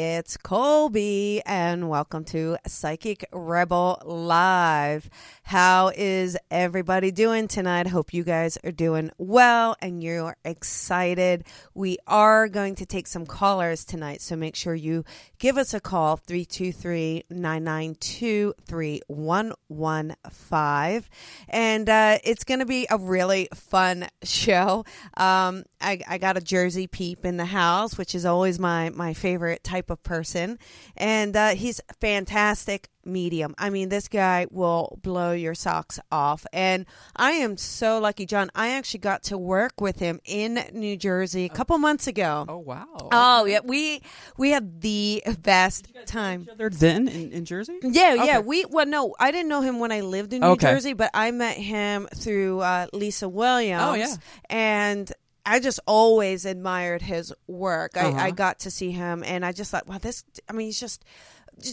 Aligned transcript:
It's 0.00 0.36
Colby, 0.36 1.42
and 1.44 1.88
welcome 1.88 2.22
to 2.26 2.56
Psychic 2.68 3.24
Rebel 3.32 4.00
Live. 4.04 5.10
How 5.42 5.88
is 5.88 6.38
everybody 6.52 7.10
doing 7.10 7.48
tonight? 7.48 7.88
Hope 7.88 8.14
you 8.14 8.22
guys 8.22 8.56
are 8.62 8.70
doing 8.70 9.10
well 9.18 9.74
and 9.82 10.00
you're 10.00 10.36
excited. 10.44 11.46
We 11.74 11.98
are 12.06 12.46
going 12.46 12.76
to 12.76 12.86
take 12.86 13.08
some 13.08 13.26
callers 13.26 13.84
tonight, 13.84 14.22
so 14.22 14.36
make 14.36 14.54
sure 14.54 14.72
you 14.72 15.04
give 15.40 15.58
us 15.58 15.74
a 15.74 15.80
call 15.80 16.16
323 16.16 17.24
992 17.30 18.54
3115. 18.68 21.10
And 21.48 21.88
uh, 21.88 22.18
it's 22.22 22.44
going 22.44 22.60
to 22.60 22.66
be 22.66 22.86
a 22.88 22.98
really 22.98 23.48
fun 23.52 24.06
show. 24.22 24.84
Um, 25.16 25.64
I, 25.80 26.00
I 26.06 26.18
got 26.18 26.36
a 26.36 26.40
Jersey 26.40 26.86
peep 26.86 27.24
in 27.24 27.36
the 27.36 27.46
house, 27.46 27.98
which 27.98 28.14
is 28.14 28.24
always 28.24 28.60
my, 28.60 28.90
my 28.90 29.12
favorite 29.12 29.64
type 29.64 29.87
of 29.90 30.02
person. 30.02 30.58
And 30.96 31.36
uh, 31.36 31.50
he's 31.50 31.80
fantastic 32.00 32.88
medium. 33.04 33.54
I 33.58 33.70
mean, 33.70 33.88
this 33.88 34.06
guy 34.08 34.46
will 34.50 34.98
blow 35.02 35.32
your 35.32 35.54
socks 35.54 35.98
off. 36.12 36.46
And 36.52 36.86
I 37.16 37.32
am 37.32 37.56
so 37.56 37.98
lucky, 37.98 38.26
John. 38.26 38.50
I 38.54 38.68
actually 38.70 39.00
got 39.00 39.22
to 39.24 39.38
work 39.38 39.80
with 39.80 39.98
him 39.98 40.20
in 40.24 40.62
New 40.72 40.96
Jersey 40.96 41.46
a 41.46 41.48
couple 41.48 41.76
months 41.78 42.06
ago. 42.06 42.44
Oh 42.48 42.58
wow! 42.58 43.08
Oh 43.10 43.44
yeah, 43.46 43.60
we 43.64 44.02
we 44.36 44.50
had 44.50 44.80
the 44.80 45.22
best 45.42 45.88
time. 46.06 46.46
then 46.56 47.08
in, 47.08 47.32
in 47.32 47.44
Jersey? 47.44 47.78
Yeah, 47.82 48.14
yeah. 48.14 48.38
We 48.40 48.64
well, 48.66 48.86
no, 48.86 49.14
I 49.18 49.30
didn't 49.30 49.48
know 49.48 49.62
him 49.62 49.78
when 49.78 49.90
I 49.92 50.00
lived 50.00 50.32
in 50.32 50.42
New 50.42 50.48
Okay. 50.48 50.72
Jersey, 50.72 50.92
but 50.92 51.10
I 51.14 51.30
met 51.30 51.56
him 51.56 52.08
through 52.14 52.60
uh, 52.60 52.86
Lisa 52.92 53.28
Williams. 53.28 53.82
Oh, 53.84 53.94
yeah. 53.94 54.14
and. 54.50 55.10
I 55.50 55.60
just 55.60 55.80
always 55.86 56.44
admired 56.44 57.02
his 57.02 57.32
work. 57.46 57.96
I, 57.96 58.08
Uh-huh. 58.08 58.18
I 58.26 58.30
got 58.30 58.60
to 58.60 58.70
see 58.70 58.90
him, 58.92 59.22
and 59.24 59.44
I 59.44 59.52
just 59.52 59.70
thought, 59.70 59.86
wow, 59.88 59.98
this. 59.98 60.24
I 60.48 60.52
mean, 60.52 60.66
he's 60.66 60.78
just, 60.80 61.04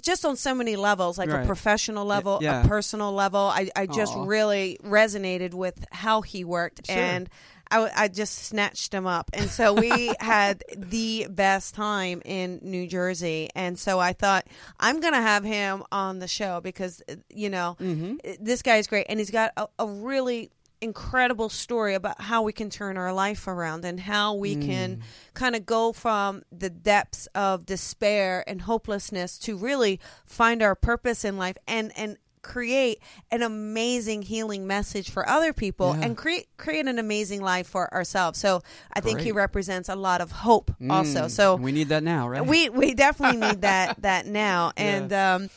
just 0.01 0.25
on 0.25 0.35
so 0.35 0.55
many 0.55 0.75
levels, 0.75 1.17
like 1.17 1.29
a 1.29 1.45
professional 1.45 2.05
level, 2.05 2.39
yeah. 2.41 2.63
a 2.63 2.67
personal 2.67 3.11
level. 3.11 3.41
I, 3.41 3.69
I 3.75 3.85
just 3.85 4.15
Aw. 4.15 4.23
really 4.25 4.79
resonated 4.83 5.53
with 5.53 5.85
how 5.91 6.21
he 6.21 6.43
worked, 6.43 6.87
Sure. 6.87 6.95
and 6.97 7.29
I 7.71 8.07
just 8.07 8.35
snatched 8.45 8.93
him 8.93 9.05
up. 9.07 9.29
And 9.33 9.49
so 9.49 9.73
we 9.73 10.13
had 10.19 10.63
the 10.77 11.27
best 11.29 11.73
time 11.75 12.21
in 12.23 12.59
New 12.61 12.87
Jersey. 12.87 13.49
And 13.55 13.77
so 13.77 13.99
I 13.99 14.13
thought, 14.13 14.45
I'm 14.79 14.99
going 15.01 15.13
to 15.13 15.21
have 15.21 15.43
him 15.43 15.83
on 15.91 16.19
the 16.19 16.27
show 16.27 16.61
because, 16.61 17.01
uh, 17.09 17.15
you 17.29 17.49
know, 17.49 17.75
Mm-hmm. 17.81 18.43
this 18.43 18.61
guy's 18.61 18.87
great. 18.87 19.07
And 19.09 19.19
he's 19.19 19.31
got 19.31 19.51
a, 19.57 19.67
a 19.79 19.87
really 19.87 20.51
incredible 20.81 21.49
story 21.49 21.93
about 21.95 22.21
how 22.21 22.41
we 22.43 22.53
can 22.53 22.69
turn 22.69 22.97
our 22.97 23.13
life 23.13 23.47
around 23.47 23.85
and 23.85 23.99
how 23.99 24.33
we 24.33 24.55
Mm. 24.55 24.65
can 24.65 25.01
kind 25.33 25.55
of 25.55 25.65
go 25.65 25.91
from 25.93 26.43
the 26.51 26.69
depths 26.69 27.27
of 27.33 27.65
despair 27.65 28.43
and 28.47 28.61
hopelessness 28.63 29.37
to 29.39 29.57
really 29.57 29.99
find 30.25 30.61
our 30.61 30.75
purpose 30.75 31.23
in 31.25 31.37
life 31.37 31.57
and 31.67 31.91
and 31.97 32.17
create 32.41 32.99
an 33.31 33.41
amazing 33.41 34.21
healing 34.21 34.67
message 34.67 35.09
for 35.09 35.27
other 35.27 35.51
people 35.51 35.95
Yeah. 35.97 36.05
and 36.05 36.15
create 36.15 36.47
create 36.57 36.85
an 36.85 36.99
amazing 36.99 37.41
life 37.41 37.65
for 37.67 37.91
ourselves. 37.91 38.37
So 38.39 38.61
I 38.93 38.99
think 39.01 39.21
he 39.21 39.31
represents 39.31 39.89
a 39.89 39.95
lot 39.95 40.21
of 40.21 40.31
hope 40.31 40.71
also. 40.87 41.21
Mm, 41.25 41.31
So 41.31 41.55
we 41.55 41.71
need 41.71 41.89
that 41.89 42.03
now, 42.03 42.29
right? 42.29 42.45
we 42.45 42.69
we 42.69 42.93
definitely 42.93 43.37
need 43.37 43.61
that 43.61 43.99
that 44.03 44.27
now 44.27 44.73
and 44.77 45.11
um 45.11 45.49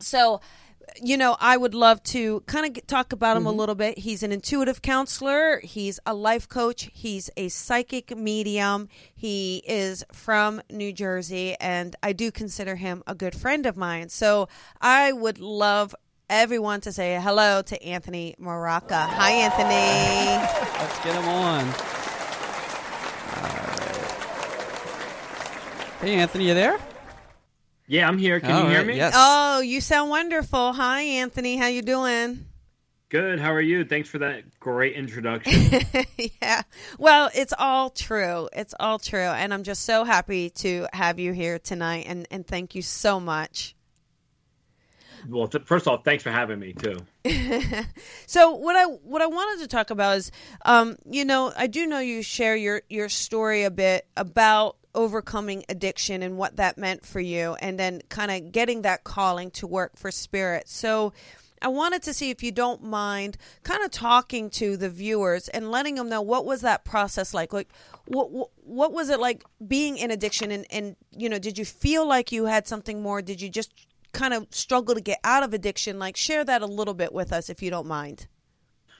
so 0.00 0.42
you 1.02 1.16
know 1.16 1.36
i 1.40 1.56
would 1.56 1.74
love 1.74 2.02
to 2.02 2.40
kind 2.46 2.66
of 2.66 2.86
talk 2.86 3.12
about 3.12 3.36
him 3.36 3.46
a 3.46 3.50
mm-hmm. 3.50 3.58
little 3.58 3.74
bit. 3.74 3.98
He's 3.98 4.22
an 4.22 4.32
intuitive 4.32 4.82
counselor. 4.82 5.60
He's 5.60 5.98
a 6.06 6.14
life 6.14 6.48
coach. 6.48 6.90
He's 6.92 7.30
a 7.36 7.48
psychic 7.48 8.16
medium. 8.16 8.88
He 9.14 9.62
is 9.66 10.04
from 10.12 10.62
new 10.70 10.92
jersey 10.92 11.56
and 11.60 11.96
i 12.02 12.12
do 12.12 12.30
consider 12.30 12.76
him 12.76 13.02
a 13.06 13.14
good 13.14 13.34
friend 13.34 13.66
of 13.66 13.76
mine. 13.76 14.08
So 14.08 14.48
i 14.80 15.12
would 15.12 15.38
love 15.38 15.94
everyone 16.30 16.80
to 16.80 16.92
say 16.92 17.20
hello 17.20 17.60
to 17.62 17.82
anthony 17.82 18.34
maraca 18.40 19.06
hi 19.08 19.30
anthony. 19.30 20.42
Let's 20.80 21.04
get 21.04 21.14
him 21.14 21.28
on. 21.28 21.64
All 23.36 23.42
right. 23.42 23.84
Hey, 26.00 26.14
Anthony, 26.16 26.48
you 26.48 26.54
there? 26.54 26.78
Yeah, 27.86 28.08
I'm 28.08 28.18
here. 28.18 28.40
Can 28.40 28.50
All 28.50 28.62
you 28.64 28.68
hear 28.68 28.84
me? 28.84 28.96
Yes. 28.96 29.14
oh 29.16 29.60
you 29.60 29.80
sound 29.80 30.10
wonderful 30.10 30.72
hi 30.72 31.02
anthony 31.02 31.56
how 31.56 31.66
you 31.66 31.82
doing 31.82 32.46
Good. 33.14 33.38
How 33.38 33.52
are 33.52 33.60
you? 33.60 33.84
Thanks 33.84 34.08
for 34.08 34.18
that 34.18 34.58
great 34.58 34.94
introduction. 34.94 35.82
yeah. 36.42 36.62
Well, 36.98 37.30
it's 37.32 37.52
all 37.56 37.90
true. 37.90 38.48
It's 38.52 38.74
all 38.80 38.98
true. 38.98 39.20
And 39.20 39.54
I'm 39.54 39.62
just 39.62 39.84
so 39.84 40.02
happy 40.02 40.50
to 40.50 40.88
have 40.92 41.20
you 41.20 41.32
here 41.32 41.60
tonight 41.60 42.06
and, 42.08 42.26
and 42.32 42.44
thank 42.44 42.74
you 42.74 42.82
so 42.82 43.20
much. 43.20 43.76
well, 45.28 45.46
th- 45.46 45.64
first 45.64 45.86
all, 45.86 45.98
thanks 45.98 46.24
for 46.24 46.32
having 46.32 46.58
me 46.58 46.72
too. 46.72 46.98
So 48.26 48.54
what 48.54 48.74
I 48.74 48.86
what 48.86 49.22
I 49.22 49.26
wanted 49.26 49.62
to 49.62 49.68
talk 49.68 49.90
about 49.90 50.16
is 50.16 50.32
um, 50.64 50.96
you 51.08 51.24
know, 51.24 51.52
I 51.56 51.68
do 51.68 51.86
know 51.86 52.00
you 52.00 52.20
share 52.20 52.56
your 52.56 52.82
your 52.88 53.08
story 53.08 53.62
a 53.62 53.70
bit 53.70 54.08
about 54.16 54.76
overcoming 54.94 55.64
addiction 55.68 56.22
and 56.22 56.36
what 56.36 56.56
that 56.56 56.78
meant 56.78 57.04
for 57.04 57.20
you 57.20 57.54
and 57.60 57.78
then 57.78 58.00
kind 58.08 58.30
of 58.30 58.52
getting 58.52 58.82
that 58.82 59.04
calling 59.04 59.50
to 59.52 59.66
work 59.66 59.96
for 59.96 60.10
spirit. 60.10 60.68
So 60.68 61.12
I 61.64 61.68
wanted 61.68 62.02
to 62.02 62.12
see 62.12 62.30
if 62.30 62.42
you 62.42 62.52
don't 62.52 62.82
mind 62.82 63.38
kind 63.62 63.82
of 63.82 63.90
talking 63.90 64.50
to 64.50 64.76
the 64.76 64.90
viewers 64.90 65.48
and 65.48 65.70
letting 65.70 65.94
them 65.94 66.10
know 66.10 66.20
what 66.20 66.44
was 66.44 66.60
that 66.60 66.84
process 66.84 67.32
like? 67.32 67.52
Like 67.52 67.68
what 68.06 68.30
what, 68.30 68.50
what 68.62 68.92
was 68.92 69.08
it 69.08 69.18
like 69.18 69.44
being 69.66 69.96
in 69.96 70.10
addiction 70.10 70.50
and 70.50 70.66
and 70.70 70.96
you 71.10 71.28
know, 71.28 71.38
did 71.38 71.56
you 71.56 71.64
feel 71.64 72.06
like 72.06 72.32
you 72.32 72.44
had 72.44 72.68
something 72.68 73.02
more? 73.02 73.22
Did 73.22 73.40
you 73.40 73.48
just 73.48 73.72
kind 74.12 74.34
of 74.34 74.46
struggle 74.50 74.94
to 74.94 75.00
get 75.00 75.20
out 75.24 75.42
of 75.42 75.54
addiction? 75.54 75.98
Like 75.98 76.16
share 76.16 76.44
that 76.44 76.60
a 76.60 76.66
little 76.66 76.94
bit 76.94 77.14
with 77.14 77.32
us 77.32 77.48
if 77.48 77.62
you 77.62 77.70
don't 77.70 77.86
mind. 77.86 78.26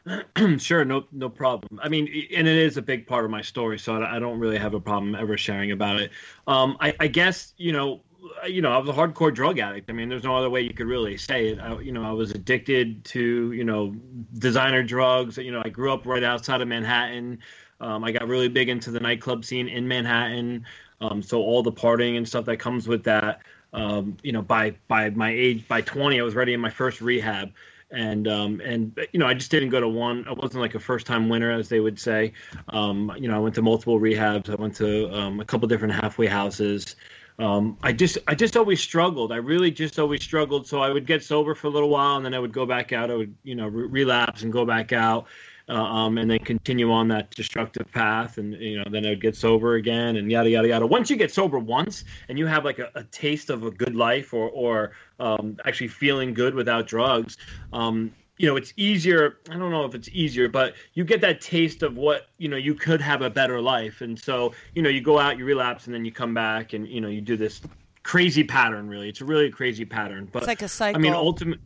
sure, 0.59 0.85
no, 0.85 1.05
no 1.13 1.29
problem. 1.29 1.81
I 1.83 1.89
mean, 1.89 2.07
and 2.35 2.47
it 2.47 2.57
is 2.57 2.77
a 2.77 2.83
big 2.83 3.07
part 3.07 3.25
of 3.25 3.31
my 3.31 3.43
story, 3.43 3.79
so 3.79 4.03
I 4.03 4.19
don't 4.19 4.39
really 4.39 4.59
have 4.59 4.75
a 4.75 4.81
problem 4.81 5.15
ever 5.15 5.39
sharing 5.39 5.73
about 5.73 6.01
it. 6.01 6.11
Um, 6.47 6.77
I, 6.81 6.95
I 7.01 7.07
guess 7.07 7.55
you 7.57 7.73
know, 7.73 8.03
you 8.47 8.61
know, 8.61 8.71
I 8.71 8.79
was 8.79 8.89
a 8.89 8.93
hardcore 8.93 9.33
drug 9.33 9.59
addict. 9.59 9.89
I 9.89 9.95
mean, 9.95 10.09
there's 10.09 10.25
no 10.25 10.37
other 10.37 10.51
way 10.51 10.61
you 10.61 10.75
could 10.75 10.87
really 10.87 11.17
say 11.17 11.49
it. 11.49 11.59
I, 11.59 11.79
you 11.81 11.93
know, 11.93 12.05
I 12.05 12.13
was 12.13 12.33
addicted 12.33 13.05
to 13.07 13.53
you 13.53 13.65
know 13.65 13.95
designer 14.39 14.83
drugs. 14.83 15.39
You 15.39 15.53
know, 15.53 15.63
I 15.65 15.71
grew 15.71 15.93
up 15.93 16.05
right 16.05 16.23
outside 16.23 16.61
of 16.61 16.69
Manhattan. 16.69 17.39
Um, 17.81 18.05
I 18.05 18.13
got 18.13 18.29
really 18.29 18.49
big 18.49 18.69
into 18.69 18.91
the 18.91 19.01
nightclub 19.01 19.45
scene 19.45 19.69
in 19.69 19.89
Manhattan. 19.89 20.67
Um, 21.01 21.23
so 21.23 21.41
all 21.41 21.63
the 21.63 21.73
partying 21.73 22.17
and 22.17 22.29
stuff 22.29 22.45
that 22.45 22.59
comes 22.59 22.87
with 22.87 23.05
that. 23.05 23.41
Um, 23.73 24.19
you 24.23 24.33
know, 24.33 24.43
by 24.43 24.75
by 24.87 25.11
my 25.11 25.31
age, 25.31 25.67
by 25.67 25.81
20, 25.81 26.21
I 26.21 26.23
was 26.23 26.35
ready 26.35 26.53
in 26.53 26.61
my 26.61 26.71
first 26.71 27.01
rehab 27.01 27.53
and 27.91 28.27
um, 28.29 28.61
and 28.61 28.99
you 29.13 29.19
know 29.21 29.27
I 29.27 29.35
just 29.35 29.51
didn't 29.51 29.71
go 29.71 29.81
to 29.81 29.89
one. 29.89 30.27
I 30.29 30.33
wasn't 30.33 30.61
like 30.61 30.75
a 30.75 30.81
first 30.81 31.07
time 31.07 31.29
winner, 31.29 31.51
as 31.51 31.69
they 31.69 31.81
would 31.81 31.99
say. 31.99 32.33
Um, 32.69 33.13
you 33.19 33.29
know, 33.29 33.37
I 33.37 33.39
went 33.39 33.55
to 33.57 33.63
multiple 33.63 34.01
rehabs. 34.01 34.51
I 34.51 34.55
went 34.55 34.77
to 34.77 35.13
um, 35.15 35.41
a 35.41 35.45
couple 35.45 35.69
different 35.69 35.95
halfway 35.95 36.27
houses. 36.27 36.97
Um, 37.39 37.77
I 37.83 37.93
just 37.93 38.19
I 38.27 38.35
just 38.35 38.57
always 38.57 38.81
struggled. 38.81 39.33
I 39.33 39.37
really 39.37 39.71
just 39.71 39.99
always 39.99 40.23
struggled. 40.23 40.67
So 40.67 40.81
I 40.81 40.91
would 40.91 41.07
get 41.07 41.23
sober 41.23 41.55
for 41.55 41.67
a 41.67 41.71
little 41.71 41.89
while, 41.89 42.17
and 42.17 42.25
then 42.25 42.35
I 42.35 42.39
would 42.39 42.53
go 42.53 42.67
back 42.67 42.93
out. 42.93 43.11
I 43.11 43.15
would 43.15 43.35
you 43.43 43.55
know 43.55 43.69
re- 43.69 43.87
relapse 43.87 44.43
and 44.43 44.53
go 44.53 44.65
back 44.65 44.93
out. 44.93 45.27
Uh, 45.67 45.73
um, 45.73 46.19
and 46.19 46.31
then 46.31 46.39
continue 46.41 46.93
on 46.93 47.09
that 47.09 47.31
destructive 47.31 47.91
path, 47.91 48.37
and 48.37 48.53
you 48.53 48.77
know, 48.77 48.85
then 48.91 49.07
I'd 49.07 49.23
get 49.23 49.35
sober 49.35 49.77
again, 49.77 50.17
and 50.17 50.31
yada 50.31 50.51
yada 50.51 50.69
yada. 50.69 50.87
Once 50.87 51.09
you 51.09 51.17
get 51.17 51.33
sober 51.33 51.59
once, 51.59 52.05
and 52.29 52.39
you 52.39 52.45
have 52.45 52.67
like 52.67 52.79
a, 52.79 52.91
a 52.95 53.05
taste 53.05 53.49
of 53.49 53.65
a 53.65 53.71
good 53.71 53.95
life, 53.95 54.35
or 54.35 54.51
or 54.51 54.93
um, 55.21 55.59
actually 55.65 55.89
feeling 55.89 56.35
good 56.35 56.55
without 56.55 56.87
drugs, 56.87 57.37
um, 57.73 58.13
you 58.37 58.49
know, 58.49 58.57
it's 58.57 58.73
easier. 58.77 59.39
I 59.49 59.57
don't 59.57 59.71
know 59.71 59.85
if 59.85 59.95
it's 59.95 60.09
easier, 60.13 60.49
but 60.49 60.75
you 60.95 61.05
get 61.05 61.21
that 61.21 61.41
taste 61.41 61.83
of 61.83 61.97
what 61.97 62.27
you 62.39 62.49
know 62.49 62.57
you 62.57 62.75
could 62.75 63.01
have 63.01 63.23
a 63.23 63.31
better 63.31 63.61
life, 63.61 64.01
and 64.01 64.19
so 64.19 64.53
you 64.75 64.83
know, 64.83 64.89
you 64.89 65.01
go 65.01 65.19
out, 65.19 65.39
you 65.39 65.45
relapse, 65.45 65.87
and 65.87 65.95
then 65.95 66.05
you 66.05 66.11
come 66.11 66.35
back, 66.35 66.73
and 66.73 66.89
you 66.89 67.01
know, 67.01 67.09
you 67.09 67.21
do 67.21 67.37
this 67.37 67.61
crazy 68.03 68.43
pattern. 68.43 68.89
Really, 68.89 69.09
it's 69.09 69.21
a 69.21 69.25
really 69.25 69.51
crazy 69.51 69.85
pattern. 69.85 70.29
But 70.33 70.41
It's 70.41 70.49
like 70.49 70.63
a 70.63 70.69
cycle. 70.69 70.99
I 70.99 71.03
mean, 71.03 71.15
ultimate. 71.15 71.61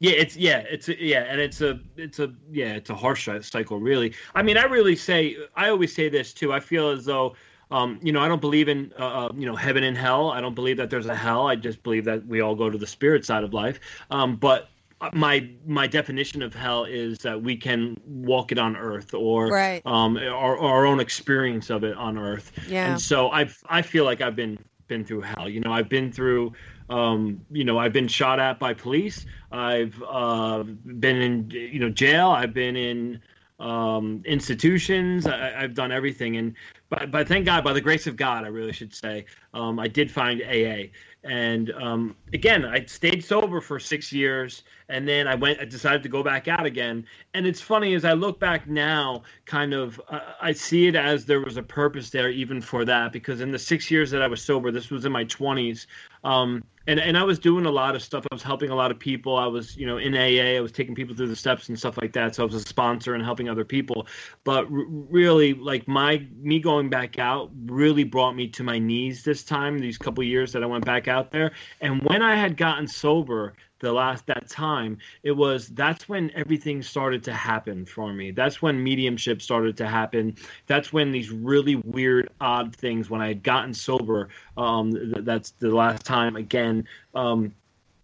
Yeah, 0.00 0.12
it's 0.12 0.36
yeah, 0.36 0.58
it's 0.58 0.88
a, 0.88 1.00
yeah, 1.00 1.22
and 1.22 1.40
it's 1.40 1.60
a 1.60 1.80
it's 1.96 2.18
a 2.18 2.32
yeah, 2.50 2.74
it's 2.74 2.90
a 2.90 2.94
harsh 2.94 3.28
cycle, 3.42 3.78
really. 3.78 4.12
I 4.34 4.42
mean, 4.42 4.56
I 4.56 4.64
really 4.64 4.96
say 4.96 5.36
I 5.54 5.68
always 5.68 5.94
say 5.94 6.08
this 6.08 6.32
too. 6.32 6.52
I 6.52 6.58
feel 6.58 6.88
as 6.90 7.04
though, 7.04 7.36
um, 7.70 7.98
you 8.02 8.12
know, 8.12 8.20
I 8.20 8.28
don't 8.28 8.40
believe 8.40 8.68
in 8.68 8.92
uh, 8.98 9.26
uh, 9.26 9.32
you 9.36 9.46
know 9.46 9.56
heaven 9.56 9.84
and 9.84 9.96
hell. 9.96 10.30
I 10.30 10.40
don't 10.40 10.54
believe 10.54 10.76
that 10.78 10.90
there's 10.90 11.06
a 11.06 11.14
hell. 11.16 11.46
I 11.46 11.56
just 11.56 11.82
believe 11.82 12.04
that 12.04 12.26
we 12.26 12.40
all 12.40 12.54
go 12.54 12.70
to 12.70 12.78
the 12.78 12.86
spirit 12.86 13.24
side 13.24 13.44
of 13.44 13.52
life. 13.52 13.78
Um, 14.10 14.36
but 14.36 14.68
uh, 15.00 15.10
my 15.12 15.48
my 15.66 15.86
definition 15.86 16.42
of 16.42 16.54
hell 16.54 16.84
is 16.84 17.18
that 17.18 17.40
we 17.42 17.56
can 17.56 17.96
walk 18.06 18.52
it 18.52 18.58
on 18.58 18.76
earth 18.76 19.14
or 19.14 19.50
Right. 19.52 19.80
um 19.86 20.16
our, 20.16 20.58
our 20.58 20.86
own 20.86 20.98
experience 20.98 21.70
of 21.70 21.84
it 21.84 21.96
on 21.96 22.18
earth 22.18 22.50
Yeah. 22.68 22.90
and 22.90 23.00
so 23.00 23.30
i 23.30 23.48
i 23.68 23.80
feel 23.80 24.04
like 24.04 24.20
i've 24.20 24.34
been 24.34 24.58
been 24.88 25.04
through 25.04 25.20
hell 25.20 25.48
you 25.48 25.60
know 25.60 25.72
i've 25.72 25.88
been 25.88 26.10
through 26.10 26.52
um 26.90 27.40
you 27.52 27.62
know 27.64 27.78
i've 27.78 27.92
been 27.92 28.08
shot 28.08 28.40
at 28.40 28.58
by 28.58 28.74
police 28.74 29.24
i've 29.52 30.02
uh 30.08 30.64
been 30.64 31.16
in 31.22 31.50
you 31.50 31.78
know 31.78 31.90
jail 31.90 32.30
i've 32.30 32.52
been 32.54 32.74
in 32.74 33.20
um 33.60 34.20
institutions 34.24 35.26
I, 35.26 35.62
i've 35.62 35.74
done 35.74 35.92
everything 35.92 36.36
and 36.38 36.54
but, 36.90 37.10
but 37.10 37.28
thank 37.28 37.44
god 37.44 37.64
by 37.64 37.72
the 37.72 37.80
grace 37.80 38.06
of 38.06 38.16
god 38.16 38.44
i 38.44 38.48
really 38.48 38.72
should 38.72 38.94
say 38.94 39.24
um 39.54 39.78
i 39.78 39.88
did 39.88 40.10
find 40.10 40.42
aa 40.42 40.84
and 41.24 41.72
um, 41.72 42.14
again, 42.32 42.64
I 42.64 42.84
stayed 42.84 43.24
sober 43.24 43.60
for 43.60 43.80
six 43.80 44.12
years, 44.12 44.62
and 44.88 45.06
then 45.06 45.26
I 45.26 45.34
went. 45.34 45.58
I 45.60 45.64
decided 45.64 46.02
to 46.04 46.08
go 46.08 46.22
back 46.22 46.46
out 46.46 46.64
again. 46.64 47.04
And 47.34 47.44
it's 47.44 47.60
funny 47.60 47.94
as 47.94 48.04
I 48.04 48.12
look 48.12 48.38
back 48.38 48.68
now, 48.68 49.24
kind 49.44 49.74
of, 49.74 50.00
uh, 50.08 50.20
I 50.40 50.52
see 50.52 50.86
it 50.86 50.94
as 50.94 51.26
there 51.26 51.40
was 51.40 51.56
a 51.56 51.62
purpose 51.62 52.10
there, 52.10 52.30
even 52.30 52.60
for 52.60 52.84
that, 52.84 53.12
because 53.12 53.40
in 53.40 53.50
the 53.50 53.58
six 53.58 53.90
years 53.90 54.12
that 54.12 54.22
I 54.22 54.28
was 54.28 54.42
sober, 54.42 54.70
this 54.70 54.90
was 54.90 55.04
in 55.04 55.12
my 55.12 55.24
twenties, 55.24 55.88
um, 56.28 56.62
and 56.86 57.00
and 57.00 57.16
I 57.16 57.22
was 57.24 57.38
doing 57.38 57.64
a 57.64 57.70
lot 57.70 57.94
of 57.94 58.02
stuff. 58.02 58.26
I 58.30 58.34
was 58.34 58.42
helping 58.42 58.70
a 58.70 58.74
lot 58.74 58.90
of 58.90 58.98
people. 58.98 59.36
I 59.36 59.46
was, 59.46 59.76
you 59.76 59.86
know, 59.86 59.96
in 59.96 60.14
AA. 60.14 60.56
I 60.56 60.60
was 60.60 60.72
taking 60.72 60.94
people 60.94 61.16
through 61.16 61.28
the 61.28 61.36
steps 61.36 61.68
and 61.68 61.78
stuff 61.78 61.96
like 61.96 62.12
that. 62.12 62.34
So 62.34 62.42
I 62.42 62.46
was 62.46 62.54
a 62.54 62.60
sponsor 62.60 63.14
and 63.14 63.24
helping 63.24 63.48
other 63.48 63.64
people. 63.64 64.06
But 64.44 64.64
r- 64.64 64.86
really, 64.88 65.54
like 65.54 65.88
my 65.88 66.26
me 66.40 66.60
going 66.60 66.90
back 66.90 67.18
out 67.18 67.50
really 67.66 68.04
brought 68.04 68.36
me 68.36 68.48
to 68.48 68.62
my 68.62 68.78
knees 68.78 69.24
this 69.24 69.42
time. 69.42 69.78
These 69.78 69.96
couple 69.96 70.22
years 70.22 70.52
that 70.52 70.62
I 70.62 70.66
went 70.66 70.84
back 70.84 71.08
out 71.08 71.30
there, 71.30 71.52
and 71.80 72.02
when 72.02 72.20
I 72.22 72.34
had 72.34 72.56
gotten 72.58 72.86
sober 72.86 73.54
the 73.80 73.92
last 73.92 74.26
that 74.26 74.48
time 74.48 74.98
it 75.22 75.32
was 75.32 75.68
that's 75.68 76.08
when 76.08 76.30
everything 76.34 76.82
started 76.82 77.22
to 77.22 77.32
happen 77.32 77.84
for 77.84 78.12
me 78.12 78.30
that's 78.30 78.60
when 78.60 78.82
mediumship 78.82 79.40
started 79.40 79.76
to 79.76 79.86
happen 79.86 80.34
that's 80.66 80.92
when 80.92 81.12
these 81.12 81.30
really 81.30 81.76
weird 81.76 82.28
odd 82.40 82.74
things 82.74 83.10
when 83.10 83.20
i 83.20 83.28
had 83.28 83.42
gotten 83.42 83.72
sober 83.72 84.28
um 84.56 84.92
th- 84.92 85.24
that's 85.24 85.50
the 85.52 85.70
last 85.70 86.04
time 86.04 86.36
again 86.36 86.86
um 87.14 87.52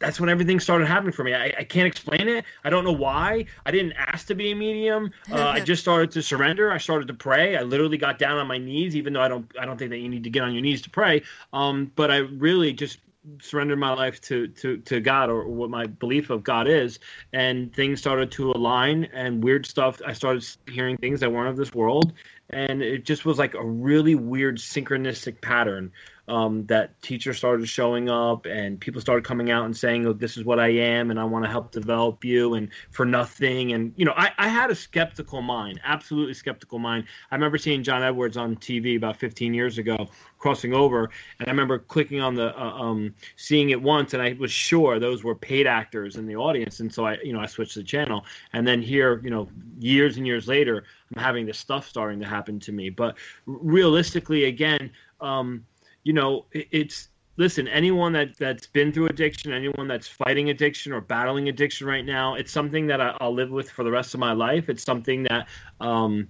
that's 0.04 0.20
when 0.20 0.28
everything 0.28 0.60
started 0.60 0.86
happening 0.86 1.12
for 1.12 1.24
me. 1.24 1.34
I, 1.34 1.46
I 1.58 1.64
can't 1.64 1.86
explain 1.86 2.28
it. 2.28 2.44
I 2.64 2.70
don't 2.70 2.84
know 2.84 2.92
why. 2.92 3.46
I 3.64 3.70
didn't 3.70 3.92
ask 3.92 4.26
to 4.26 4.34
be 4.34 4.50
a 4.50 4.54
medium. 4.54 5.10
Uh, 5.30 5.46
I 5.46 5.60
just 5.64 5.82
started 5.82 6.10
to 6.12 6.22
surrender. 6.22 6.70
I 6.70 6.78
started 6.78 7.08
to 7.08 7.14
pray. 7.14 7.56
I 7.56 7.62
literally 7.62 7.96
got 7.96 8.18
down 8.18 8.36
on 8.36 8.46
my 8.46 8.58
knees, 8.58 8.96
even 8.96 9.12
though 9.12 9.22
I 9.22 9.28
don't. 9.28 9.50
I 9.58 9.64
don't 9.64 9.78
think 9.78 9.90
that 9.90 9.98
you 9.98 10.08
need 10.08 10.24
to 10.24 10.30
get 10.30 10.42
on 10.42 10.52
your 10.52 10.62
knees 10.62 10.82
to 10.82 10.90
pray. 10.90 11.22
Um, 11.52 11.90
but 11.96 12.10
I 12.10 12.18
really 12.18 12.72
just 12.72 12.98
surrendered 13.40 13.78
my 13.78 13.92
life 13.92 14.20
to 14.22 14.48
to 14.48 14.78
to 14.78 15.00
God 15.00 15.30
or 15.30 15.48
what 15.48 15.70
my 15.70 15.86
belief 15.86 16.30
of 16.30 16.44
God 16.44 16.68
is, 16.68 16.98
and 17.32 17.74
things 17.74 18.00
started 18.00 18.32
to 18.32 18.52
align. 18.52 19.04
And 19.12 19.42
weird 19.42 19.66
stuff. 19.66 20.00
I 20.06 20.12
started 20.12 20.46
hearing 20.70 20.96
things 20.96 21.20
that 21.20 21.32
weren't 21.32 21.48
of 21.48 21.56
this 21.56 21.74
world, 21.74 22.12
and 22.50 22.82
it 22.82 23.04
just 23.04 23.24
was 23.24 23.38
like 23.38 23.54
a 23.54 23.64
really 23.64 24.14
weird 24.14 24.58
synchronistic 24.58 25.40
pattern 25.40 25.92
um, 26.28 26.64
that 26.66 27.00
teachers 27.02 27.36
started 27.36 27.68
showing 27.68 28.08
up 28.08 28.46
and 28.46 28.80
people 28.80 29.00
started 29.00 29.24
coming 29.24 29.50
out 29.50 29.66
and 29.66 29.76
saying, 29.76 30.06
oh, 30.06 30.12
this 30.12 30.36
is 30.36 30.44
what 30.44 30.58
I 30.58 30.68
am 30.68 31.10
and 31.10 31.20
I 31.20 31.24
want 31.24 31.44
to 31.44 31.50
help 31.50 31.70
develop 31.70 32.24
you 32.24 32.54
and 32.54 32.70
for 32.90 33.04
nothing. 33.04 33.72
And, 33.72 33.92
you 33.96 34.04
know, 34.04 34.14
I, 34.16 34.30
I 34.38 34.48
had 34.48 34.70
a 34.70 34.74
skeptical 34.74 35.42
mind, 35.42 35.80
absolutely 35.84 36.34
skeptical 36.34 36.78
mind. 36.78 37.04
I 37.30 37.34
remember 37.34 37.58
seeing 37.58 37.82
John 37.82 38.02
Edwards 38.02 38.36
on 38.36 38.56
TV 38.56 38.96
about 38.96 39.16
15 39.16 39.52
years 39.52 39.78
ago 39.78 40.08
crossing 40.38 40.74
over 40.74 41.10
and 41.38 41.48
I 41.48 41.50
remember 41.50 41.78
clicking 41.78 42.20
on 42.20 42.34
the, 42.34 42.58
uh, 42.58 42.70
um, 42.70 43.14
seeing 43.36 43.70
it 43.70 43.80
once 43.80 44.14
and 44.14 44.22
I 44.22 44.34
was 44.38 44.50
sure 44.50 44.98
those 44.98 45.24
were 45.24 45.34
paid 45.34 45.66
actors 45.66 46.16
in 46.16 46.26
the 46.26 46.36
audience. 46.36 46.80
And 46.80 46.92
so 46.92 47.06
I, 47.06 47.18
you 47.22 47.32
know, 47.34 47.40
I 47.40 47.46
switched 47.46 47.74
the 47.74 47.82
channel 47.82 48.24
and 48.54 48.66
then 48.66 48.80
here, 48.80 49.20
you 49.22 49.30
know, 49.30 49.48
years 49.78 50.16
and 50.16 50.26
years 50.26 50.48
later, 50.48 50.84
I'm 51.14 51.22
having 51.22 51.44
this 51.44 51.58
stuff 51.58 51.86
starting 51.86 52.18
to 52.20 52.26
happen 52.26 52.58
to 52.60 52.72
me. 52.72 52.88
But 52.88 53.16
realistically, 53.46 54.44
again, 54.44 54.90
um, 55.20 55.64
you 56.04 56.12
know, 56.12 56.46
it's 56.52 57.08
listen. 57.36 57.66
Anyone 57.66 58.12
that 58.12 58.36
that's 58.38 58.66
been 58.66 58.92
through 58.92 59.06
addiction, 59.06 59.52
anyone 59.52 59.88
that's 59.88 60.06
fighting 60.06 60.50
addiction 60.50 60.92
or 60.92 61.00
battling 61.00 61.48
addiction 61.48 61.86
right 61.86 62.04
now, 62.04 62.34
it's 62.34 62.52
something 62.52 62.86
that 62.86 63.00
I, 63.00 63.16
I'll 63.20 63.34
live 63.34 63.50
with 63.50 63.70
for 63.70 63.82
the 63.82 63.90
rest 63.90 64.14
of 64.14 64.20
my 64.20 64.32
life. 64.32 64.68
It's 64.68 64.84
something 64.84 65.24
that 65.24 65.48
um, 65.80 66.28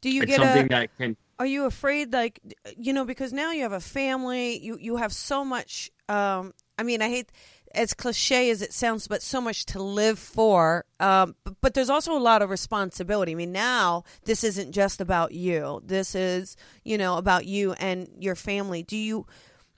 Do 0.00 0.10
you 0.10 0.22
it's 0.22 0.30
get 0.30 0.40
something 0.40 0.66
a? 0.66 0.68
that 0.68 0.96
can. 0.96 1.16
Are 1.40 1.46
you 1.46 1.66
afraid, 1.66 2.12
like, 2.12 2.40
you 2.76 2.92
know, 2.92 3.04
because 3.04 3.32
now 3.32 3.52
you 3.52 3.62
have 3.62 3.72
a 3.72 3.80
family, 3.80 4.58
you 4.58 4.76
you 4.80 4.96
have 4.96 5.12
so 5.12 5.44
much. 5.44 5.90
Um, 6.08 6.52
I 6.78 6.82
mean, 6.82 7.02
I 7.02 7.08
hate 7.08 7.30
as 7.74 7.94
cliche 7.94 8.50
as 8.50 8.62
it 8.62 8.72
sounds, 8.72 9.08
but 9.08 9.22
so 9.22 9.40
much 9.40 9.66
to 9.66 9.82
live 9.82 10.18
for. 10.18 10.84
Um, 11.00 11.34
but, 11.44 11.54
but 11.60 11.74
there's 11.74 11.90
also 11.90 12.16
a 12.16 12.18
lot 12.18 12.42
of 12.42 12.50
responsibility. 12.50 13.32
I 13.32 13.34
mean, 13.34 13.52
now 13.52 14.04
this 14.24 14.44
isn't 14.44 14.72
just 14.72 15.00
about 15.00 15.32
you. 15.32 15.82
This 15.84 16.14
is, 16.14 16.56
you 16.84 16.98
know, 16.98 17.16
about 17.16 17.46
you 17.46 17.72
and 17.74 18.08
your 18.18 18.34
family. 18.34 18.82
Do 18.82 18.96
you, 18.96 19.26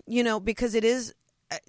you 0.07 0.23
know, 0.23 0.41
because 0.41 0.75
it 0.75 0.85
is 0.85 1.15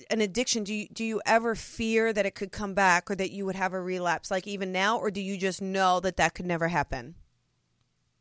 an 0.10 0.22
addiction. 0.22 0.64
Do 0.64 0.74
you 0.74 0.88
do 0.90 1.04
you 1.04 1.22
ever 1.26 1.56
fear 1.56 2.14
that 2.14 2.26
it 2.26 2.36
could 2.36 2.52
come 2.52 2.74
back 2.74 3.10
or 3.10 3.16
that 3.16 3.32
you 3.32 3.46
would 3.46 3.56
have 3.56 3.74
a 3.74 3.82
relapse, 3.82 4.32
like 4.32 4.48
even 4.48 4.72
now, 4.72 4.98
or 4.98 5.12
do 5.12 5.22
you 5.22 5.38
just 5.38 5.62
know 5.62 6.00
that 6.02 6.18
that 6.18 6.34
could 6.34 6.46
never 6.46 6.68
happen? 6.68 7.16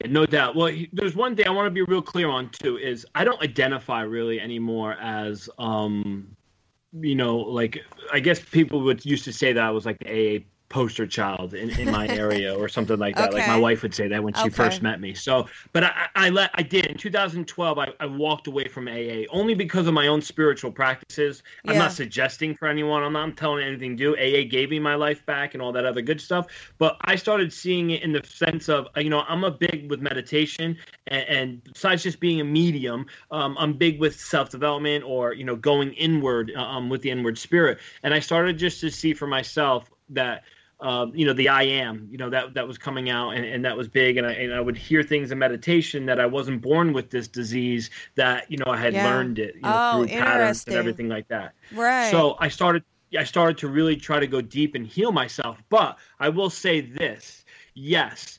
No 0.07 0.25
doubt. 0.25 0.57
Well, 0.57 0.75
there's 0.93 1.15
one 1.15 1.37
thing 1.37 1.47
I 1.47 1.51
want 1.51 1.67
to 1.67 1.71
be 1.71 1.83
real 1.83 2.01
clear 2.01 2.29
on 2.29 2.49
too 2.51 2.79
is 2.79 3.07
I 3.15 3.25
don't 3.25 3.41
identify 3.43 4.01
really 4.03 4.41
anymore 4.41 4.95
as 4.95 5.51
um 5.59 6.37
you 6.93 7.15
know 7.15 7.39
like 7.39 7.79
I 8.13 8.21
guess 8.21 8.41
people 8.41 8.81
would 8.83 9.05
used 9.05 9.25
to 9.25 9.33
say 9.33 9.53
that 9.53 9.69
was 9.71 9.87
like 9.87 9.99
the 9.99 10.37
AA 10.39 10.41
poster 10.71 11.07
child 11.07 11.53
in, 11.53 11.69
in 11.71 11.91
my 11.91 12.09
area 12.09 12.55
or 12.57 12.69
something 12.77 12.99
like 12.99 13.17
that. 13.17 13.35
Like 13.35 13.47
my 13.47 13.59
wife 13.59 13.83
would 13.83 13.95
say 13.95 14.09
that 14.09 14.23
when 14.23 14.33
she 14.33 14.47
Okay. 14.47 14.51
first 14.51 14.83
met 14.83 15.01
me. 15.01 15.13
So, 15.13 15.47
but 15.73 15.85
I, 15.85 16.09
I 16.15 16.31
let 16.31 16.51
I 16.55 16.63
did 16.63 16.87
in 16.87 16.97
2012. 16.97 17.79
I, 17.79 17.89
I 18.01 18.07
walked 18.07 18.47
away 18.47 18.69
from 18.69 18.89
AA 18.89 19.25
only 19.31 19.55
because 19.55 19.87
of 19.87 19.93
my 19.93 20.07
own 20.07 20.23
spiritual 20.23 20.73
practices. 20.73 21.43
I'm 21.67 21.77
not 21.77 21.93
suggesting 21.93 22.55
for 22.55 22.69
anyone. 22.69 23.03
I'm 23.03 23.13
not 23.13 23.37
telling 23.37 23.65
anything 23.65 23.97
to 23.97 24.15
do. 24.15 24.17
AA 24.17 24.49
gave 24.49 24.71
me 24.71 24.79
my 24.79 24.95
life 24.95 25.27
back 25.27 25.55
and 25.55 25.63
all 25.63 25.73
that 25.73 25.85
other 25.85 26.01
good 26.01 26.21
stuff. 26.21 26.47
But 26.79 26.97
I 27.03 27.17
started 27.17 27.53
seeing 27.53 27.91
it 27.91 28.03
in 28.03 28.13
the 28.13 28.23
sense 28.25 28.69
of 28.69 28.87
you 28.97 29.11
know 29.11 29.25
I'm 29.29 29.45
a 29.45 29.51
big 29.51 29.91
with 29.91 30.01
meditation 30.01 30.79
and, 31.09 31.29
and 31.29 31.65
besides 31.65 32.03
just 32.03 32.21
being 32.21 32.41
a 32.41 32.45
medium, 32.45 33.07
um, 33.31 33.57
I'm 33.59 33.75
big 33.75 34.01
with 34.01 34.19
self 34.19 34.51
development 34.51 35.05
or 35.05 35.35
you 35.35 35.45
know 35.45 35.57
going 35.57 35.93
inward 35.95 36.53
um, 36.57 36.89
with 36.89 37.03
the 37.03 37.11
inward 37.11 37.37
spirit. 37.39 37.79
And 38.03 38.15
I 38.15 38.21
started 38.21 38.57
just 38.57 38.81
to 38.81 38.91
see 38.91 39.13
for 39.13 39.27
myself 39.27 39.91
that 40.11 40.45
um, 40.81 41.13
you 41.15 41.27
know 41.27 41.33
the 41.33 41.49
I 41.49 41.65
am, 41.65 42.09
you 42.11 42.19
know 42.19 42.31
that 42.31 42.55
that 42.55 42.67
was 42.67 42.79
coming 42.79 43.11
out 43.11 43.31
and, 43.31 43.45
and 43.45 43.65
that 43.65 43.77
was 43.77 43.89
big, 43.89 44.17
and 44.17 44.27
I 44.27 44.33
and 44.33 44.55
I 44.55 44.61
would 44.61 44.77
hear 44.77 45.03
things 45.03 45.31
in 45.31 45.39
meditation 45.39 46.07
that 46.07 46.19
I 46.21 46.27
wasn't 46.27 46.63
born 46.63 46.93
with 46.93 47.11
this 47.11 47.29
disease, 47.29 47.91
that 48.17 48.51
you 48.51 48.57
know 48.59 48.67
I 48.73 48.77
had 48.77 48.95
Yeah. 48.95 49.05
learned 49.05 49.39
it 49.39 49.57
you 49.57 49.63
know, 49.63 49.79
Oh, 49.79 50.07
through 50.07 50.09
patterns 50.09 50.65
and 50.67 50.77
everything 50.77 51.09
like 51.09 51.29
that. 51.29 51.55
Right. 51.73 52.11
So 52.11 52.37
I 52.41 52.49
started 52.49 52.83
I 53.19 53.25
started 53.25 53.59
to 53.59 53.69
really 53.69 53.97
try 53.97 54.21
to 54.21 54.27
go 54.27 54.41
deep 54.41 54.75
and 54.75 54.87
heal 54.87 55.13
myself. 55.13 55.59
But 55.69 55.99
I 56.19 56.29
will 56.29 56.51
say 56.51 56.81
this: 56.81 57.45
yes, 57.75 58.39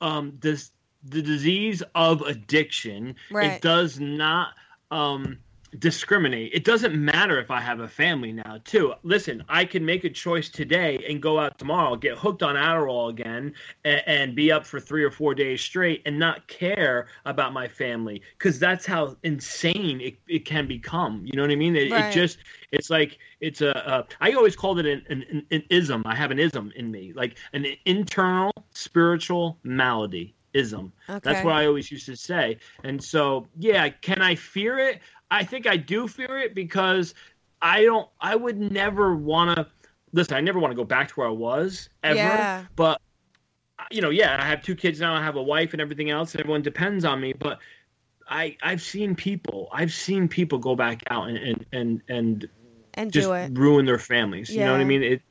um, 0.00 0.38
this 0.40 0.70
the 1.04 1.22
disease 1.22 1.82
of 1.94 2.22
addiction 2.22 3.16
Right. 3.30 3.50
it 3.56 3.60
does 3.60 3.98
not 3.98 4.54
um, 4.90 5.38
discriminate. 5.78 6.50
It 6.52 6.64
doesn't 6.64 6.94
matter 6.94 7.40
if 7.40 7.50
I 7.50 7.60
have 7.60 7.80
a 7.80 7.88
family 7.88 8.32
now, 8.32 8.60
too. 8.64 8.94
Listen, 9.02 9.42
I 9.48 9.64
can 9.64 9.84
make 9.84 10.04
a 10.04 10.10
choice 10.10 10.48
today 10.48 11.02
and 11.08 11.22
go 11.22 11.38
out 11.38 11.58
tomorrow, 11.58 11.96
get 11.96 12.18
hooked 12.18 12.42
on 12.42 12.56
Adderall 12.56 13.08
again, 13.10 13.54
and, 13.84 14.02
and 14.06 14.34
be 14.34 14.52
up 14.52 14.66
for 14.66 14.80
three 14.80 15.02
or 15.02 15.10
four 15.10 15.34
days 15.34 15.60
straight 15.60 16.02
and 16.04 16.18
not 16.18 16.46
care 16.46 17.06
about 17.24 17.52
my 17.52 17.68
family 17.68 18.22
because 18.38 18.58
that's 18.58 18.84
how 18.84 19.16
insane 19.22 20.00
it, 20.00 20.16
it 20.28 20.44
can 20.44 20.66
become. 20.66 21.22
You 21.24 21.32
know 21.36 21.42
what 21.42 21.50
I 21.50 21.56
mean? 21.56 21.76
It, 21.76 21.90
Right. 21.90 22.04
it 22.04 22.12
just, 22.12 22.38
it's 22.70 22.90
like, 22.90 23.18
it's 23.40 23.60
a, 23.60 23.70
a 23.70 24.06
I 24.20 24.32
always 24.32 24.56
called 24.56 24.78
it 24.78 24.86
an, 24.86 25.02
an, 25.08 25.24
an, 25.30 25.46
an 25.50 25.62
ism. 25.70 26.02
I 26.04 26.14
have 26.14 26.30
an 26.30 26.38
ism 26.38 26.72
in 26.76 26.90
me, 26.90 27.12
like 27.14 27.38
an 27.52 27.66
internal 27.86 28.52
spiritual 28.72 29.58
malady. 29.62 30.34
Ism. 30.54 30.92
That's 31.06 31.42
what 31.46 31.54
I 31.54 31.64
always 31.64 31.90
used 31.90 32.04
to 32.04 32.14
say. 32.14 32.58
And 32.84 33.02
so, 33.02 33.48
yeah, 33.58 33.88
can 33.88 34.20
I 34.20 34.34
fear 34.34 34.78
it? 34.78 35.00
I 35.32 35.44
think 35.44 35.66
I 35.66 35.78
do 35.78 36.06
fear 36.06 36.38
it 36.38 36.54
because 36.54 37.14
I 37.62 37.84
don't. 37.84 38.08
I 38.20 38.36
would 38.36 38.58
never 38.58 39.16
want 39.16 39.56
to. 39.56 39.66
Listen, 40.12 40.36
I 40.36 40.40
never 40.42 40.58
want 40.58 40.72
to 40.72 40.76
go 40.76 40.84
back 40.84 41.08
to 41.08 41.14
where 41.14 41.26
I 41.26 41.30
was 41.30 41.88
ever. 42.04 42.16
Yeah. 42.16 42.64
But 42.76 43.00
you 43.90 44.02
know, 44.02 44.10
yeah, 44.10 44.36
I 44.38 44.44
have 44.44 44.62
two 44.62 44.74
kids 44.74 45.00
now. 45.00 45.14
I 45.14 45.22
have 45.22 45.36
a 45.36 45.42
wife 45.42 45.72
and 45.72 45.80
everything 45.80 46.10
else. 46.10 46.34
And 46.34 46.40
everyone 46.40 46.60
depends 46.60 47.06
on 47.06 47.18
me. 47.18 47.32
But 47.32 47.60
I, 48.28 48.58
I've 48.62 48.82
seen 48.82 49.14
people. 49.14 49.68
I've 49.72 49.92
seen 49.92 50.28
people 50.28 50.58
go 50.58 50.76
back 50.76 51.02
out 51.10 51.28
and 51.28 51.38
and 51.38 51.66
and, 51.72 52.02
and 52.08 52.48
and 52.94 53.12
just 53.12 53.26
do 53.26 53.32
it. 53.32 53.56
ruin 53.56 53.86
their 53.86 53.98
families. 53.98 54.50
You 54.50 54.60
know 54.60 54.72
what 54.72 54.82
I 54.82 54.84
mean? 54.84 55.02
It. 55.02 55.22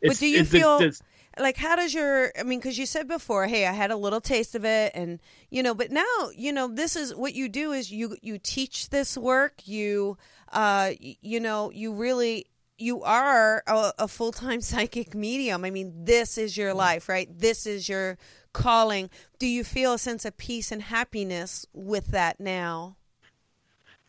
It's, 0.00 0.20
do 0.20 0.26
you 0.26 0.40
it's, 0.40 0.50
feel- 0.50 0.78
it's, 0.78 1.00
like 1.38 1.56
how 1.56 1.76
does 1.76 1.92
your 1.92 2.32
i 2.38 2.42
mean 2.42 2.58
because 2.58 2.78
you 2.78 2.86
said 2.86 3.06
before 3.08 3.46
hey 3.46 3.66
i 3.66 3.72
had 3.72 3.90
a 3.90 3.96
little 3.96 4.20
taste 4.20 4.54
of 4.54 4.64
it 4.64 4.92
and 4.94 5.20
you 5.50 5.62
know 5.62 5.74
but 5.74 5.90
now 5.90 6.30
you 6.34 6.52
know 6.52 6.68
this 6.68 6.96
is 6.96 7.14
what 7.14 7.34
you 7.34 7.48
do 7.48 7.72
is 7.72 7.90
you 7.90 8.16
you 8.22 8.38
teach 8.38 8.90
this 8.90 9.16
work 9.16 9.66
you 9.66 10.16
uh 10.52 10.92
you 11.00 11.40
know 11.40 11.70
you 11.70 11.92
really 11.92 12.46
you 12.78 13.02
are 13.02 13.62
a, 13.66 13.92
a 14.00 14.08
full 14.08 14.32
time 14.32 14.60
psychic 14.60 15.14
medium. 15.14 15.64
I 15.64 15.70
mean, 15.70 16.04
this 16.04 16.38
is 16.38 16.56
your 16.56 16.74
life, 16.74 17.08
right? 17.08 17.28
This 17.36 17.66
is 17.66 17.88
your 17.88 18.18
calling. 18.52 19.10
Do 19.38 19.46
you 19.46 19.64
feel 19.64 19.94
a 19.94 19.98
sense 19.98 20.24
of 20.24 20.36
peace 20.36 20.72
and 20.72 20.82
happiness 20.82 21.66
with 21.72 22.08
that 22.08 22.40
now? 22.40 22.96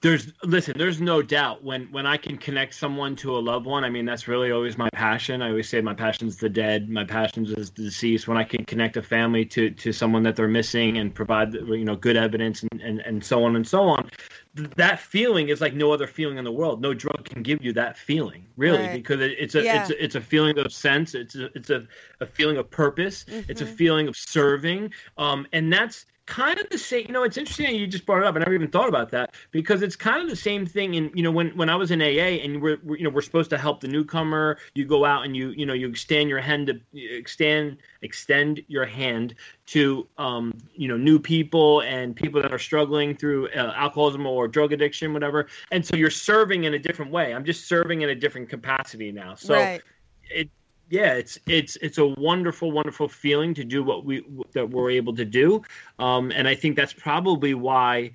There's 0.08 0.32
listen 0.44 0.74
there's 0.78 1.02
no 1.02 1.22
doubt 1.22 1.64
when 1.64 1.86
when 1.92 2.06
i 2.06 2.16
can 2.16 2.38
connect 2.38 2.74
someone 2.74 3.14
to 3.16 3.36
a 3.36 3.40
loved 3.40 3.66
one 3.66 3.84
i 3.84 3.90
mean 3.90 4.06
that's 4.06 4.28
really 4.28 4.52
always 4.52 4.78
my 4.78 4.90
passion. 4.94 5.42
I 5.42 5.50
always 5.50 5.68
say 5.68 5.82
my 5.82 5.94
passion's 5.94 6.38
the 6.38 6.48
dead 6.48 6.90
my 6.90 7.04
passion 7.04 7.46
is 7.46 7.72
the 7.72 7.84
deceased. 7.84 8.28
When 8.28 8.38
i 8.38 8.44
can 8.44 8.64
connect 8.66 8.96
a 8.96 9.02
family 9.02 9.44
to 9.46 9.70
to 9.70 9.92
someone 9.92 10.24
that 10.24 10.36
they're 10.38 10.48
missing 10.48 10.98
and 10.98 11.14
provide 11.14 11.54
you 11.54 11.84
know 11.84 11.96
good 11.96 12.16
evidence 12.16 12.64
and 12.64 12.82
and, 12.82 13.00
and 13.02 13.24
so 13.24 13.44
on 13.44 13.56
and 13.58 13.68
so 13.68 13.84
on 13.84 14.10
that 14.76 15.00
feeling 15.00 15.50
is 15.50 15.62
like 15.62 15.74
no 15.74 15.92
other 15.92 16.08
feeling 16.08 16.38
in 16.38 16.44
the 16.44 16.52
world. 16.52 16.82
No 16.82 16.94
drug 16.94 17.26
can 17.26 17.44
give 17.44 17.62
you 17.62 17.74
that 17.74 17.98
feeling 17.98 18.46
really 18.56 18.80
Right. 18.80 18.94
because 18.94 19.22
it, 19.22 19.36
it's 19.38 19.56
a 19.56 19.64
Yeah. 19.64 19.82
it's 19.82 19.90
a, 19.92 20.04
it's 20.04 20.16
a 20.16 20.22
feeling 20.22 20.58
of 20.58 20.72
sense. 20.74 21.14
It's 21.16 21.36
a, 21.36 21.46
it's 21.56 21.70
a, 21.70 21.86
a 22.22 22.26
feeling 22.26 22.58
of 22.58 22.70
purpose. 22.72 23.26
It's 23.28 23.62
a 23.62 23.66
feeling 23.68 24.08
of 24.08 24.16
serving. 24.16 24.94
Um 25.18 25.46
and 25.54 25.72
that's 25.72 26.06
kind 26.28 26.60
of 26.60 26.70
the 26.70 26.78
same 26.78 27.06
you 27.08 27.14
know 27.14 27.24
it's 27.24 27.38
interesting 27.38 27.76
you 27.76 27.88
just 27.88 28.06
brought 28.06 28.20
it 28.20 28.26
up. 28.26 28.36
I 28.36 28.40
never 28.40 28.54
even 28.54 28.70
thought 28.70 28.90
about 28.90 29.10
that 29.12 29.34
because 29.52 29.82
it's 29.82 29.96
kind 29.96 30.22
of 30.22 30.30
the 30.30 30.36
same 30.36 30.66
thing 30.66 30.94
in 30.94 31.12
you 31.14 31.24
know 31.24 31.32
when 31.32 31.50
when 31.58 31.70
i 31.70 31.76
was 31.76 31.92
in 31.92 32.02
aa 32.02 32.06
and 32.06 32.62
we're, 32.62 32.78
we're 32.84 32.98
you 32.98 33.04
know 33.04 33.10
we're 33.10 33.22
supposed 33.22 33.50
to 33.50 33.58
help 33.58 33.82
the 33.82 33.88
newcomer 33.88 34.58
you 34.76 34.86
go 34.86 35.06
out 35.06 35.26
and 35.26 35.36
you 35.36 35.50
you 35.52 35.66
know 35.66 35.74
you 35.74 35.88
extend 35.88 36.30
your 36.30 36.40
hand 36.40 36.68
to 36.68 36.80
extend 36.94 37.78
extend 38.02 38.62
your 38.68 38.86
hand 38.86 39.36
to 39.66 40.08
um 40.18 40.54
you 40.76 40.88
know 40.88 40.98
new 40.98 41.20
people 41.20 41.82
and 41.82 42.16
people 42.16 42.42
that 42.42 42.54
are 42.54 42.60
struggling 42.60 43.16
through 43.16 43.50
uh, 43.50 43.74
alcoholism 43.76 44.26
or 44.26 44.48
drug 44.48 44.74
addiction 44.74 45.14
whatever. 45.14 45.48
And 45.72 45.86
so 45.86 45.96
you're 45.96 46.10
serving 46.10 46.66
in 46.66 46.74
a 46.74 46.80
different 46.80 47.12
way. 47.12 47.34
I'm 47.34 47.46
just 47.46 47.68
serving 47.68 48.02
in 48.02 48.10
a 48.10 48.16
different 48.16 48.50
capacity 48.50 49.12
now. 49.12 49.36
So 49.36 49.56
right. 49.56 49.82
it 50.30 50.50
yeah 50.90 51.14
it's 51.14 51.38
it's 51.48 51.76
it's 51.78 51.98
a 51.98 52.06
wonderful 52.06 52.72
wonderful 52.72 53.08
feeling 53.08 53.54
to 53.54 53.64
do 53.64 53.84
what 53.84 54.06
we 54.06 54.24
that 54.54 54.70
we're 54.70 54.92
able 54.92 55.16
to 55.16 55.26
do. 55.26 55.62
Um 56.00 56.32
and 56.32 56.48
i 56.48 56.56
think 56.56 56.76
that's 56.76 56.94
probably 56.94 57.54
why 57.54 58.12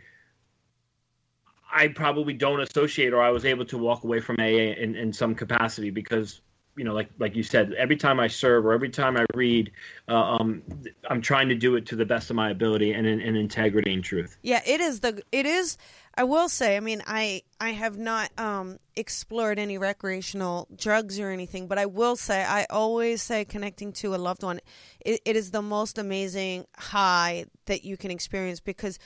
i 1.73 1.89
probably 1.89 2.35
don't 2.35 2.61
associate 2.61 3.13
or 3.13 3.23
i 3.23 3.31
was 3.31 3.45
able 3.45 3.65
to 3.67 3.79
walk 3.79 4.05
away 4.05 4.21
from 4.21 4.37
aa 4.39 4.45
in, 4.45 4.95
in 4.95 5.13
some 5.13 5.35
capacity 5.35 5.91
because 5.91 6.41
you 6.77 6.85
know 6.85 6.95
like 6.95 7.11
like 7.19 7.37
you 7.37 7.43
said 7.43 7.73
every 7.75 7.97
time 7.97 8.19
i 8.19 8.27
serve 8.27 8.65
or 8.65 8.73
every 8.73 8.89
time 8.89 9.17
i 9.17 9.25
read 9.35 9.71
uh, 10.09 10.37
um 10.37 10.63
i'm 11.11 11.21
trying 11.21 11.49
to 11.49 11.55
do 11.55 11.77
it 11.77 11.87
to 11.87 11.97
the 11.97 12.07
best 12.07 12.31
of 12.31 12.37
my 12.37 12.51
ability 12.51 12.93
and 12.93 13.07
in, 13.07 13.21
in 13.21 13.37
integrity 13.37 13.93
and 13.93 14.05
truth. 14.05 14.37
Yeah, 14.43 14.61
it 14.67 14.81
is 14.81 15.01
the 15.01 15.23
it 15.33 15.47
is 15.47 15.77
I 16.15 16.25
will 16.25 16.51
say, 16.51 16.77
I 16.77 16.81
mean, 16.81 17.03
I 17.07 17.43
I 17.61 17.71
have 17.71 17.97
not 17.99 18.31
um 18.39 18.79
explored 18.97 19.59
any 19.59 19.79
recreational 19.79 20.69
drugs 20.77 21.19
or 21.19 21.31
anything, 21.31 21.67
but 21.67 21.79
I 21.79 21.87
will 21.87 22.17
say 22.17 22.45
I 22.45 22.67
always 22.71 23.23
say 23.23 23.45
connecting 23.45 23.93
to 23.95 24.15
a 24.15 24.17
loved 24.17 24.43
one 24.43 24.61
it, 25.01 25.21
it 25.25 25.37
is 25.37 25.51
the 25.51 25.63
most 25.63 25.99
amazing 25.99 26.67
high 26.77 27.47
that 27.67 27.85
you 27.85 27.97
can 27.97 28.11
experience 28.11 28.61
because 28.61 28.99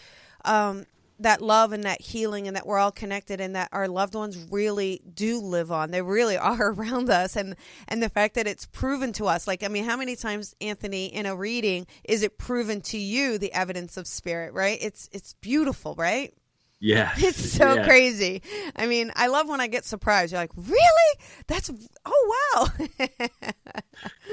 um 0.44 0.84
that 1.20 1.40
love 1.40 1.72
and 1.72 1.84
that 1.84 2.00
healing 2.00 2.46
and 2.46 2.56
that 2.56 2.66
we're 2.66 2.78
all 2.78 2.92
connected 2.92 3.40
and 3.40 3.56
that 3.56 3.68
our 3.72 3.88
loved 3.88 4.14
ones 4.14 4.36
really 4.50 5.00
do 5.14 5.40
live 5.40 5.72
on. 5.72 5.90
They 5.90 6.02
really 6.02 6.36
are 6.46 6.72
around 6.72 7.10
us. 7.10 7.36
And 7.36 7.56
and 7.88 8.02
the 8.02 8.08
fact 8.08 8.34
that 8.34 8.46
it's 8.46 8.66
proven 8.66 9.12
to 9.14 9.26
us 9.26 9.46
like 9.46 9.62
i 9.62 9.68
mean 9.68 9.84
how 9.84 9.96
many 9.96 10.16
times 10.16 10.54
anthony 10.60 11.06
in 11.06 11.26
a 11.26 11.36
reading 11.36 11.86
is 12.04 12.22
it 12.22 12.38
proven 12.38 12.80
to 12.80 12.98
you 12.98 13.38
the 13.38 13.52
evidence 13.52 13.96
of 13.96 14.06
spirit 14.06 14.52
right? 14.52 14.78
It's 14.80 15.08
it's 15.12 15.34
beautiful 15.34 15.94
right 15.96 16.34
yeah 16.78 17.12
it's 17.16 17.52
so 17.52 17.74
Yeah. 17.74 17.84
crazy. 17.86 18.42
I 18.76 18.86
mean 18.86 19.10
i 19.16 19.28
love 19.28 19.48
when 19.48 19.60
i 19.60 19.66
get 19.66 19.84
surprised. 19.84 20.32
You're 20.32 20.40
like 20.42 20.50
really? 20.56 21.20
That's 21.46 21.70
oh 22.04 22.68
wow. 22.98 23.08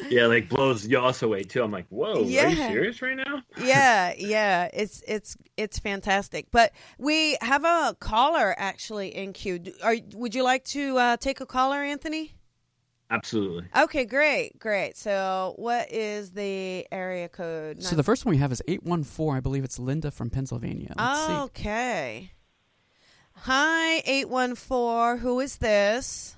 Yeah 0.10 0.26
like 0.26 0.50
blows 0.50 0.92
us 0.92 1.22
away 1.22 1.44
too. 1.44 1.64
I'm 1.64 1.72
like 1.72 1.88
whoa 1.90 2.14
are 2.16 2.22
Yeah. 2.22 2.50
you 2.50 2.56
serious 2.56 3.02
right 3.02 3.16
now? 3.16 3.42
Yeah 3.64 4.14
yeah. 4.18 4.70
It's 4.74 5.02
it's 5.08 5.38
it's 5.58 5.80
fantastic. 5.80 6.48
But 6.52 6.74
we 6.98 7.38
have 7.42 7.64
a 7.64 7.96
caller 8.00 8.54
actually 8.58 9.16
in 9.16 9.34
queue. 9.34 9.62
Are 9.84 9.96
would 10.16 10.36
you 10.36 10.44
like 10.44 10.66
to 10.66 10.98
uh, 10.98 11.18
take 11.18 11.40
a 11.42 11.46
caller 11.46 11.78
anthony 11.78 12.36
absolutely 13.14 13.64
okay 13.78 14.06
great 14.06 14.58
great 14.60 14.98
so 14.98 15.54
what 15.58 15.92
is 15.92 16.32
the 16.32 16.86
area 16.92 17.30
code 17.30 17.82
So 17.82 17.96
the 17.96 18.04
first 18.04 18.26
one 18.26 18.32
we 18.36 18.40
have 18.40 18.52
is 18.52 18.62
814. 18.68 19.36
I 19.38 19.40
believe 19.40 19.64
it's 19.64 19.80
Linda 19.80 20.10
from 20.12 20.30
Pennsylvania. 20.30 20.94
Let's 20.98 21.28
see. 21.28 21.34
okay 21.34 22.32
hi 23.36 24.02
814 24.06 25.20
who 25.22 25.40
is 25.40 25.58
this 25.58 26.36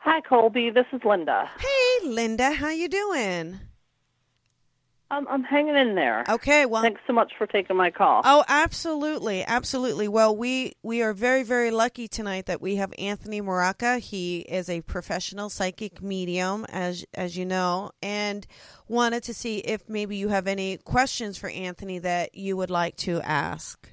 Hi, 0.00 0.20
Colby. 0.22 0.70
This 0.70 0.86
is 0.92 1.00
Linda. 1.04 1.50
hey 1.58 2.08
linda 2.08 2.52
how 2.52 2.70
you 2.70 2.88
doing 2.88 3.58
Um, 5.10 5.26
I'm 5.30 5.42
hanging 5.42 5.74
in 5.74 5.94
there. 5.94 6.22
okay 6.28 6.66
well 6.66 6.82
Thanks 6.82 7.00
so 7.06 7.14
much 7.14 7.32
for 7.38 7.46
taking 7.46 7.76
my 7.76 7.90
call. 7.90 8.20
Oh, 8.24 8.44
absolutely, 8.46 9.42
absolutely. 9.42 10.06
Well, 10.06 10.36
we 10.36 10.74
we 10.82 11.00
are 11.02 11.14
very 11.14 11.42
very 11.44 11.70
lucky 11.70 12.08
tonight 12.08 12.44
that 12.46 12.60
we 12.60 12.76
have 12.76 12.92
Anthony 12.98 13.40
Maraca. 13.40 14.00
He 14.00 14.40
is 14.40 14.68
a 14.68 14.82
professional 14.82 15.48
psychic 15.48 16.02
medium, 16.02 16.66
as 16.68 17.06
as 17.14 17.38
you 17.38 17.46
know, 17.46 17.90
and 18.02 18.46
wanted 18.86 19.22
to 19.24 19.32
see 19.34 19.58
if 19.58 19.88
maybe 19.88 20.16
you 20.16 20.28
have 20.28 20.46
any 20.46 20.76
questions 20.76 21.38
for 21.38 21.48
Anthony 21.48 21.98
that 22.00 22.34
you 22.34 22.56
would 22.58 22.70
like 22.70 22.96
to 22.96 23.22
ask. 23.22 23.90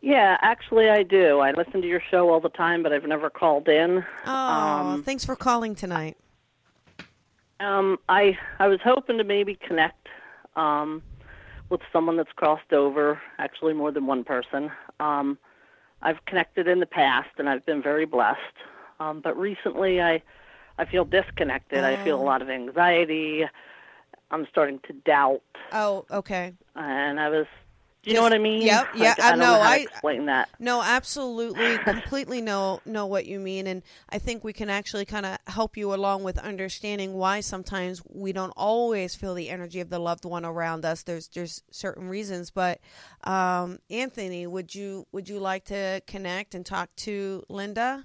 Yeah, 0.00 0.36
actually, 0.42 0.90
I 0.90 1.02
do. 1.02 1.40
I 1.40 1.52
listen 1.52 1.80
to 1.80 1.88
your 1.88 2.02
show 2.10 2.28
all 2.28 2.38
the 2.40 2.50
time, 2.50 2.82
but 2.82 2.92
I've 2.92 3.04
never 3.08 3.30
called 3.30 3.66
in. 3.68 4.04
Oh, 4.26 4.30
Um, 4.30 5.02
thanks 5.02 5.24
for 5.24 5.34
calling 5.34 5.74
tonight. 5.74 6.18
Um, 7.64 7.98
I 8.08 8.36
I 8.58 8.68
was 8.68 8.80
hoping 8.84 9.18
to 9.18 9.24
maybe 9.24 9.54
connect 9.66 10.08
um, 10.56 11.02
with 11.70 11.80
someone 11.92 12.16
that's 12.16 12.32
crossed 12.36 12.72
over. 12.72 13.20
Actually, 13.38 13.72
more 13.72 13.90
than 13.90 14.06
one 14.06 14.24
person. 14.24 14.70
Um, 15.00 15.38
I've 16.02 16.24
connected 16.26 16.68
in 16.68 16.80
the 16.80 16.86
past, 16.86 17.30
and 17.38 17.48
I've 17.48 17.64
been 17.64 17.82
very 17.82 18.04
blessed. 18.04 18.38
Um, 19.00 19.20
but 19.20 19.36
recently, 19.36 20.00
I 20.00 20.22
I 20.78 20.84
feel 20.84 21.04
disconnected. 21.04 21.82
I 21.84 22.02
feel 22.04 22.16
a 22.20 22.22
Oh. 22.22 22.24
lot 22.24 22.42
of 22.42 22.50
anxiety. 22.50 23.44
I'm 24.30 24.46
starting 24.50 24.80
to 24.86 24.92
doubt, 24.92 25.42
Oh, 25.72 26.04
okay. 26.10 26.52
and 26.76 27.18
I 27.20 27.28
was. 27.28 27.46
Do 28.04 28.10
you 28.10 28.16
know 28.16 28.22
what 28.22 28.32
I 28.34 28.38
mean? 28.38 28.60
yep, 28.62 28.90
Like, 28.94 29.18
yeah, 29.18 29.24
I 29.24 29.28
I 29.28 29.30
don't 29.30 29.38
know, 29.40 29.46
know 29.54 29.62
how 29.62 29.70
I- 29.70 29.78
to 29.78 29.82
explain 29.84 30.26
that. 30.26 30.48
No, 30.58 30.82
absolutely, 30.82 31.78
completely 31.84 32.40
know 32.42 32.80
know 32.84 33.06
what 33.06 33.24
you 33.26 33.40
mean, 33.40 33.66
and 33.66 33.82
I 34.10 34.18
think 34.18 34.44
we 34.44 34.52
can 34.52 34.68
actually 34.70 35.04
kind 35.06 35.24
of 35.26 35.38
help 35.46 35.76
you 35.76 35.92
along 35.94 36.22
with 36.22 36.38
understanding 36.38 37.14
why 37.14 37.40
sometimes 37.40 38.02
we 38.08 38.32
don't 38.32 38.52
always 38.56 39.14
feel 39.14 39.34
the 39.34 39.48
energy 39.48 39.80
of 39.80 39.88
the 39.90 39.98
loved 39.98 40.24
one 40.24 40.44
around 40.44 40.84
us. 40.84 41.02
There's 41.02 41.28
there's 41.28 41.62
certain 41.70 42.08
reasons, 42.08 42.50
but 42.50 42.80
um, 43.24 43.78
Anthony, 43.90 44.46
would 44.46 44.74
you 44.74 45.06
would 45.12 45.28
you 45.28 45.38
like 45.40 45.64
to 45.66 46.02
connect 46.06 46.54
and 46.54 46.64
talk 46.64 46.94
to 46.96 47.42
Linda? 47.48 48.04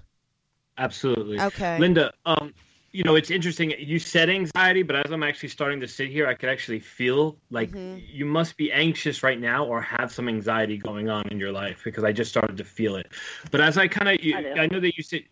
Absolutely. 0.78 1.38
Okay. 1.38 1.78
Linda, 1.78 2.12
um, 2.24 2.54
you 2.92 3.04
know, 3.04 3.14
it's 3.14 3.30
interesting. 3.30 3.72
You 3.78 3.98
said 3.98 4.28
anxiety, 4.28 4.82
but 4.82 4.96
as 4.96 5.12
I'm 5.12 5.22
actually 5.22 5.50
starting 5.50 5.80
to 5.80 5.88
sit 5.88 6.08
here, 6.10 6.26
I 6.26 6.34
could 6.34 6.48
actually 6.48 6.80
feel 6.80 7.38
like 7.50 7.70
Mhm. 7.70 8.02
you 8.12 8.26
must 8.26 8.56
be 8.56 8.72
anxious 8.72 9.22
right 9.22 9.38
now 9.38 9.64
or 9.64 9.80
have 9.80 10.12
some 10.12 10.28
anxiety 10.28 10.76
going 10.76 11.08
on 11.08 11.28
in 11.28 11.38
your 11.38 11.52
life 11.52 11.82
because 11.84 12.02
I 12.04 12.12
just 12.12 12.30
started 12.30 12.56
to 12.56 12.64
feel 12.64 12.96
it. 12.96 13.12
But 13.50 13.60
as 13.60 13.78
I 13.78 13.86
kind 13.88 14.08
of, 14.08 14.18
I. 14.34 14.62
I 14.62 14.66
know 14.66 14.80
that 14.80 14.96
you 14.96 15.02
said, 15.02 15.22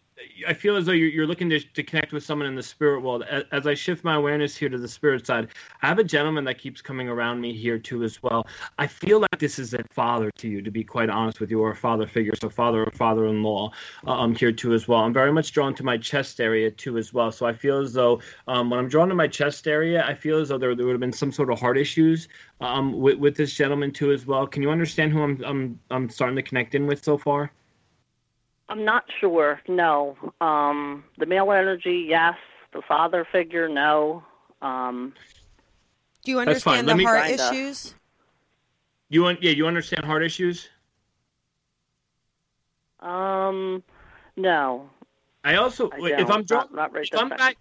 I 0.46 0.52
feel 0.52 0.76
as 0.76 0.86
though 0.86 0.92
you're, 0.92 1.26
looking 1.26 1.50
to, 1.50 1.60
to 1.60 1.82
connect 1.82 2.12
with 2.12 2.24
someone 2.24 2.48
in 2.48 2.54
the 2.54 2.62
spirit 2.62 3.02
world. 3.02 3.22
As, 3.28 3.44
as 3.52 3.66
I 3.66 3.74
shift 3.74 4.02
my 4.02 4.14
awareness 4.14 4.56
here 4.56 4.68
to 4.68 4.78
the 4.78 4.88
spirit 4.88 5.26
side, 5.26 5.48
I 5.82 5.88
have 5.88 5.98
a 5.98 6.04
gentleman 6.04 6.44
that 6.44 6.58
keeps 6.58 6.80
coming 6.80 7.08
around 7.08 7.40
me 7.40 7.52
here 7.52 7.78
too 7.78 8.02
as 8.02 8.22
well. 8.22 8.46
I 8.78 8.86
feel 8.86 9.20
like 9.20 9.38
this 9.38 9.58
is 9.58 9.74
a 9.74 9.84
father 9.90 10.30
to 10.38 10.48
you, 10.48 10.62
to 10.62 10.70
be 10.70 10.82
quite 10.82 11.10
honest 11.10 11.40
with 11.40 11.50
you, 11.50 11.60
or 11.60 11.72
a 11.72 11.76
father 11.76 12.06
figure, 12.06 12.32
so 12.40 12.48
father 12.48 12.84
or 12.84 12.90
father-in-law 12.92 13.72
uh, 14.06 14.10
um, 14.10 14.34
here 14.34 14.52
too 14.52 14.72
as 14.72 14.88
well. 14.88 15.00
I'm 15.00 15.12
very 15.12 15.32
much 15.32 15.52
drawn 15.52 15.74
to 15.74 15.84
my 15.84 15.98
chest 15.98 16.40
area 16.40 16.70
too 16.70 16.98
as 16.98 17.12
well. 17.12 17.30
So 17.30 17.46
I 17.46 17.52
feel 17.52 17.78
as 17.78 17.92
though 17.92 18.20
um, 18.46 18.70
when 18.70 18.80
I'm 18.80 18.88
drawn 18.88 19.08
to 19.08 19.14
my 19.14 19.28
chest 19.28 19.68
area, 19.68 20.04
I 20.04 20.14
feel 20.14 20.38
as 20.38 20.48
though 20.48 20.58
there, 20.58 20.74
there 20.74 20.86
would 20.86 20.92
have 20.92 21.00
been 21.00 21.12
some 21.12 21.32
sort 21.32 21.50
of 21.50 21.60
heart 21.60 21.78
issues 21.78 22.28
um, 22.60 22.98
with, 22.98 23.18
with 23.18 23.36
this 23.36 23.54
gentleman 23.54 23.92
too 23.92 24.12
as 24.12 24.26
well. 24.26 24.46
Can 24.46 24.62
you 24.62 24.70
understand 24.70 25.12
who 25.12 25.22
I'm, 25.22 25.44
I'm 25.44 25.80
I'm 25.90 26.08
starting 26.08 26.36
to 26.36 26.42
connect 26.42 26.74
in 26.74 26.86
with 26.86 27.04
so 27.04 27.18
far? 27.18 27.52
I'm 28.68 28.84
not 28.84 29.04
sure. 29.20 29.60
No. 29.68 30.16
Um, 30.40 31.04
the 31.16 31.26
male 31.26 31.50
energy, 31.52 32.06
yes. 32.08 32.34
The 32.72 32.82
father 32.86 33.26
figure, 33.32 33.68
no. 33.68 34.22
Um, 34.60 35.14
Do 36.22 36.30
you 36.32 36.38
understand 36.40 36.86
Let 36.86 36.92
the 36.94 36.98
me- 36.98 37.04
heart 37.04 37.26
Kinda. 37.26 37.42
issues? 37.52 37.94
You 39.08 39.22
want 39.22 39.42
yeah, 39.42 39.52
you 39.52 39.66
understand 39.66 40.04
heart 40.04 40.22
issues? 40.22 40.68
um, 43.00 43.82
no. 44.36 44.90
I 45.44 45.54
also 45.54 45.88
I 45.90 46.10
if. 46.20 46.30
I'm 46.30 46.42
drawn 46.44 46.66
not, 46.66 46.74
not 46.74 46.92
right 46.92 47.08
if 47.10 47.18
I'm 47.18 47.28
back 47.30 47.56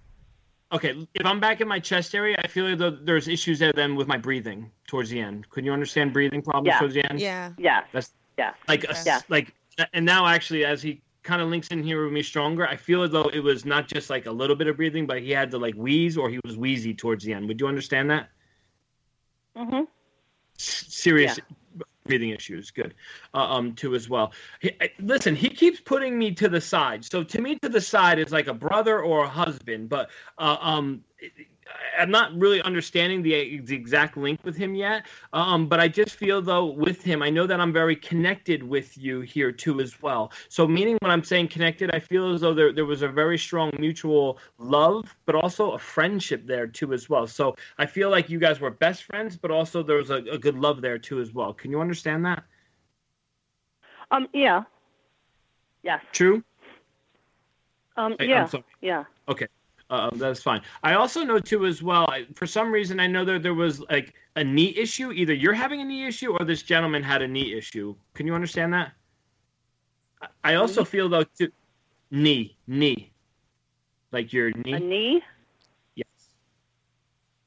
okay, 0.73 1.07
if 1.13 1.25
I'm 1.25 1.39
back 1.39 1.61
in 1.61 1.67
my 1.67 1.79
chest 1.79 2.15
area, 2.15 2.35
I 2.43 2.47
feel 2.47 2.67
like 2.73 3.05
there's 3.05 3.27
issues 3.27 3.59
there 3.59 3.71
then 3.71 3.95
with 3.95 4.07
my 4.07 4.17
breathing 4.17 4.69
towards 4.87 5.09
the 5.09 5.19
end. 5.21 5.49
Could 5.49 5.63
you 5.63 5.71
understand 5.71 6.11
breathing 6.11 6.41
problems 6.41 6.67
Yeah. 6.67 6.79
towards 6.79 6.95
the 6.95 7.09
end? 7.09 7.21
Yeah. 7.21 7.51
Yeah. 7.57 7.83
That's 7.93 8.11
yeah. 8.37 8.53
like 8.67 8.83
a, 8.83 8.95
Yes. 9.05 9.23
like 9.29 9.53
and 9.93 10.05
now 10.05 10.25
actually 10.27 10.65
as 10.65 10.81
he 10.81 11.01
kind 11.27 11.41
of 11.41 11.49
links 11.49 11.67
in 11.67 11.83
here 11.83 12.03
with 12.03 12.13
me 12.13 12.23
stronger. 12.23 12.65
I 12.65 12.77
feel 12.77 13.03
as 13.03 13.11
though 13.11 13.29
it 13.33 13.41
was 13.41 13.65
not 13.65 13.87
just 13.87 14.09
like 14.09 14.25
a 14.27 14.31
little 14.31 14.55
bit 14.55 14.67
of 14.67 14.77
breathing, 14.77 15.05
but 15.05 15.21
he 15.21 15.31
had 15.31 15.51
to 15.51 15.57
like 15.57 15.75
wheeze 15.75 16.17
or 16.17 16.29
he 16.29 16.39
was 16.45 16.57
wheezy 16.57 16.93
towards 16.93 17.23
the 17.25 17.33
end. 17.33 17.47
Would 17.47 17.59
you 17.59 17.67
understand 17.67 18.09
that? 18.09 18.29
Mm-hmm. 19.55 19.83
S- 20.57 20.85
serious 20.87 21.37
breathing 22.05 22.29
issues. 22.29 22.71
Good, 22.71 22.93
uh, 23.33 23.39
um, 23.39 23.73
too 23.73 23.93
as 23.93 24.09
well. 24.09 24.31
He, 24.61 24.71
I- 24.79 24.91
listen, 24.99 25.35
he 25.35 25.49
keeps 25.49 25.81
putting 25.81 26.17
me 26.17 26.31
to 26.35 26.47
the 26.47 26.61
side. 26.61 27.03
So 27.03 27.23
to 27.23 27.41
me, 27.41 27.59
to 27.59 27.67
the 27.67 27.81
side 27.81 28.19
is 28.19 28.31
like 28.31 28.47
a 28.47 28.53
brother 28.53 29.01
or 29.01 29.25
a 29.25 29.29
husband. 29.29 29.89
But 29.89 30.09
uh, 30.37 30.57
um, 30.61 31.03
I'm 31.97 32.11
not 32.11 32.37
really 32.37 32.61
understanding 32.61 33.21
the, 33.21 33.59
the 33.59 33.75
exact 33.75 34.17
link 34.17 34.39
with 34.43 34.55
him 34.55 34.75
yet. 34.75 35.05
Um, 35.33 35.67
but 35.67 35.79
I 35.79 35.87
just 35.87 36.15
feel 36.15 36.41
though 36.41 36.65
with 36.65 37.01
him, 37.01 37.21
I 37.21 37.29
know 37.29 37.47
that 37.47 37.59
I'm 37.59 37.73
very 37.73 37.95
connected 37.95 38.61
with 38.63 38.97
you 38.97 39.21
here 39.21 39.51
too 39.51 39.79
as 39.79 40.01
well. 40.01 40.31
So 40.49 40.67
meaning 40.67 40.97
when 41.01 41.11
I'm 41.11 41.23
saying 41.23 41.49
connected, 41.49 41.91
I 41.93 41.99
feel 41.99 42.33
as 42.33 42.41
though 42.41 42.53
there 42.53 42.71
there 42.71 42.85
was 42.85 43.01
a 43.01 43.07
very 43.07 43.37
strong 43.37 43.71
mutual 43.79 44.37
love, 44.57 45.15
but 45.25 45.35
also 45.35 45.71
a 45.71 45.79
friendship 45.79 46.45
there 46.45 46.67
too 46.67 46.93
as 46.93 47.09
well. 47.09 47.27
So 47.27 47.55
I 47.77 47.85
feel 47.85 48.09
like 48.09 48.29
you 48.29 48.39
guys 48.39 48.59
were 48.59 48.71
best 48.71 49.03
friends, 49.03 49.35
but 49.35 49.51
also 49.51 49.83
there 49.83 49.97
was 49.97 50.09
a, 50.09 50.17
a 50.31 50.37
good 50.37 50.55
love 50.57 50.81
there 50.81 50.97
too 50.97 51.19
as 51.19 51.33
well. 51.33 51.53
Can 51.53 51.71
you 51.71 51.81
understand 51.81 52.25
that? 52.25 52.43
Um. 54.11 54.27
Yeah. 54.33 54.63
Yes. 55.83 56.01
True. 56.11 56.43
Um. 57.97 58.15
I- 58.19 58.23
yeah. 58.23 58.47
Yeah. 58.81 59.03
Okay. 59.27 59.47
Uh, 59.89 60.09
that's 60.15 60.43
fine. 60.43 60.61
I 60.83 60.95
also 60.95 61.23
know 61.23 61.39
too 61.39 61.65
as 61.65 61.81
well. 61.81 62.05
I, 62.09 62.25
for 62.35 62.45
some 62.45 62.71
reason, 62.71 62.99
I 62.99 63.07
know 63.07 63.23
that 63.25 63.41
there 63.41 63.53
was 63.53 63.79
like 63.89 64.13
a 64.35 64.43
knee 64.43 64.75
issue. 64.77 65.11
Either 65.11 65.33
you're 65.33 65.53
having 65.53 65.79
a 65.81 65.85
knee 65.85 66.05
issue 66.05 66.31
or 66.37 66.43
this 66.43 66.61
gentleman 66.61 67.03
had 67.03 67.21
a 67.21 67.27
knee 67.27 67.53
issue. 67.53 67.95
Can 68.13 68.27
you 68.27 68.35
understand 68.35 68.73
that? 68.73 68.91
I- 70.21 70.27
I 70.43 70.55
also 70.55 70.83
feel 70.83 71.07
though 71.07 71.23
too, 71.23 71.51
knee, 72.11 72.57
knee, 72.67 73.13
like 74.11 74.33
your 74.33 74.51
knee. 74.51 74.73
A 74.73 74.79
knee. 74.79 75.23
Yes. 75.95 76.07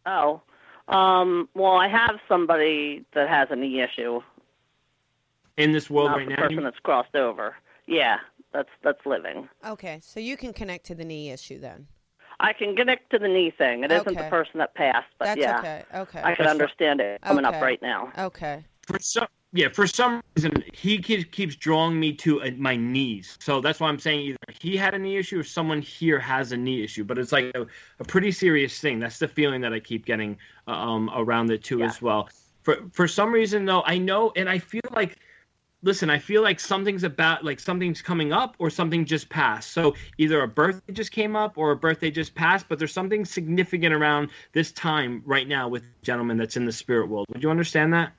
Oh. 0.06 0.40
Um. 0.88 1.48
Well, 1.54 1.76
I 1.76 1.88
have 1.88 2.18
somebody 2.26 3.04
that 3.14 3.28
has 3.28 3.48
a 3.50 3.56
knee 3.56 3.82
issue. 3.82 4.20
In 5.58 5.72
this 5.72 5.90
world 5.90 6.12
not 6.12 6.16
right 6.18 6.28
the 6.28 6.34
now. 6.36 6.42
person 6.48 6.64
that's 6.64 6.78
crossed 6.78 7.14
over. 7.14 7.54
Yeah. 7.86 8.16
That's 8.52 8.70
that's 8.82 9.04
living. 9.06 9.48
Okay, 9.64 10.00
so 10.02 10.18
you 10.18 10.36
can 10.36 10.52
connect 10.52 10.86
to 10.86 10.94
the 10.94 11.04
knee 11.04 11.30
issue 11.30 11.60
then. 11.60 11.86
I 12.40 12.52
can 12.54 12.74
connect 12.74 13.10
to 13.10 13.18
the 13.18 13.28
knee 13.28 13.52
thing. 13.56 13.84
It 13.84 13.90
not 13.90 14.04
the 14.06 14.14
person 14.14 14.58
that 14.58 14.74
passed, 14.74 15.08
but 15.18 15.26
That's 15.26 15.40
yeah, 15.40 15.58
okay. 15.58 15.84
Okay. 15.94 16.22
I 16.22 16.34
can 16.34 16.46
understand 16.46 17.00
it 17.00 17.20
coming 17.20 17.44
Okay. 17.44 17.56
up 17.56 17.62
right 17.62 17.80
now. 17.82 18.12
Okay. 18.18 18.64
for 18.86 18.98
some 19.00 19.26
yeah 19.52 19.68
for 19.68 19.86
some 19.86 20.20
reason 20.36 20.62
he 20.72 20.98
keeps, 20.98 21.24
keeps 21.30 21.56
drawing 21.56 21.98
me 21.98 22.12
to 22.12 22.40
uh, 22.42 22.50
my 22.56 22.76
knees 22.76 23.36
so 23.40 23.60
that's 23.60 23.80
why 23.80 23.88
i'm 23.88 23.98
saying 23.98 24.20
either 24.20 24.36
he 24.60 24.76
had 24.76 24.94
a 24.94 24.98
knee 24.98 25.16
issue 25.16 25.40
or 25.40 25.44
someone 25.44 25.82
here 25.82 26.18
has 26.20 26.52
a 26.52 26.56
knee 26.56 26.82
issue 26.84 27.04
but 27.04 27.18
it's 27.18 27.32
like 27.32 27.50
a, 27.56 27.66
a 27.98 28.04
pretty 28.04 28.30
serious 28.30 28.78
thing 28.78 29.00
that's 29.00 29.18
the 29.18 29.26
feeling 29.28 29.60
that 29.60 29.72
i 29.72 29.80
keep 29.80 30.06
getting 30.06 30.38
uh, 30.68 30.70
um, 30.70 31.10
around 31.14 31.50
it 31.50 31.64
too 31.64 31.80
Yeah. 31.80 31.86
as 31.86 32.00
well 32.00 32.28
for 32.62 32.76
for 32.92 33.08
some 33.08 33.32
reason 33.32 33.64
though 33.64 33.82
i 33.86 33.98
know 33.98 34.32
and 34.36 34.48
i 34.48 34.58
feel 34.58 34.80
like 34.92 35.18
listen 35.82 36.10
i 36.10 36.18
feel 36.18 36.42
like 36.42 36.60
something's 36.60 37.04
about 37.04 37.44
like 37.44 37.58
something's 37.60 38.02
coming 38.02 38.32
up 38.32 38.54
or 38.58 38.68
something 38.70 39.04
just 39.04 39.28
passed 39.28 39.70
so 39.72 39.94
either 40.18 40.42
a 40.42 40.48
birthday 40.48 40.92
just 40.92 41.10
came 41.12 41.34
up 41.36 41.56
or 41.56 41.70
a 41.70 41.76
birthday 41.76 42.10
just 42.10 42.34
passed 42.34 42.66
but 42.68 42.78
there's 42.78 42.92
something 42.92 43.24
significant 43.24 43.94
around 43.94 44.28
this 44.52 44.72
time 44.72 45.22
right 45.24 45.48
now 45.48 45.68
with 45.68 45.82
the 45.82 45.88
gentleman 46.02 46.36
that's 46.36 46.56
in 46.56 46.64
the 46.66 46.72
spirit 46.72 47.08
world 47.08 47.26
would 47.32 47.42
you 47.42 47.50
understand 47.50 47.92
that 47.94 48.12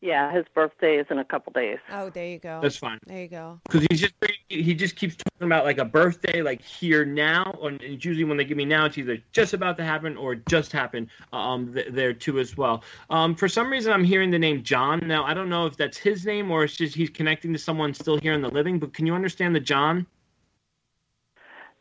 Yeah, 0.00 0.30
his 0.32 0.44
birthday 0.54 0.98
is 0.98 1.06
in 1.10 1.18
a 1.18 1.24
couple 1.24 1.52
days. 1.52 1.78
Oh, 1.92 2.08
there 2.10 2.28
you 2.28 2.38
go. 2.38 2.60
that's 2.62 2.76
fine 2.76 2.98
There 3.06 3.22
you 3.22 3.28
go. 3.28 3.60
because 3.64 3.84
he's 3.90 4.00
just 4.00 4.14
he 4.48 4.74
just 4.74 4.96
keeps 4.96 5.14
talking 5.14 5.46
about 5.46 5.64
like 5.64 5.78
a 5.78 5.84
birthday 5.84 6.40
like 6.40 6.62
here 6.62 7.04
now 7.04 7.52
and 7.62 7.80
it's 7.82 8.04
usually 8.04 8.24
when 8.24 8.36
they 8.36 8.44
give 8.44 8.56
me 8.56 8.64
now 8.64 8.86
it's 8.86 8.96
either 8.96 9.18
just 9.32 9.52
about 9.52 9.76
to 9.76 9.84
happen 9.84 10.16
or 10.16 10.34
just 10.34 10.72
happened 10.72 11.08
um 11.32 11.72
th- 11.74 11.88
there 11.90 12.12
too 12.14 12.38
as 12.38 12.56
well 12.56 12.82
um 13.10 13.34
for 13.34 13.46
some 13.48 13.70
reason 13.70 13.92
i'm 13.92 14.04
hearing 14.04 14.30
the 14.30 14.38
name 14.38 14.62
john 14.62 15.00
now 15.06 15.22
i 15.24 15.34
don't 15.34 15.48
know 15.50 15.66
if 15.66 15.76
that's 15.76 15.98
his 15.98 16.24
name 16.24 16.50
or 16.50 16.64
it's 16.64 16.76
just 16.76 16.94
he's 16.94 17.10
connecting 17.10 17.52
to 17.52 17.58
someone 17.58 17.92
still 17.92 18.18
here 18.18 18.32
in 18.32 18.40
the 18.40 18.48
living 18.48 18.78
but 18.78 18.92
can 18.94 19.06
you 19.06 19.14
understand 19.14 19.54
the 19.54 19.60
john 19.60 20.06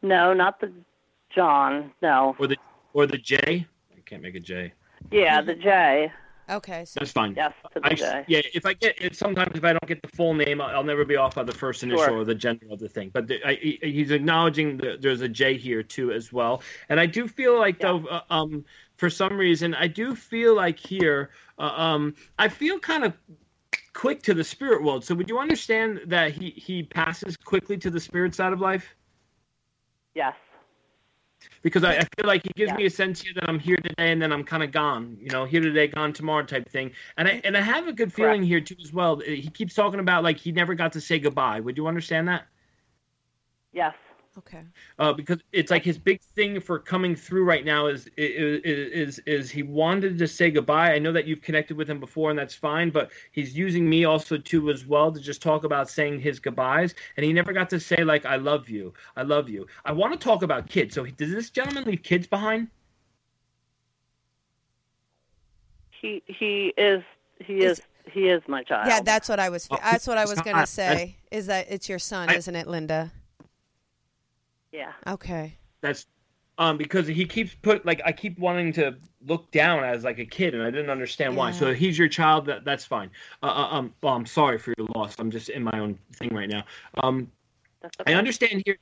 No, 0.02 0.34
not 0.34 0.60
the 0.60 0.72
John. 1.34 1.92
No. 2.02 2.36
or 2.40 2.48
the 2.48 2.58
or 2.94 3.06
the 3.06 3.18
j 3.18 3.38
i 3.96 4.00
can't 4.06 4.22
make 4.22 4.36
a 4.36 4.40
j 4.40 4.74
Yeah, 5.12 5.42
the 5.42 5.56
J. 5.56 6.12
Okay. 6.50 6.86
So, 6.86 7.00
that's 7.00 7.12
fine 7.12 7.36
Yes, 7.36 7.54
to 7.74 7.80
the 7.80 7.86
I, 7.86 7.94
J. 7.94 8.26
yeah, 8.28 8.42
if 8.54 8.66
I 8.66 8.74
get 8.74 9.02
it, 9.02 9.16
sometimes 9.16 9.52
if 9.56 9.64
I 9.64 9.74
don't 9.74 9.86
get 9.86 10.02
the 10.02 10.08
full 10.16 10.34
name, 10.34 10.62
I'll, 10.62 10.78
I'll 10.78 10.84
never 10.84 11.04
be 11.04 11.18
off 11.18 11.36
by 11.36 11.44
the 11.44 11.52
first 11.52 11.84
initial 11.84 12.06
Sure. 12.06 12.18
or 12.20 12.26
the 12.26 12.36
gender 12.36 12.68
of 12.72 12.80
the 12.80 12.88
thing. 12.88 13.10
But 13.14 13.28
the, 13.28 13.46
I, 13.46 13.56
he's 13.56 14.12
acknowledging 14.12 14.78
that 14.78 15.02
there's 15.02 15.22
a 15.22 15.28
J 15.28 15.58
here 15.58 15.84
too 15.84 16.12
as 16.12 16.32
well, 16.32 16.62
and 16.88 17.00
I 17.00 17.06
do 17.06 17.28
feel 17.28 17.60
like 17.60 17.80
Yeah. 17.80 18.00
though, 18.00 18.08
uh, 18.08 18.22
um, 18.30 18.66
for 18.96 19.10
some 19.10 19.38
reason, 19.38 19.76
I 19.76 19.88
do 19.88 20.16
feel 20.16 20.56
like 20.56 20.80
here, 20.80 21.32
uh, 21.60 21.64
um, 21.64 22.16
I 22.40 22.48
feel 22.48 22.80
kind 22.80 23.04
of 23.04 23.14
quick 23.94 24.24
to 24.24 24.34
the 24.34 24.44
spirit 24.44 24.84
world. 24.84 25.04
So 25.04 25.16
would 25.16 25.30
you 25.30 25.40
understand 25.40 26.02
that 26.08 26.32
he 26.32 26.52
he 26.52 26.84
passes 26.84 27.36
quickly 27.36 27.78
to 27.78 27.90
the 27.90 28.00
spirit 28.00 28.34
side 28.36 28.54
of 28.54 28.62
life? 28.62 28.96
Yes. 30.16 30.34
Because 31.62 31.84
I, 31.84 31.98
I 31.98 32.08
feel 32.18 32.26
like 32.26 32.44
he 32.44 32.50
gives 32.56 32.72
Yeah. 32.72 32.78
me 32.78 32.86
a 32.86 32.90
sense 32.90 33.22
here 33.22 33.34
that 33.36 33.48
I'm 33.50 33.60
here 33.60 33.78
today 33.78 34.12
and 34.12 34.22
then 34.22 34.32
I'm 34.32 34.44
kind 34.44 34.64
of 34.64 34.72
gone, 34.72 35.18
you 35.20 35.30
know, 35.30 35.46
here 35.46 35.62
today, 35.62 35.88
gone 35.88 36.14
tomorrow 36.14 36.44
type 36.46 36.70
thing. 36.70 36.92
And 37.18 37.28
I 37.28 37.42
and 37.44 37.58
I 37.58 37.62
have 37.62 37.88
a 37.88 37.94
good 37.94 38.14
feeling 38.14 38.44
here 38.44 38.62
too 38.62 38.76
as 38.82 38.94
well. 38.94 39.18
He 39.18 39.50
keeps 39.50 39.74
talking 39.74 40.00
about 40.00 40.24
like 40.24 40.38
he 40.38 40.52
never 40.52 40.76
got 40.76 40.94
to 40.94 41.02
say 41.02 41.20
goodbye. 41.20 41.60
Would 41.60 41.78
you 41.78 41.88
understand 41.88 42.28
that? 42.28 42.46
Yes. 43.74 43.96
Okay. 44.38 44.62
Uh, 45.00 45.14
because 45.14 45.40
it's 45.52 45.72
like 45.72 45.84
his 45.84 45.98
big 45.98 46.22
thing 46.22 46.60
for 46.60 46.80
coming 46.80 47.16
through 47.16 47.44
right 47.44 47.66
now 47.66 47.88
is 47.88 48.08
is, 48.18 48.62
is 48.64 49.20
is 49.26 49.50
he 49.50 49.64
wanted 49.64 50.18
to 50.18 50.28
say 50.28 50.52
goodbye. 50.52 50.94
I 50.94 51.00
know 51.00 51.12
that 51.12 51.26
you've 51.26 51.42
connected 51.42 51.78
with 51.78 51.90
him 51.90 52.00
before, 52.00 52.30
and 52.30 52.38
that's 52.38 52.56
fine. 52.56 52.90
But 52.90 53.12
he's 53.32 53.58
using 53.58 53.90
me 53.90 54.06
also 54.06 54.38
too 54.38 54.70
as 54.70 54.86
well 54.86 55.12
to 55.12 55.20
just 55.20 55.42
talk 55.42 55.64
about 55.64 55.90
saying 55.90 56.20
his 56.20 56.40
goodbyes, 56.40 56.96
and 57.16 57.26
he 57.26 57.34
never 57.34 57.54
got 57.54 57.70
to 57.72 57.80
say 57.80 58.04
like 58.04 58.26
I 58.26 58.36
love 58.36 58.70
you, 58.70 58.94
I 59.16 59.24
love 59.24 59.50
you. 59.50 59.68
I 59.86 59.92
want 59.92 60.14
to 60.14 60.20
talk 60.20 60.44
about 60.44 60.70
kids. 60.70 60.96
So 60.96 61.06
does 61.06 61.32
this 61.32 61.50
gentleman 61.50 61.84
leave 61.86 62.04
kids 62.04 62.28
behind? 62.28 62.68
He 66.02 66.22
he 66.28 66.74
is 66.78 67.04
he 67.40 67.60
Is- 67.60 67.80
is 67.80 67.86
he 68.12 68.30
is 68.30 68.42
my 68.48 68.64
child. 68.64 68.88
Yeah, 68.88 69.02
that's 69.02 69.28
what 69.28 69.40
I 69.40 69.50
was. 69.50 69.68
Oh, 69.70 69.78
That's 69.84 70.08
what 70.08 70.18
I 70.18 70.26
was 70.26 70.40
gonna 70.42 70.66
say. 70.66 71.18
Is 71.30 71.48
that 71.48 71.68
it's 71.70 71.90
your 71.90 72.00
son, 72.00 72.30
I- 72.30 72.36
isn't 72.36 72.56
it, 72.56 72.68
Linda? 72.68 73.12
Yeah. 74.78 74.94
Okay. 75.08 75.58
That's 75.82 76.06
um 76.60 76.78
because 76.78 77.08
he 77.08 77.26
keeps 77.26 77.54
put 77.56 77.86
like 77.86 78.02
I 78.06 78.12
keep 78.12 78.38
wanting 78.38 78.74
to 78.74 78.98
look 79.26 79.52
down 79.52 79.84
as 79.84 80.04
like 80.04 80.20
a 80.20 80.26
kid 80.26 80.54
and 80.54 80.64
I 80.64 80.70
didn't 80.70 80.92
understand 80.92 81.36
why. 81.36 81.48
Yeah. 81.48 81.56
So 81.56 81.74
he's 81.74 81.98
your 81.98 82.08
child. 82.08 82.46
That 82.46 82.64
that's 82.64 82.86
fine. 82.86 83.10
Uh, 83.42 83.48
uh, 83.48 83.68
um, 83.72 83.94
well, 84.02 84.14
I'm 84.14 84.28
sorry 84.28 84.60
for 84.60 84.74
your 84.78 84.88
loss. 84.96 85.16
I'm 85.18 85.32
just 85.32 85.50
in 85.50 85.64
my 85.64 85.80
own 85.80 85.98
thing 86.16 86.34
right 86.34 86.50
now. 86.50 86.64
Um, 87.04 87.32
That's 87.82 87.96
I 88.06 88.14
understand 88.14 88.62
here. 88.66 88.78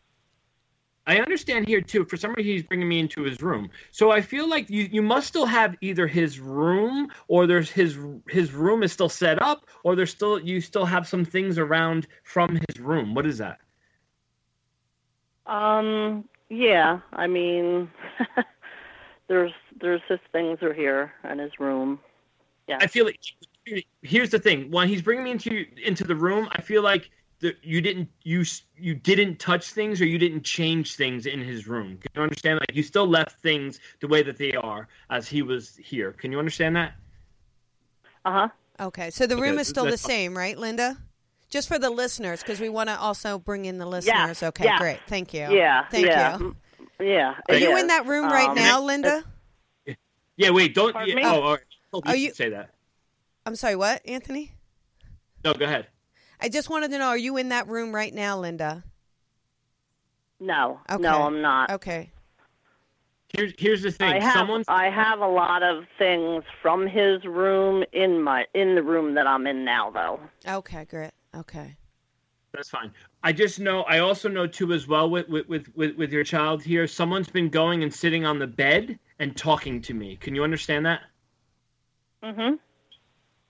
I 1.08 1.20
understand 1.20 1.68
here 1.68 1.82
too. 1.82 2.04
For 2.06 2.18
some 2.18 2.34
reason, 2.34 2.52
he's 2.52 2.64
bringing 2.64 2.90
me 2.90 3.00
into 3.00 3.22
his 3.22 3.42
room. 3.42 3.70
So 3.92 4.10
I 4.10 4.22
feel 4.22 4.50
like 4.50 4.70
you, 4.72 4.90
you 4.92 5.04
must 5.04 5.28
still 5.28 5.46
have 5.46 5.76
either 5.80 6.08
his 6.08 6.40
room 6.40 7.10
or 7.28 7.46
there's 7.46 7.70
his 7.70 7.98
his 8.28 8.52
room 8.52 8.84
is 8.84 8.92
still 8.92 9.10
set 9.10 9.42
up, 9.42 9.68
or 9.84 9.96
there's 9.96 10.12
still 10.12 10.40
you 10.40 10.60
still 10.60 10.86
have 10.86 11.08
some 11.08 11.24
things 11.24 11.58
around 11.58 12.08
from 12.24 12.60
his 12.68 12.80
room. 12.82 13.14
What 13.14 13.26
is 13.28 13.38
that? 13.38 13.60
Um. 15.48 16.26
Yeah. 16.50 17.00
I 17.14 17.28
mean, 17.28 17.90
there's 19.28 19.54
there's 19.80 20.02
his 20.08 20.20
things 20.32 20.62
are 20.62 20.74
here 20.74 21.14
in 21.30 21.40
his 21.40 21.60
room. 21.60 22.00
Yeah. 22.68 22.78
I 22.82 22.88
feel 22.88 23.06
like 23.06 23.20
here's 24.02 24.30
the 24.30 24.40
thing: 24.40 24.72
when 24.72 24.88
he's 24.88 25.02
bringing 25.02 25.24
me 25.24 25.32
into 25.32 25.66
into 25.84 26.04
the 26.04 26.16
room, 26.16 26.48
I 26.52 26.62
feel 26.62 26.82
like 26.82 27.10
the, 27.40 27.56
you 27.62 27.82
didn't 27.82 28.10
you 28.24 28.44
you 28.78 28.96
didn't 28.96 29.40
touch 29.40 29.72
things 29.72 30.02
or 30.02 30.06
you 30.06 30.18
didn't 30.18 30.44
change 30.44 30.96
things 30.96 31.26
in 31.26 31.40
his 31.42 31.68
room. 31.68 31.98
Can 31.98 32.10
you 32.16 32.22
understand? 32.22 32.60
Like 32.60 32.76
you 32.76 32.84
still 32.84 33.08
left 33.08 33.40
things 33.42 33.80
the 34.00 34.08
way 34.08 34.24
that 34.24 34.38
they 34.38 34.54
are 34.54 34.88
as 35.10 35.28
he 35.28 35.42
was 35.42 35.76
here. 35.78 36.12
Can 36.12 36.32
you 36.32 36.40
understand 36.40 36.76
that? 36.76 36.94
Uh 38.24 38.32
huh. 38.32 38.50
Okay. 38.80 39.10
So 39.10 39.28
the 39.28 39.36
room 39.38 39.54
Okay, 39.54 39.62
is 39.62 39.68
still 39.68 39.86
the 39.86 39.98
same, 39.98 40.38
right, 40.38 40.58
Linda? 40.58 40.98
Just 41.50 41.68
for 41.68 41.78
the 41.80 41.90
listeners, 41.90 42.42
because 42.42 42.60
we 42.60 42.70
want 42.70 42.90
to 42.90 43.00
also 43.00 43.38
bring 43.40 43.66
in 43.66 43.78
the 43.78 43.86
listeners. 43.86 44.42
okay. 44.42 44.66
yeah. 44.66 44.78
Great. 44.78 45.00
Thank 45.08 45.34
you. 45.34 45.48
Yeah. 45.52 45.86
Thank 45.90 46.08
yeah. 46.08 46.38
you. 46.38 46.56
Mm, 47.00 47.08
Yeah. 47.08 47.36
Are 47.50 47.56
you 47.56 47.76
is. 47.76 47.82
in 47.82 47.88
that 47.88 48.06
room 48.08 48.26
right 48.26 48.50
Um, 48.50 48.56
now, 48.56 48.82
Linda? 48.82 49.24
Yeah. 50.38 50.50
Wait. 50.50 50.74
Don't. 50.74 50.96
Yeah, 51.08 51.16
me? 51.16 51.22
oh, 51.24 51.42
all 51.42 51.52
right. 51.52 51.60
Oh, 51.94 52.02
Are 52.06 52.16
you 52.16 52.28
you- 52.28 52.34
say 52.34 52.50
that? 52.50 52.72
I'm 53.46 53.56
sorry. 53.56 53.76
What, 53.76 54.02
Anthony? 54.06 54.54
No. 55.44 55.54
Go 55.54 55.66
ahead. 55.66 55.88
I 56.42 56.50
just 56.50 56.70
wanted 56.70 56.92
to 56.92 56.98
know: 56.98 57.08
Are 57.08 57.18
you 57.18 57.38
in 57.38 57.50
that 57.50 57.68
room 57.68 57.94
right 57.94 58.14
now, 58.14 58.40
Linda? 58.40 58.84
No. 60.40 60.80
Okay. 60.90 61.02
No, 61.02 61.24
I'm 61.24 61.42
not. 61.42 61.72
Okay. 61.72 62.12
Here's 63.30 63.54
here's 63.58 63.82
the 63.82 63.92
thing. 63.92 64.08
I 64.14 64.20
have 64.20 64.34
Someone's 64.34 64.66
I 64.68 64.90
have 64.90 65.20
a 65.20 65.28
lot 65.28 65.64
of 65.64 65.86
things 65.98 66.44
from 66.62 66.88
his 66.88 67.24
room 67.26 67.84
in 67.92 68.22
my 68.22 68.46
in 68.54 68.76
the 68.76 68.84
room 68.84 69.16
that 69.16 69.28
I'm 69.28 69.46
in 69.48 69.66
now 69.66 69.92
though. 69.92 70.20
Okay. 70.48 70.86
Great. 70.86 71.12
Okay. 71.36 71.76
That's 72.54 72.70
fine. 72.70 72.92
I 73.22 73.34
just 73.34 73.60
know. 73.60 73.82
I 73.82 74.00
also 74.00 74.30
know 74.30 74.48
too, 74.48 74.72
as 74.72 74.88
well, 74.88 75.10
with 75.10 75.28
with 75.28 75.68
with 75.76 75.96
with 75.98 76.12
your 76.14 76.24
child 76.24 76.64
here. 76.64 76.88
Someone's 76.88 77.30
been 77.30 77.50
going 77.50 77.84
and 77.84 77.94
sitting 77.94 78.26
on 78.26 78.40
the 78.40 78.48
bed 78.48 78.98
and 79.20 79.36
talking 79.36 79.82
to 79.84 79.94
me. 79.94 80.16
Can 80.16 80.36
you 80.36 80.44
understand 80.44 80.86
that? 80.86 81.02
Mhm. 82.24 82.60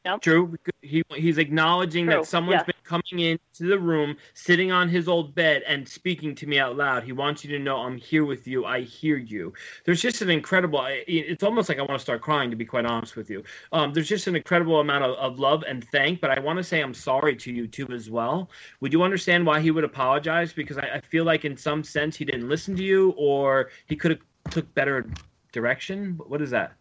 Yep. 0.06 0.22
True. 0.22 0.56
He 0.82 1.04
he's 1.12 1.38
acknowledging 1.38 2.06
True, 2.06 2.16
that 2.16 2.26
someone's 2.26 2.64
yes. 2.68 2.75
Coming 2.86 3.20
into 3.20 3.68
the 3.68 3.80
room, 3.80 4.16
sitting 4.34 4.72
on 4.72 4.88
his 4.88 5.08
old 5.08 5.36
bed, 5.36 5.64
and 5.68 5.88
speaking 5.88 6.36
to 6.36 6.48
me 6.48 6.60
out 6.60 6.78
loud. 6.78 7.04
He 7.04 7.12
wants 7.12 7.44
you 7.44 7.58
to 7.58 7.60
know 7.60 7.78
I'm 7.78 7.98
here 7.98 8.24
with 8.24 8.48
you. 8.48 8.66
I 8.66 8.82
hear 8.82 9.18
you. 9.18 9.54
There's 9.84 10.02
just 10.02 10.22
an 10.22 10.30
incredible. 10.30 10.86
It's 11.08 11.44
almost 11.44 11.68
like 11.70 11.80
I 11.80 11.82
want 11.82 11.94
to 11.94 12.00
start 12.00 12.22
crying, 12.22 12.50
to 12.52 12.56
be 12.56 12.66
quite 12.66 12.86
honest 12.86 13.16
with 13.16 13.30
you. 13.30 13.44
Um, 13.72 13.94
there's 13.94 14.08
just 14.08 14.28
an 14.28 14.36
incredible 14.36 14.80
amount 14.80 15.04
of, 15.04 15.16
of 15.18 15.40
love 15.40 15.64
and 15.68 15.84
thank. 15.92 16.22
But 16.22 16.32
I 16.38 16.40
want 16.40 16.58
to 16.58 16.64
say 16.64 16.82
I'm 16.82 16.94
sorry 16.94 17.36
to 17.36 17.52
you 17.52 17.68
too 17.68 17.88
as 17.92 18.10
well. 18.10 18.50
Would 18.82 18.94
you 18.94 19.04
understand 19.04 19.46
why 19.46 19.60
he 19.60 19.72
would 19.72 19.84
apologize? 19.84 20.54
Because 20.54 20.78
I, 20.78 20.88
I 20.96 21.02
feel 21.02 21.26
like 21.26 21.44
in 21.46 21.58
some 21.58 21.84
sense 21.84 22.16
he 22.16 22.26
didn't 22.26 22.48
listen 22.48 22.76
to 22.78 22.84
you, 22.84 23.14
or 23.18 23.70
he 23.88 23.96
could 23.96 24.12
have 24.12 24.22
took 24.52 24.74
better 24.74 25.10
direction. 25.52 26.20
What 26.28 26.42
is 26.42 26.52
that? 26.52 26.74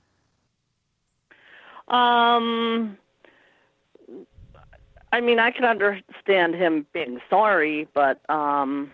Um, 1.89 2.97
I 5.15 5.21
mean, 5.21 5.39
I 5.39 5.53
can 5.53 5.65
understand 5.65 6.57
him 6.57 6.87
being 6.93 7.21
sorry, 7.31 7.87
but 7.95 8.19
um, 8.29 8.91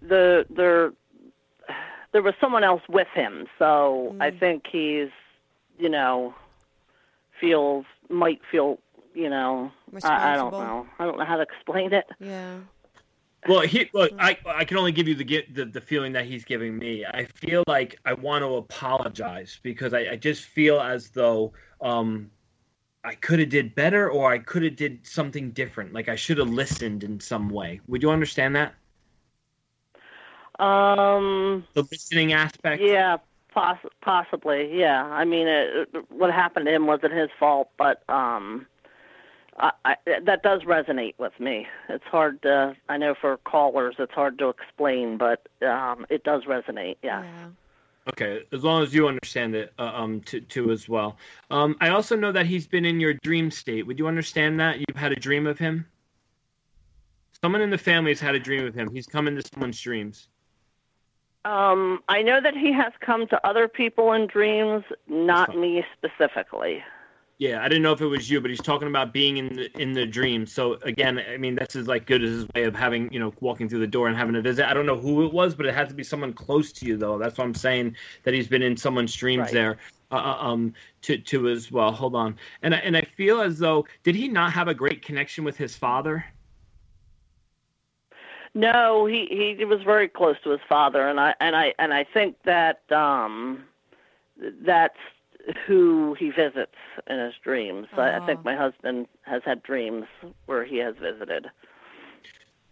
the 0.00 0.46
there 0.48 0.92
there 2.12 2.22
was 2.22 2.32
someone 2.40 2.64
else 2.64 2.80
with 2.88 3.08
him, 3.14 3.46
so 3.58 4.16
I 4.20 4.30
think 4.30 4.64
he's, 4.66 5.10
you 5.78 5.90
know, 5.90 6.34
feels 7.38 7.84
might 8.08 8.40
feel, 8.50 8.78
you 9.12 9.28
know, 9.28 9.70
I, 10.02 10.32
I 10.32 10.36
don't 10.36 10.52
know, 10.52 10.86
I 10.98 11.04
don't 11.04 11.18
know 11.18 11.26
how 11.26 11.36
to 11.36 11.42
explain 11.42 11.92
it. 11.92 12.06
Yeah. 12.18 12.60
Well, 13.46 13.60
he 13.60 13.90
look. 13.92 14.12
I 14.18 14.38
I 14.46 14.64
can 14.64 14.78
only 14.78 14.92
give 14.92 15.06
you 15.06 15.14
the 15.14 15.24
get 15.24 15.54
the, 15.54 15.66
the 15.66 15.80
feeling 15.82 16.14
that 16.14 16.24
he's 16.24 16.46
giving 16.46 16.78
me. 16.78 17.04
I 17.04 17.24
feel 17.24 17.64
like 17.66 17.98
I 18.06 18.14
want 18.14 18.42
to 18.42 18.56
apologize 18.56 19.60
because 19.62 19.92
I, 19.92 20.12
I 20.12 20.16
just 20.16 20.46
feel 20.46 20.80
as 20.80 21.10
though 21.10 21.52
um 21.82 22.30
I 23.04 23.14
could 23.14 23.38
have 23.38 23.48
did 23.48 23.74
better 23.74 24.10
or 24.10 24.30
I 24.30 24.38
could 24.38 24.62
have 24.62 24.76
did 24.76 25.06
something 25.06 25.50
different. 25.52 25.92
Like 25.92 26.08
I 26.08 26.16
should 26.16 26.38
have 26.38 26.48
listened 26.48 27.04
in 27.04 27.20
some 27.20 27.48
way. 27.48 27.80
Would 27.86 28.02
you 28.02 28.10
understand 28.10 28.56
that? 28.56 28.74
Um, 30.58 31.64
The 31.74 31.82
listening 31.82 32.32
aspect. 32.32 32.82
Yeah, 32.82 33.18
poss- 33.52 33.78
possibly. 34.02 34.76
Yeah, 34.76 35.04
I 35.04 35.24
mean, 35.24 35.46
it, 35.46 35.88
what 36.10 36.32
happened 36.32 36.66
to 36.66 36.74
him 36.74 36.86
wasn't 36.86 37.12
his 37.12 37.30
fault, 37.38 37.70
but 37.78 38.02
um, 38.08 38.66
I, 39.56 39.70
I, 39.84 39.96
that 40.24 40.42
does 40.42 40.62
resonate 40.62 41.14
with 41.18 41.38
me. 41.38 41.68
It's 41.88 42.04
hard 42.04 42.42
to, 42.42 42.76
I 42.88 42.96
know 42.96 43.14
for 43.20 43.36
callers, 43.38 43.96
it's 43.98 44.12
hard 44.12 44.38
to 44.40 44.48
explain, 44.48 45.16
but 45.16 45.46
um, 45.62 46.06
it 46.10 46.24
does 46.24 46.44
resonate. 46.44 46.96
Yeah. 47.02 47.22
Yeah. 47.22 47.46
Okay, 48.10 48.42
as 48.52 48.64
long 48.64 48.82
as 48.82 48.94
you 48.94 49.06
understand 49.06 49.54
it, 49.54 49.72
uh, 49.78 49.92
um, 49.94 50.20
to, 50.22 50.40
too 50.40 50.70
as 50.70 50.88
well. 50.88 51.18
Um, 51.50 51.76
I 51.80 51.90
also 51.90 52.16
know 52.16 52.32
that 52.32 52.46
he's 52.46 52.66
been 52.66 52.84
in 52.84 53.00
your 53.00 53.14
dream 53.22 53.50
state. 53.50 53.86
Would 53.86 53.98
you 53.98 54.06
understand 54.08 54.60
that 54.60 54.78
you've 54.78 54.96
had 54.96 55.12
a 55.12 55.16
dream 55.16 55.46
of 55.46 55.58
him? 55.58 55.86
Someone 57.42 57.60
in 57.60 57.70
the 57.70 57.78
family 57.78 58.10
has 58.10 58.20
had 58.20 58.34
a 58.34 58.40
dream 58.40 58.66
of 58.66 58.74
him. 58.74 58.90
He's 58.92 59.06
come 59.06 59.28
into 59.28 59.42
someone's 59.52 59.80
dreams. 59.80 60.28
Um, 61.44 62.02
I 62.08 62.22
know 62.22 62.40
that 62.40 62.56
he 62.56 62.72
has 62.72 62.92
come 63.00 63.26
to 63.28 63.46
other 63.46 63.68
people 63.68 64.12
in 64.12 64.26
dreams, 64.26 64.84
not 65.06 65.56
me 65.56 65.84
specifically. 65.96 66.82
Yeah, 67.38 67.62
I 67.62 67.68
didn't 67.68 67.84
know 67.84 67.92
if 67.92 68.00
it 68.00 68.06
was 68.06 68.28
you, 68.28 68.40
but 68.40 68.50
he's 68.50 68.60
talking 68.60 68.88
about 68.88 69.12
being 69.12 69.36
in 69.36 69.54
the 69.54 69.80
in 69.80 69.92
the 69.92 70.04
dream. 70.04 70.44
So 70.44 70.74
again, 70.82 71.20
I 71.20 71.36
mean, 71.36 71.54
that's 71.54 71.76
as 71.76 71.86
like 71.86 72.04
good 72.04 72.24
as 72.24 72.30
his 72.30 72.46
way 72.56 72.64
of 72.64 72.74
having 72.74 73.12
you 73.12 73.20
know 73.20 73.32
walking 73.40 73.68
through 73.68 73.78
the 73.78 73.86
door 73.86 74.08
and 74.08 74.16
having 74.16 74.34
a 74.34 74.42
visit. 74.42 74.68
I 74.68 74.74
don't 74.74 74.86
know 74.86 74.96
who 74.96 75.24
it 75.24 75.32
was, 75.32 75.54
but 75.54 75.64
it 75.64 75.72
had 75.72 75.88
to 75.88 75.94
be 75.94 76.02
someone 76.02 76.32
close 76.32 76.72
to 76.72 76.86
you, 76.86 76.96
though. 76.96 77.16
That's 77.16 77.38
what 77.38 77.44
I'm 77.44 77.54
saying 77.54 77.96
that 78.24 78.34
he's 78.34 78.48
been 78.48 78.62
in 78.62 78.76
someone's 78.76 79.14
dreams 79.14 79.42
Right. 79.42 79.52
there. 79.52 79.78
Uh, 80.10 80.14
uh, 80.16 80.38
um, 80.40 80.74
to 81.02 81.18
to 81.18 81.48
as 81.48 81.70
well. 81.70 81.92
Hold 81.92 82.16
on, 82.16 82.36
and 82.62 82.74
I, 82.74 82.78
and 82.78 82.96
I 82.96 83.02
feel 83.02 83.40
as 83.40 83.58
though 83.58 83.86
did 84.02 84.16
he 84.16 84.26
not 84.26 84.52
have 84.52 84.66
a 84.66 84.74
great 84.74 85.02
connection 85.02 85.44
with 85.44 85.56
his 85.56 85.76
father? 85.76 86.24
No, 88.54 89.06
he 89.06 89.54
he 89.56 89.64
was 89.64 89.82
very 89.82 90.08
close 90.08 90.36
to 90.42 90.50
his 90.50 90.60
father, 90.68 91.06
and 91.08 91.20
I 91.20 91.34
and 91.40 91.54
I 91.54 91.74
and 91.78 91.94
I 91.94 92.02
think 92.02 92.36
that 92.44 92.90
um, 92.90 93.64
that's 94.62 94.98
who 95.66 96.14
he 96.18 96.30
visits 96.30 96.74
in 97.08 97.18
his 97.18 97.34
dreams. 97.42 97.86
I, 97.96 98.16
I 98.16 98.26
think 98.26 98.40
Oh. 98.40 98.42
my 98.44 98.56
husband 98.56 99.06
has 99.22 99.42
had 99.44 99.62
dreams 99.62 100.04
where 100.46 100.64
he 100.64 100.78
has 100.78 100.94
visited. 101.00 101.46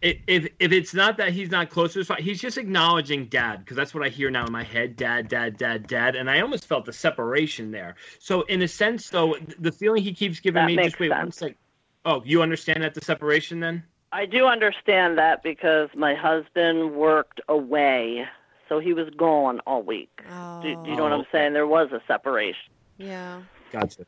If 0.03 0.49
if 0.61 0.73
it's 0.73 0.93
not 0.93 1.17
that 1.17 1.33
he's 1.33 1.51
not 1.51 1.71
close 1.71 1.95
to 1.95 2.01
his 2.01 2.09
father, 2.09 2.23
he's 2.23 2.41
just 2.41 2.59
acknowledging 2.59 3.27
dad 3.27 3.61
because 3.61 3.77
that's 3.79 3.95
what 3.95 4.05
I 4.05 4.11
hear 4.11 4.31
now 4.31 4.45
in 4.47 4.53
my 4.53 4.63
head, 4.63 4.95
dad, 4.95 5.29
dad, 5.29 5.57
dad, 5.57 5.87
dad, 5.87 6.17
and 6.17 6.31
I 6.31 6.41
almost 6.41 6.67
felt 6.67 6.85
the 6.85 6.93
separation 6.93 7.71
there. 7.71 7.97
So 8.19 8.43
in 8.43 8.61
a 8.61 8.69
sense, 8.69 9.09
though, 9.09 9.37
the 9.59 9.73
feeling 9.73 10.03
he 10.03 10.13
keeps 10.13 10.39
giving 10.41 10.61
That 10.61 10.67
me, 10.67 10.77
just 10.77 11.01
wait 11.01 11.11
one 11.11 11.33
sense. 11.33 11.39
sec. 11.39 11.57
Oh, 12.05 12.23
you 12.27 12.43
understand 12.43 12.83
that 12.83 12.95
the 12.95 13.01
separation 13.01 13.59
then? 13.59 13.85
I 14.13 14.27
do 14.27 14.47
understand 14.47 15.19
that 15.19 15.43
because 15.43 15.89
my 15.97 16.15
husband 16.15 16.95
worked 16.95 17.41
away, 17.49 18.27
so 18.69 18.79
he 18.79 18.93
was 18.93 19.09
gone 19.11 19.61
all 19.67 19.83
week. 19.83 20.23
Oh. 20.31 20.63
Do, 20.63 20.69
do 20.85 20.91
you 20.91 20.97
know 20.97 21.05
what 21.05 21.13
Oh, 21.13 21.19
I'm 21.21 21.27
saying? 21.33 21.53
There 21.53 21.67
was 21.67 21.93
a 21.93 22.03
separation. 22.07 22.73
Yeah. 22.99 23.41
Gotcha. 23.73 24.07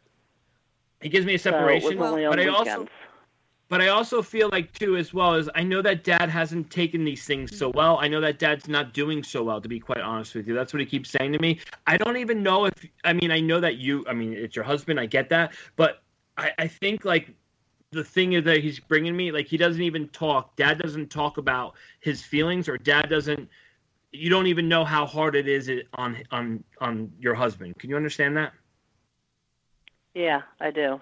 He 1.01 1.09
gives 1.09 1.27
me 1.27 1.35
a 1.35 1.39
separation, 1.39 1.99
was 1.99 2.11
only 2.11 2.27
but 2.27 2.41
I 2.41 2.47
weekends. 2.47 2.69
also 2.69 2.89
but 3.69 3.83
I 3.83 3.89
also 3.89 4.23
feel 4.23 4.49
like 4.51 4.73
too 4.73 4.97
as 4.97 5.13
well 5.13 5.35
as 5.35 5.49
I 5.55 5.63
know 5.63 5.83
that 5.83 6.03
dad 6.03 6.31
hasn't 6.31 6.71
taken 6.71 7.05
these 7.05 7.25
things 7.27 7.57
so 7.57 7.69
well. 7.69 7.99
I 8.01 8.09
know 8.09 8.21
that 8.23 8.39
dad's 8.39 8.67
not 8.67 8.95
doing 8.95 9.23
so 9.23 9.45
well 9.45 9.61
to 9.61 9.69
be 9.69 9.79
quite 9.79 10.01
honest 10.01 10.35
with 10.35 10.49
you. 10.49 10.55
That's 10.55 10.73
what 10.73 10.81
he 10.81 10.87
keeps 10.87 11.11
saying 11.11 11.33
to 11.35 11.39
me. 11.39 11.61
I 11.87 11.99
don't 11.99 12.17
even 12.17 12.43
know 12.43 12.65
if 12.65 12.73
I 13.05 13.13
mean 13.13 13.31
I 13.31 13.41
know 13.41 13.61
that 13.61 13.77
you 13.77 14.05
I 14.09 14.15
mean 14.15 14.33
it's 14.33 14.57
your 14.57 14.65
husband, 14.65 14.99
I 14.99 15.07
get 15.07 15.29
that, 15.29 15.53
but 15.77 16.03
I, 16.39 16.53
I 16.59 16.67
think 16.67 17.05
like 17.05 17.31
the 17.91 18.05
thing 18.05 18.33
is 18.33 18.45
that 18.45 18.59
he's 18.59 18.81
bringing 18.81 19.15
me 19.17 19.33
like 19.33 19.47
he 19.47 19.57
doesn't 19.59 19.83
even 19.83 20.09
talk. 20.09 20.57
Dad 20.57 20.79
doesn't 20.79 21.11
talk 21.11 21.37
about 21.37 21.75
his 22.01 22.23
feelings 22.23 22.69
or 22.69 22.79
dad 22.79 23.11
doesn't 23.11 23.49
you 24.13 24.31
don't 24.31 24.47
even 24.47 24.69
know 24.69 24.85
how 24.85 25.07
hard 25.07 25.37
it 25.37 25.49
is 25.49 25.71
on 25.95 26.17
on 26.31 26.65
on 26.81 27.13
your 27.21 27.35
husband. 27.35 27.79
Can 27.79 27.91
you 27.91 27.97
understand 27.97 28.37
that? 28.37 28.53
Yeah, 30.15 30.43
I 30.61 30.71
do. 30.71 31.01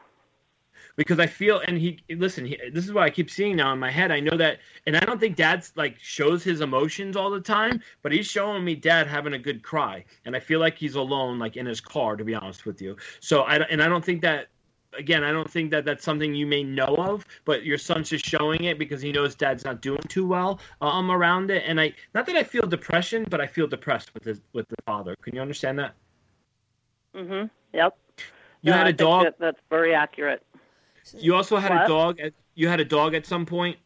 because 0.97 1.19
I 1.19 1.27
feel 1.27 1.61
and 1.67 1.79
he 1.79 2.01
listen. 2.11 2.45
He, 2.45 2.59
this 2.73 2.85
is 2.85 2.93
what 2.93 3.05
I 3.05 3.11
keep 3.11 3.31
seeing 3.31 3.57
now 3.57 3.73
in 3.73 3.79
my 3.79 3.91
head. 3.91 4.11
I 4.11 4.21
know 4.21 4.37
that, 4.37 4.59
and 4.87 4.97
I 4.97 5.01
don't 5.01 5.21
think 5.21 5.37
Dad's 5.37 5.73
like 5.77 5.99
shows 6.01 6.43
his 6.43 6.61
emotions 6.61 7.17
all 7.17 7.31
the 7.31 7.41
time, 7.41 7.81
but 8.03 8.13
he's 8.13 8.27
showing 8.27 8.65
me 8.65 8.75
Dad 8.75 9.07
having 9.07 9.35
a 9.35 9.39
good 9.39 9.63
cry, 9.63 10.05
and 10.25 10.35
I 10.35 10.41
feel 10.41 10.61
like 10.61 10.77
he's 10.77 10.95
alone, 10.95 11.39
like 11.39 11.57
in 11.57 11.67
his 11.67 11.81
car, 11.81 12.17
to 12.17 12.25
be 12.25 12.35
honest 12.35 12.67
with 12.67 12.81
you. 12.81 12.97
So 13.21 13.43
I 13.43 13.57
and 13.57 13.83
I 13.83 13.89
don't 13.89 14.05
think 14.05 14.23
that. 14.23 14.49
Again, 14.99 15.25
I 15.25 15.33
don't 15.33 15.51
think 15.51 15.71
that 15.71 15.85
that's 15.85 16.05
something 16.05 16.35
you 16.35 16.47
may 16.47 16.63
know 16.63 16.97
of, 16.99 17.25
but 17.45 17.65
your 17.65 17.79
son's 17.79 18.09
just 18.11 18.25
showing 18.25 18.65
it 18.65 18.79
because 18.79 19.01
he 19.01 19.13
knows 19.13 19.35
Dad's 19.35 19.65
not 19.65 19.81
doing 19.81 20.01
too 20.09 20.27
well 20.27 20.61
um 20.81 21.11
around 21.11 21.51
it. 21.51 21.63
And 21.67 21.81
I, 21.81 21.93
not 22.15 22.27
that 22.27 22.37
I 22.37 22.43
feel 22.43 22.67
depression, 22.67 23.27
but 23.29 23.41
I 23.41 23.47
feel 23.47 23.67
depressed 23.67 24.13
with 24.15 24.25
his 24.25 24.41
with 24.53 24.69
the 24.69 24.77
father. 24.87 25.17
Can 25.23 25.35
you 25.35 25.41
understand 25.41 25.79
that? 25.79 25.95
Mm-hmm. 27.15 27.47
Yep. 27.73 27.97
You 28.63 28.71
No, 28.73 28.77
had 28.79 28.87
I 28.87 28.91
a 28.91 28.93
think 28.93 28.99
dog. 28.99 29.25
That, 29.25 29.39
that's 29.39 29.61
very 29.71 29.95
accurate. 29.95 30.43
You 31.17 31.35
also 31.35 31.57
had 31.57 31.73
a 31.73 31.87
dog. 31.87 32.21
At, 32.21 32.33
you 32.55 32.69
had 32.69 32.81
a 32.81 32.85
dog 32.85 33.15
at 33.15 33.27
some 33.27 33.47
point. 33.47 33.77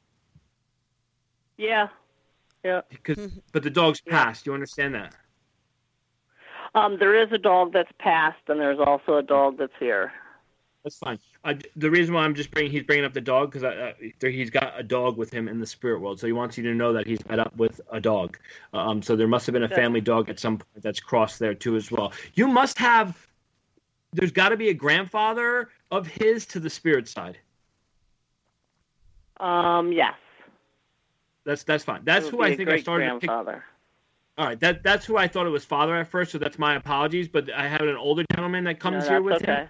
Yeah. 1.56 1.88
Yeah. 2.64 2.82
because 2.90 3.40
but 3.52 3.62
the 3.62 3.70
dog's 3.70 4.00
passed. 4.00 4.46
You 4.46 4.54
understand 4.54 4.94
that? 4.94 5.14
Um, 6.74 6.98
there 6.98 7.20
is 7.20 7.32
a 7.32 7.38
dog 7.38 7.72
that's 7.72 7.90
passed, 7.98 8.42
and 8.48 8.60
there's 8.60 8.78
also 8.78 9.16
a 9.16 9.22
dog 9.22 9.58
that's 9.58 9.72
here. 9.78 10.12
That's 10.82 10.96
fine. 10.96 11.18
Uh, 11.44 11.54
the 11.76 11.90
reason 11.90 12.14
why 12.14 12.22
I'm 12.22 12.34
just 12.34 12.50
bringing 12.50 12.72
he's 12.72 12.84
bringing 12.84 13.04
up 13.04 13.12
the 13.12 13.20
dog 13.20 13.52
because 13.52 13.64
uh, 13.64 13.92
he's 14.20 14.48
got 14.48 14.72
a 14.78 14.82
dog 14.82 15.18
with 15.18 15.30
him 15.30 15.46
in 15.46 15.60
the 15.60 15.66
spirit 15.66 16.00
world, 16.00 16.18
so 16.18 16.26
he 16.26 16.32
wants 16.32 16.56
you 16.56 16.64
to 16.64 16.74
know 16.74 16.92
that 16.92 17.06
he's 17.06 17.26
met 17.28 17.38
up 17.38 17.54
with 17.56 17.80
a 17.92 18.00
dog. 18.00 18.38
Um, 18.72 19.02
so 19.02 19.14
there 19.14 19.28
must 19.28 19.46
have 19.46 19.52
been 19.52 19.64
a 19.64 19.68
family 19.68 20.00
dog 20.00 20.30
at 20.30 20.40
some 20.40 20.56
point 20.56 20.82
that's 20.82 21.00
crossed 21.00 21.38
there 21.38 21.54
too 21.54 21.76
as 21.76 21.90
well. 21.90 22.12
You 22.34 22.48
must 22.48 22.78
have. 22.78 23.26
There's 24.12 24.32
got 24.32 24.48
to 24.48 24.56
be 24.56 24.70
a 24.70 24.74
grandfather 24.74 25.68
of 25.90 26.06
his 26.06 26.46
to 26.46 26.60
the 26.60 26.70
spirit 26.70 27.08
side. 27.08 27.38
Um, 29.38 29.92
yes. 29.92 30.14
That's 31.44 31.62
that's 31.62 31.84
fine. 31.84 32.02
That's 32.04 32.28
who 32.28 32.42
I 32.42 32.56
think 32.56 32.68
I 32.68 32.80
started 32.80 33.08
to 33.08 33.18
pick. 33.18 33.30
All 33.30 34.46
right, 34.46 34.58
that 34.60 34.82
that's 34.82 35.04
who 35.04 35.16
I 35.16 35.28
thought 35.28 35.46
it 35.46 35.50
was 35.50 35.64
father 35.64 35.96
at 35.96 36.08
first, 36.08 36.32
so 36.32 36.38
that's 36.38 36.58
my 36.58 36.76
apologies. 36.76 37.28
But 37.28 37.52
I 37.52 37.68
have 37.68 37.82
an 37.82 37.96
older 37.96 38.24
gentleman 38.32 38.64
that 38.64 38.80
comes 38.80 39.04
no, 39.04 39.10
here 39.10 39.22
with 39.22 39.42
okay. 39.42 39.52
him, 39.52 39.68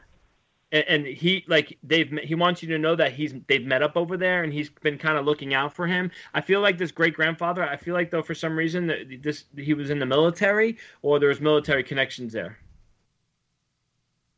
and, 0.73 0.85
and 0.89 1.07
he 1.07 1.45
like 1.47 1.79
they've 1.83 2.11
he 2.23 2.35
wants 2.35 2.63
you 2.63 2.69
to 2.71 2.79
know 2.79 2.95
that 2.97 3.13
he's 3.13 3.35
they've 3.47 3.65
met 3.65 3.83
up 3.83 3.97
over 3.97 4.17
there, 4.17 4.43
and 4.43 4.53
he's 4.53 4.71
been 4.71 4.99
kind 4.99 5.19
of 5.19 5.25
looking 5.25 5.55
out 5.55 5.75
for 5.75 5.87
him. 5.87 6.11
I 6.35 6.41
feel 6.41 6.61
like 6.61 6.79
this 6.79 6.93
great 6.93 7.15
grandfather. 7.15 7.65
I 7.65 7.77
feel 7.77 7.95
like 7.95 8.11
though 8.11 8.23
for 8.23 8.35
some 8.35 8.57
reason 8.57 8.87
that 8.89 9.23
this 9.23 9.45
he 9.57 9.75
was 9.75 9.91
in 9.91 9.99
the 9.99 10.07
military 10.07 10.79
or 11.03 11.19
there 11.19 11.29
was 11.29 11.41
military 11.41 11.83
connections 11.83 12.33
there 12.33 12.59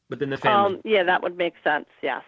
within 0.09 0.31
the 0.31 0.37
family. 0.37 0.77
Um, 0.77 0.81
yeah, 0.85 1.03
that 1.05 1.23
would 1.23 1.37
make 1.37 1.55
sense. 1.65 1.87
Yes. 2.03 2.23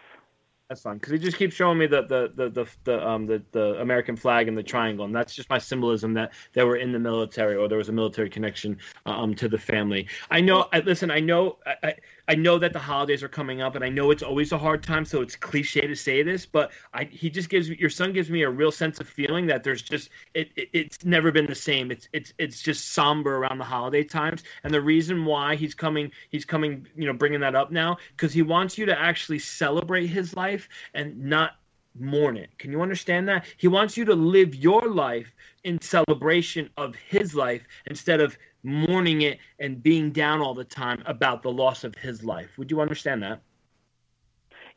That's 0.67 0.81
fine 0.81 0.95
because 0.95 1.11
he 1.11 1.19
just 1.19 1.37
keeps 1.37 1.55
showing 1.55 1.77
me 1.77 1.85
the 1.85 2.01
the 2.01 2.31
the 2.33 2.49
the, 2.49 2.67
the 2.85 3.07
um 3.07 3.27
the, 3.27 3.41
the 3.51 3.79
American 3.79 4.15
flag 4.15 4.47
and 4.47 4.57
the 4.57 4.63
triangle, 4.63 5.05
and 5.05 5.15
that's 5.15 5.35
just 5.35 5.47
my 5.47 5.59
symbolism 5.59 6.15
that 6.15 6.33
they 6.53 6.63
were 6.63 6.77
in 6.77 6.91
the 6.91 6.97
military 6.97 7.55
or 7.55 7.67
there 7.67 7.77
was 7.77 7.89
a 7.89 7.91
military 7.91 8.31
connection 8.31 8.79
um 9.05 9.35
to 9.35 9.47
the 9.47 9.59
family. 9.59 10.07
I 10.31 10.41
know. 10.41 10.67
I, 10.73 10.79
listen, 10.79 11.11
I 11.11 11.19
know. 11.19 11.59
I, 11.67 11.75
I 11.83 11.95
I 12.27 12.35
know 12.35 12.57
that 12.57 12.73
the 12.73 12.79
holidays 12.79 13.23
are 13.23 13.29
coming 13.29 13.61
up, 13.61 13.75
and 13.75 13.83
I 13.83 13.89
know 13.89 14.11
it's 14.11 14.23
always 14.23 14.51
a 14.51 14.57
hard 14.57 14.83
time, 14.83 15.05
so 15.05 15.21
it's 15.21 15.35
cliche 15.35 15.81
to 15.81 15.95
say 15.95 16.23
this, 16.23 16.45
but 16.45 16.71
I 16.93 17.05
he 17.05 17.29
just 17.29 17.49
gives 17.49 17.69
your 17.69 17.89
son 17.89 18.13
gives 18.13 18.29
me 18.29 18.43
a 18.43 18.49
real 18.49 18.71
sense 18.71 18.99
of 18.99 19.07
feeling 19.07 19.47
that 19.47 19.63
there's 19.63 19.81
just 19.81 20.09
it, 20.33 20.49
it 20.55 20.69
it's 20.73 21.05
never 21.05 21.31
been 21.31 21.45
the 21.45 21.55
same. 21.55 21.91
It's 21.91 22.09
it's 22.13 22.33
it's 22.37 22.61
just 22.61 22.93
somber 22.93 23.35
around 23.35 23.59
the 23.59 23.65
holiday 23.65 24.03
times, 24.03 24.43
and 24.63 24.73
the 24.73 24.81
reason 24.81 25.25
why 25.25 25.55
he's 25.55 25.75
coming 25.75 26.11
he's 26.29 26.45
coming 26.45 26.87
you 26.95 27.05
know 27.05 27.13
bringing 27.13 27.41
that 27.41 27.55
up 27.55 27.71
now 27.71 27.97
because 28.15 28.33
he 28.33 28.41
wants 28.41 28.77
you 28.77 28.87
to 28.87 28.99
actually 28.99 29.39
celebrate 29.39 30.07
his 30.07 30.35
life 30.35 30.67
and 30.93 31.25
not 31.25 31.51
mourn 31.97 32.37
it. 32.37 32.49
Can 32.57 32.71
you 32.71 32.81
understand 32.81 33.29
that? 33.29 33.45
He 33.57 33.67
wants 33.67 33.97
you 33.97 34.05
to 34.05 34.15
live 34.15 34.55
your 34.55 34.89
life 34.89 35.33
in 35.63 35.81
celebration 35.81 36.69
of 36.77 36.95
his 36.95 37.33
life 37.33 37.65
instead 37.85 38.21
of 38.21 38.37
mourning 38.65 39.21
it 39.21 39.39
and 39.59 39.81
being 39.81 40.11
down 40.11 40.41
all 40.41 40.53
the 40.53 40.63
time 40.63 41.01
about 41.05 41.43
the 41.43 41.51
loss 41.51 41.83
of 41.83 41.95
his 41.95 42.23
life. 42.23 42.57
Would 42.57 42.71
you 42.71 42.81
understand 42.81 43.23
that? 43.23 43.41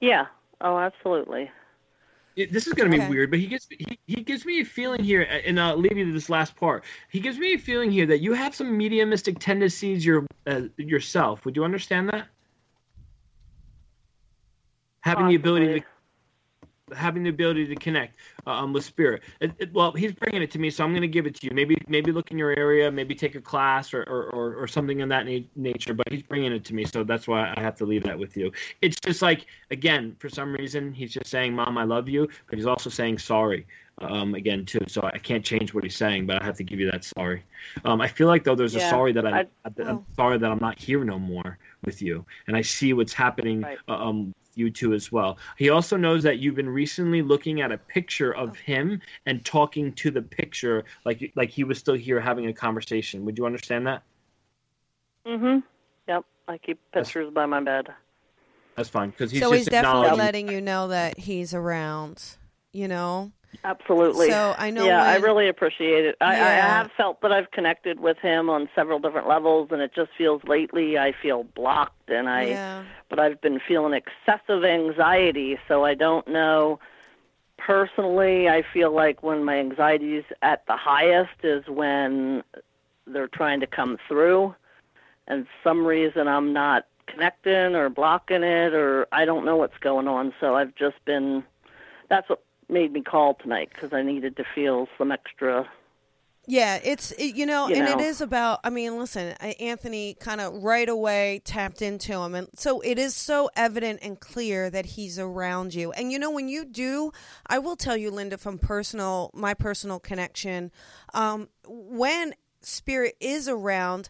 Yeah. 0.01 0.27
Oh, 0.61 0.79
absolutely. 0.79 1.51
It, 2.37 2.53
this 2.53 2.69
is 2.69 2.75
going 2.75 2.91
to 2.91 2.99
be 2.99 3.09
weird, 3.09 3.31
but 3.31 3.41
he 3.41 3.47
gives 3.49 3.67
he, 3.69 3.99
he 4.07 4.23
gives 4.23 4.45
me 4.45 4.61
a 4.61 4.65
feeling 4.65 5.03
here, 5.03 5.23
and 5.23 5.59
I'll 5.59 5.77
leave 5.77 5.97
you 5.97 6.05
to 6.05 6.13
this 6.13 6.31
last 6.31 6.55
part. 6.55 6.85
He 7.11 7.19
gives 7.19 7.37
me 7.37 7.55
a 7.55 7.59
feeling 7.59 7.91
here 7.91 8.07
that 8.07 8.21
you 8.21 8.33
have 8.33 8.55
some 8.55 8.79
mediumistic 8.79 9.41
tendencies 9.41 10.07
your 10.07 10.25
uh, 10.47 10.63
yourself. 10.77 11.45
Would 11.45 11.57
you 11.57 11.65
understand 11.65 12.11
that? 12.11 12.29
Having 15.01 15.29
the 15.29 15.35
ability 15.35 15.67
to 15.67 15.81
Possibly. 15.81 15.98
Having 16.95 17.23
the 17.23 17.31
ability 17.31 17.67
to 17.67 17.75
connect 17.77 18.19
um, 18.47 18.73
with 18.73 18.85
spirit. 18.85 19.23
It, 19.41 19.53
it, 19.59 19.73
well, 19.73 19.93
he's 19.93 20.13
bringing 20.13 20.43
it 20.43 20.51
to 20.53 20.59
me, 20.59 20.71
so 20.71 20.85
I'm 20.85 20.93
going 20.93 21.03
to 21.03 21.09
give 21.09 21.27
it 21.27 21.35
to 21.37 21.47
you. 21.47 21.53
Maybe 21.55 21.77
maybe 21.89 22.13
look 22.13 22.31
in 22.31 22.39
your 22.39 22.57
area, 22.59 22.91
maybe 22.91 23.15
take 23.15 23.35
a 23.35 23.41
class 23.41 23.93
or 23.95 24.03
or, 24.05 24.31
or, 24.31 24.55
or 24.57 24.67
something 24.67 25.01
in 25.01 25.09
that 25.09 25.27
na- 25.27 25.41
nature. 25.57 25.95
But 25.95 26.11
he's 26.11 26.23
bringing 26.23 26.53
it 26.53 26.65
to 26.67 26.75
me, 26.75 26.85
so 26.85 27.05
that's 27.05 27.27
why 27.29 27.53
I 27.57 27.61
have 27.61 27.77
to 27.77 27.85
leave 27.87 28.03
that 28.05 28.19
with 28.19 28.37
you. 28.37 28.53
It's 28.83 28.97
just 29.01 29.23
like 29.23 29.47
again, 29.71 30.17
for 30.19 30.29
some 30.29 30.53
reason, 30.53 30.93
he's 30.93 31.13
just 31.13 31.27
saying, 31.27 31.55
"Mom, 31.55 31.77
I 31.79 31.85
love 31.85 32.09
you," 32.09 32.29
but 32.49 32.59
he's 32.59 32.67
also 32.67 32.91
saying 32.91 33.19
sorry. 33.19 33.67
Um, 34.01 34.37
again, 34.37 34.65
too. 34.65 34.85
So 34.87 35.03
I 35.03 35.19
can't 35.19 35.45
change 35.45 35.75
what 35.75 35.83
he's 35.83 35.97
saying, 35.97 36.27
but 36.29 36.41
I 36.41 36.45
have 36.45 36.57
to 36.59 36.63
give 36.63 36.79
you 36.79 36.89
that 36.93 37.03
sorry. 37.03 37.43
Um, 37.85 38.01
I 38.01 38.07
feel 38.07 38.29
like 38.29 38.45
though 38.45 38.55
there's 38.55 38.77
a 38.77 38.81
sorry 38.91 39.11
that 39.11 39.27
I, 39.27 39.41
I- 39.41 39.47
I'm 39.65 39.75
Oh. 39.89 40.05
sorry 40.15 40.39
that 40.39 40.49
I'm 40.49 40.61
not 40.61 40.79
here 40.79 41.03
no 41.03 41.19
more 41.19 41.59
with 41.85 42.01
you, 42.01 42.25
and 42.47 42.57
I 42.57 42.63
see 42.63 42.93
what's 42.93 43.13
happening 43.13 43.63
Right. 43.63 43.79
uh, 43.89 43.95
um, 44.09 44.33
you 44.59 44.71
too 44.71 44.93
as 44.93 45.13
well. 45.13 45.39
He 45.57 45.71
also 45.71 45.97
knows 45.97 46.23
that 46.25 46.39
you've 46.39 46.55
been 46.55 46.69
recently 46.69 47.23
looking 47.23 47.61
at 47.61 47.73
a 47.73 47.79
picture 47.79 48.35
of 48.35 48.57
him 48.57 49.01
and 49.27 49.45
talking 49.45 49.93
to 49.95 50.11
the 50.11 50.23
picture 50.23 50.85
like 51.05 51.33
like 51.37 51.51
he 51.51 51.65
was 51.65 51.79
still 51.79 51.95
here 51.95 52.21
having 52.21 52.47
a 52.47 52.53
conversation. 52.53 53.25
Would 53.25 53.39
you 53.39 53.47
understand 53.47 53.87
that? 53.87 54.03
Mm 55.27 55.41
Mhm. 55.41 55.63
Yep. 56.09 56.25
I 56.49 56.59
keep 56.59 56.79
pictures 56.93 57.31
by 57.33 57.47
my 57.47 57.61
bed. 57.61 57.89
That's 58.77 58.89
fine 58.89 59.11
because 59.11 59.31
he's 59.31 59.41
so 59.41 59.51
just 59.51 59.59
he's 59.59 59.69
definitely 59.69 60.17
letting 60.17 60.49
you 60.49 60.61
know 60.61 60.89
that 60.89 61.19
he's 61.19 61.53
around. 61.53 62.37
You 62.73 62.89
know. 62.89 63.33
Absolutely. 63.65 64.29
So 64.31 64.55
I 64.57 64.71
know 64.71 64.87
Yeah, 64.87 65.03
I 65.03 65.17
really 65.17 65.49
appreciate 65.49 66.05
it. 66.05 66.17
I, 66.21 66.35
I 66.35 66.53
have 66.53 66.91
felt 66.97 67.21
that 67.23 67.33
I've 67.33 67.51
connected 67.51 67.99
with 67.99 68.19
him 68.19 68.49
on 68.49 68.69
several 68.75 68.99
different 68.99 69.29
levels, 69.29 69.69
and 69.73 69.83
it 69.83 69.93
just 69.95 70.11
feels 70.17 70.43
lately 70.45 70.99
I 70.99 71.13
feel 71.21 71.45
blocked, 71.45 72.09
and 72.09 72.29
I. 72.29 72.45
yeah. 72.45 72.85
But 73.11 73.19
I've 73.19 73.41
been 73.41 73.59
feeling 73.67 73.95
excessive 73.95 74.65
anxiety, 74.65 75.59
so 75.67 75.85
I 75.85 75.95
don't 75.95 76.29
know. 76.29 76.79
Personally, 77.57 78.49
I 78.49 78.63
feel 78.73 78.95
like 78.95 79.23
when 79.23 79.45
my 79.45 79.59
anxiety's 79.59 80.25
at 80.43 80.65
the 80.67 80.77
highest 80.77 81.43
is 81.43 81.67
when 81.69 82.45
they're 83.07 83.29
trying 83.29 83.61
to 83.61 83.67
come 83.67 83.99
through, 84.07 84.55
and 85.27 85.47
some 85.65 85.87
reason 85.87 86.29
I'm 86.29 86.53
not 86.53 86.87
connecting 87.07 87.75
or 87.75 87.89
blocking 87.89 88.43
it, 88.43 88.75
or 88.75 89.09
I 89.11 89.25
don't 89.25 89.45
know 89.45 89.57
what's 89.57 89.79
going 89.79 90.07
on. 90.07 90.33
So 90.39 90.55
I've 90.55 90.75
just 90.75 91.03
been. 91.07 91.43
That's 92.11 92.29
what 92.29 92.43
made 92.69 92.93
me 92.93 93.03
call 93.03 93.35
tonight 93.35 93.71
because 93.75 93.93
I 93.93 94.03
needed 94.03 94.37
to 94.37 94.45
feel 94.55 94.89
some 94.97 95.13
extra. 95.13 95.69
Yeah, 96.51 96.81
it's 96.83 97.11
it, 97.13 97.37
you 97.37 97.45
know, 97.45 97.69
You 97.69 97.77
and 97.77 97.89
it 97.89 97.99
know. 97.99 98.05
is 98.05 98.23
about. 98.23 98.61
I 98.65 98.71
mean, 98.71 98.99
listen, 98.99 99.33
Anthony 99.61 100.15
kind 100.19 100.41
of 100.41 100.63
right 100.63 100.89
away 100.89 101.43
tapped 101.45 101.83
into 101.83 102.15
him, 102.15 102.35
and 102.35 102.49
so 102.55 102.81
it 102.81 102.99
is 102.99 103.15
so 103.15 103.51
evident 103.55 104.01
and 104.03 104.19
clear 104.19 104.71
that 104.71 104.87
he's 104.87 105.19
around 105.19 105.75
you. 105.75 105.93
And 105.93 106.11
you 106.11 106.19
know, 106.19 106.31
when 106.31 106.49
you 106.49 106.65
do, 106.65 107.13
I 107.47 107.59
will 107.59 107.77
tell 107.77 107.99
you, 107.99 108.11
Linda, 108.11 108.39
from 108.39 108.59
personal, 108.59 109.31
my 109.35 109.53
personal 109.53 110.01
connection, 110.01 110.71
um, 111.13 111.49
when 111.67 112.33
spirit 112.61 113.17
is 113.21 113.49
around. 113.49 114.09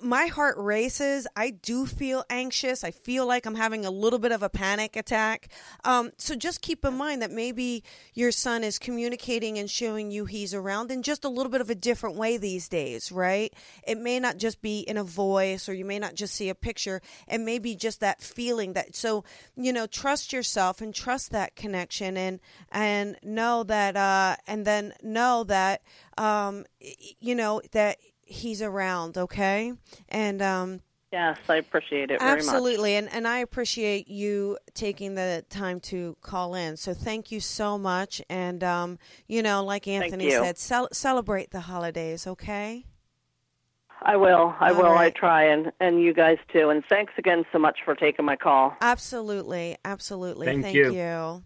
My 0.00 0.26
heart 0.26 0.56
races. 0.58 1.26
I 1.36 1.50
do 1.50 1.86
feel 1.86 2.24
anxious. 2.30 2.84
I 2.84 2.90
feel 2.90 3.26
like 3.26 3.46
i'm 3.46 3.54
having 3.54 3.84
a 3.84 3.90
little 3.90 4.18
bit 4.18 4.32
of 4.32 4.42
a 4.42 4.48
panic 4.48 4.96
attack. 4.96 5.48
Um, 5.84 6.10
so 6.16 6.34
just 6.34 6.62
keep 6.62 6.84
in 6.84 6.94
mind 6.94 7.22
that 7.22 7.30
maybe 7.30 7.82
your 8.14 8.32
son 8.32 8.64
is 8.64 8.78
communicating 8.78 9.58
and 9.58 9.70
showing 9.70 10.10
you 10.10 10.24
he's 10.24 10.54
around 10.54 10.90
in 10.90 11.02
just 11.02 11.24
a 11.24 11.28
little 11.28 11.50
bit 11.50 11.60
of 11.60 11.70
a 11.70 11.74
different 11.74 12.16
way 12.16 12.36
these 12.36 12.68
days 12.68 13.10
right? 13.10 13.52
It 13.86 13.98
may 13.98 14.20
not 14.20 14.36
just 14.36 14.60
be 14.62 14.80
in 14.80 14.96
a 14.96 15.04
voice 15.04 15.68
or 15.68 15.74
you 15.74 15.84
may 15.84 15.98
not 15.98 16.14
just 16.14 16.34
see 16.34 16.48
a 16.48 16.54
picture. 16.54 17.00
It 17.26 17.38
may 17.38 17.58
be 17.58 17.74
just 17.74 18.00
that 18.00 18.22
feeling 18.22 18.74
that 18.74 18.94
so 18.94 19.24
you 19.56 19.72
know 19.72 19.86
trust 19.86 20.32
yourself 20.32 20.80
and 20.80 20.94
trust 20.94 21.30
that 21.30 21.56
connection 21.56 22.16
and 22.16 22.40
and 22.70 23.16
know 23.22 23.62
that 23.64 23.96
uh 23.96 24.36
and 24.46 24.64
then 24.64 24.92
know 25.02 25.44
that 25.44 25.82
um 26.18 26.64
you 27.20 27.34
know 27.34 27.60
that 27.72 27.98
he's 28.22 28.60
around 28.62 29.16
okay 29.16 29.72
and 30.08 30.42
um 30.42 30.80
Yes, 31.10 31.38
I 31.48 31.56
appreciate 31.56 32.10
it 32.10 32.20
very 32.20 32.32
much. 32.32 32.44
absolutely 32.44 32.94
and 32.96 33.10
and 33.10 33.26
i 33.26 33.38
appreciate 33.38 34.08
you 34.08 34.58
taking 34.74 35.14
the 35.14 35.42
time 35.48 35.80
to 35.80 36.16
call 36.20 36.54
in 36.54 36.76
so 36.76 36.92
thank 36.92 37.32
you 37.32 37.40
so 37.40 37.78
much 37.78 38.20
and 38.28 38.62
um 38.62 38.98
you 39.26 39.42
know 39.42 39.64
like 39.64 39.88
anthony 39.88 40.28
said 40.30 40.58
cel- 40.58 40.88
celebrate 40.92 41.50
the 41.50 41.60
holidays 41.60 42.26
okay 42.26 42.84
I 44.02 44.16
will. 44.16 44.54
I 44.60 44.70
All 44.72 44.80
will. 44.80 44.96
I 44.96 45.10
try, 45.10 45.42
and 45.44 45.72
and 45.80 46.00
you 46.00 46.14
guys 46.14 46.38
too. 46.52 46.70
And 46.70 46.84
thanks 46.88 47.12
again 47.18 47.44
so 47.52 47.58
much 47.58 47.78
for 47.84 47.94
taking 47.96 48.24
my 48.24 48.36
call. 48.36 48.76
absolutely 48.80 49.76
absolutely 49.84 50.46
Thank 50.46 50.62
thank 50.62 50.76
you. 50.76 50.92
you 50.92 51.08
All 51.10 51.42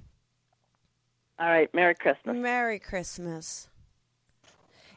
right. 1.39 1.73
Merry 1.75 1.95
Christmas. 1.95 2.37
Merry 2.37 2.79
Christmas. 2.79 3.69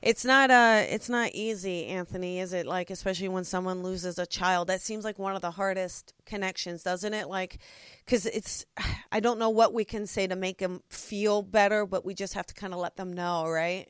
It's 0.05 0.23
not 0.23 0.51
uh 0.51 0.83
it's 0.87 1.09
not 1.09 1.31
easy, 1.33 1.87
Anthony, 1.87 2.39
is 2.39 2.53
it? 2.53 2.67
Like 2.67 2.91
especially 2.91 3.27
when 3.27 3.43
someone 3.43 3.81
loses 3.81 4.19
a 4.19 4.27
child. 4.27 4.67
That 4.67 4.81
seems 4.81 5.03
like 5.03 5.17
one 5.17 5.35
of 5.35 5.41
the 5.41 5.49
hardest 5.49 6.13
connections, 6.27 6.83
doesn't 6.83 7.11
it? 7.15 7.27
Like 7.27 7.57
cuz 8.05 8.27
it's 8.27 8.65
I 9.11 9.19
don't 9.19 9.39
know 9.39 9.49
what 9.49 9.73
we 9.73 9.83
can 9.83 10.05
say 10.05 10.27
to 10.27 10.35
make 10.35 10.59
them 10.59 10.83
feel 10.89 11.41
better, 11.41 11.87
but 11.87 12.05
we 12.05 12.13
just 12.13 12.35
have 12.35 12.45
to 12.45 12.53
kind 12.53 12.71
of 12.71 12.79
let 12.79 12.97
them 12.97 13.13
know, 13.13 13.49
right? 13.49 13.87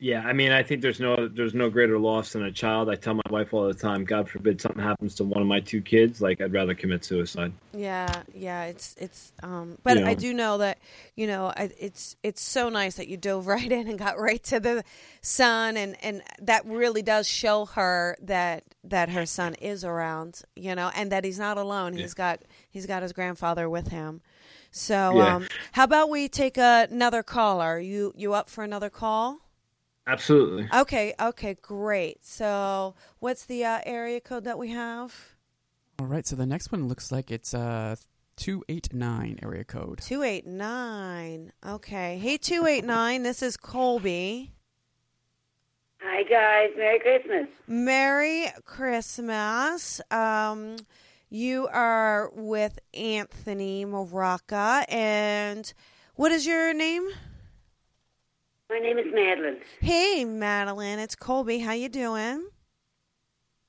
Yeah, 0.00 0.22
I 0.24 0.32
mean, 0.32 0.52
I 0.52 0.62
think 0.62 0.80
there's 0.80 1.00
no 1.00 1.26
there's 1.26 1.54
no 1.54 1.70
greater 1.70 1.98
loss 1.98 2.32
than 2.32 2.44
a 2.44 2.52
child. 2.52 2.88
I 2.88 2.94
tell 2.94 3.14
my 3.14 3.22
wife 3.30 3.52
all 3.52 3.66
the 3.66 3.74
time, 3.74 4.04
God 4.04 4.28
forbid 4.28 4.60
something 4.60 4.82
happens 4.82 5.16
to 5.16 5.24
one 5.24 5.42
of 5.42 5.48
my 5.48 5.58
two 5.58 5.80
kids, 5.80 6.22
like 6.22 6.40
I'd 6.40 6.52
rather 6.52 6.74
commit 6.74 7.04
suicide. 7.04 7.52
Yeah, 7.72 8.22
yeah, 8.32 8.66
it's 8.66 8.94
it's 9.00 9.32
um 9.42 9.76
but 9.82 9.98
Yeah. 9.98 10.06
I 10.06 10.14
do 10.14 10.32
know 10.32 10.58
that, 10.58 10.78
you 11.16 11.26
know, 11.26 11.46
I, 11.48 11.70
it's 11.80 12.14
it's 12.22 12.40
so 12.40 12.68
nice 12.68 12.94
that 12.94 13.08
you 13.08 13.16
dove 13.16 13.46
right 13.48 13.70
in 13.72 13.88
and 13.88 13.98
got 13.98 14.20
right 14.20 14.42
to 14.44 14.60
the 14.60 14.84
son 15.20 15.76
and 15.76 15.96
and 16.00 16.22
that 16.42 16.64
really 16.64 17.02
does 17.02 17.26
show 17.28 17.64
her 17.64 18.16
that 18.22 18.62
that 18.84 19.08
her 19.08 19.26
son 19.26 19.54
is 19.54 19.84
around, 19.84 20.42
you 20.54 20.76
know, 20.76 20.92
and 20.94 21.10
that 21.10 21.24
he's 21.24 21.40
not 21.40 21.58
alone. 21.58 21.92
He's 21.92 22.14
got 22.14 22.42
he's 22.70 22.86
got 22.86 23.02
his 23.02 23.12
grandfather 23.12 23.68
with 23.68 23.88
him. 23.88 24.20
So, 24.70 25.18
Yeah. 25.18 25.34
um 25.36 25.48
how 25.72 25.82
about 25.84 26.08
we 26.08 26.28
take 26.28 26.56
another 26.56 27.24
caller? 27.24 27.80
You 27.80 28.12
you 28.16 28.32
up 28.32 28.48
for 28.48 28.62
another 28.62 28.90
call? 28.90 29.40
Absolutely. 30.08 30.68
Okay, 30.74 31.14
okay, 31.20 31.56
great. 31.60 32.24
So, 32.24 32.94
what's 33.18 33.44
the 33.44 33.64
uh, 33.64 33.80
area 33.84 34.20
code 34.20 34.44
that 34.44 34.58
we 34.58 34.70
have? 34.70 35.14
All 36.00 36.06
right, 36.06 36.26
so 36.26 36.34
the 36.34 36.46
next 36.46 36.72
one 36.72 36.88
looks 36.88 37.12
like 37.12 37.30
it's 37.30 37.52
uh 37.52 37.96
289 38.38 39.40
area 39.42 39.64
code. 39.64 40.00
289. 40.00 41.52
Okay. 41.66 42.18
Hey, 42.18 42.38
289. 42.38 43.22
This 43.24 43.42
is 43.42 43.56
Colby. 43.56 44.52
Hi 46.00 46.22
guys, 46.22 46.70
Merry 46.76 47.00
Christmas. 47.00 47.48
Merry 47.66 48.46
Christmas. 48.64 50.00
Um, 50.12 50.76
you 51.28 51.66
are 51.66 52.30
with 52.32 52.78
Anthony 52.94 53.84
Maraca. 53.84 54.84
And 54.88 55.72
what 56.14 56.30
is 56.30 56.46
your 56.46 56.72
name? 56.72 57.08
My 58.70 58.78
name 58.78 58.98
is 58.98 59.06
Madeline. 59.14 59.60
Hey, 59.80 60.26
Madeline. 60.26 60.98
It's 60.98 61.16
Colby. 61.16 61.58
How 61.58 61.72
you 61.72 61.88
doing? 61.88 62.48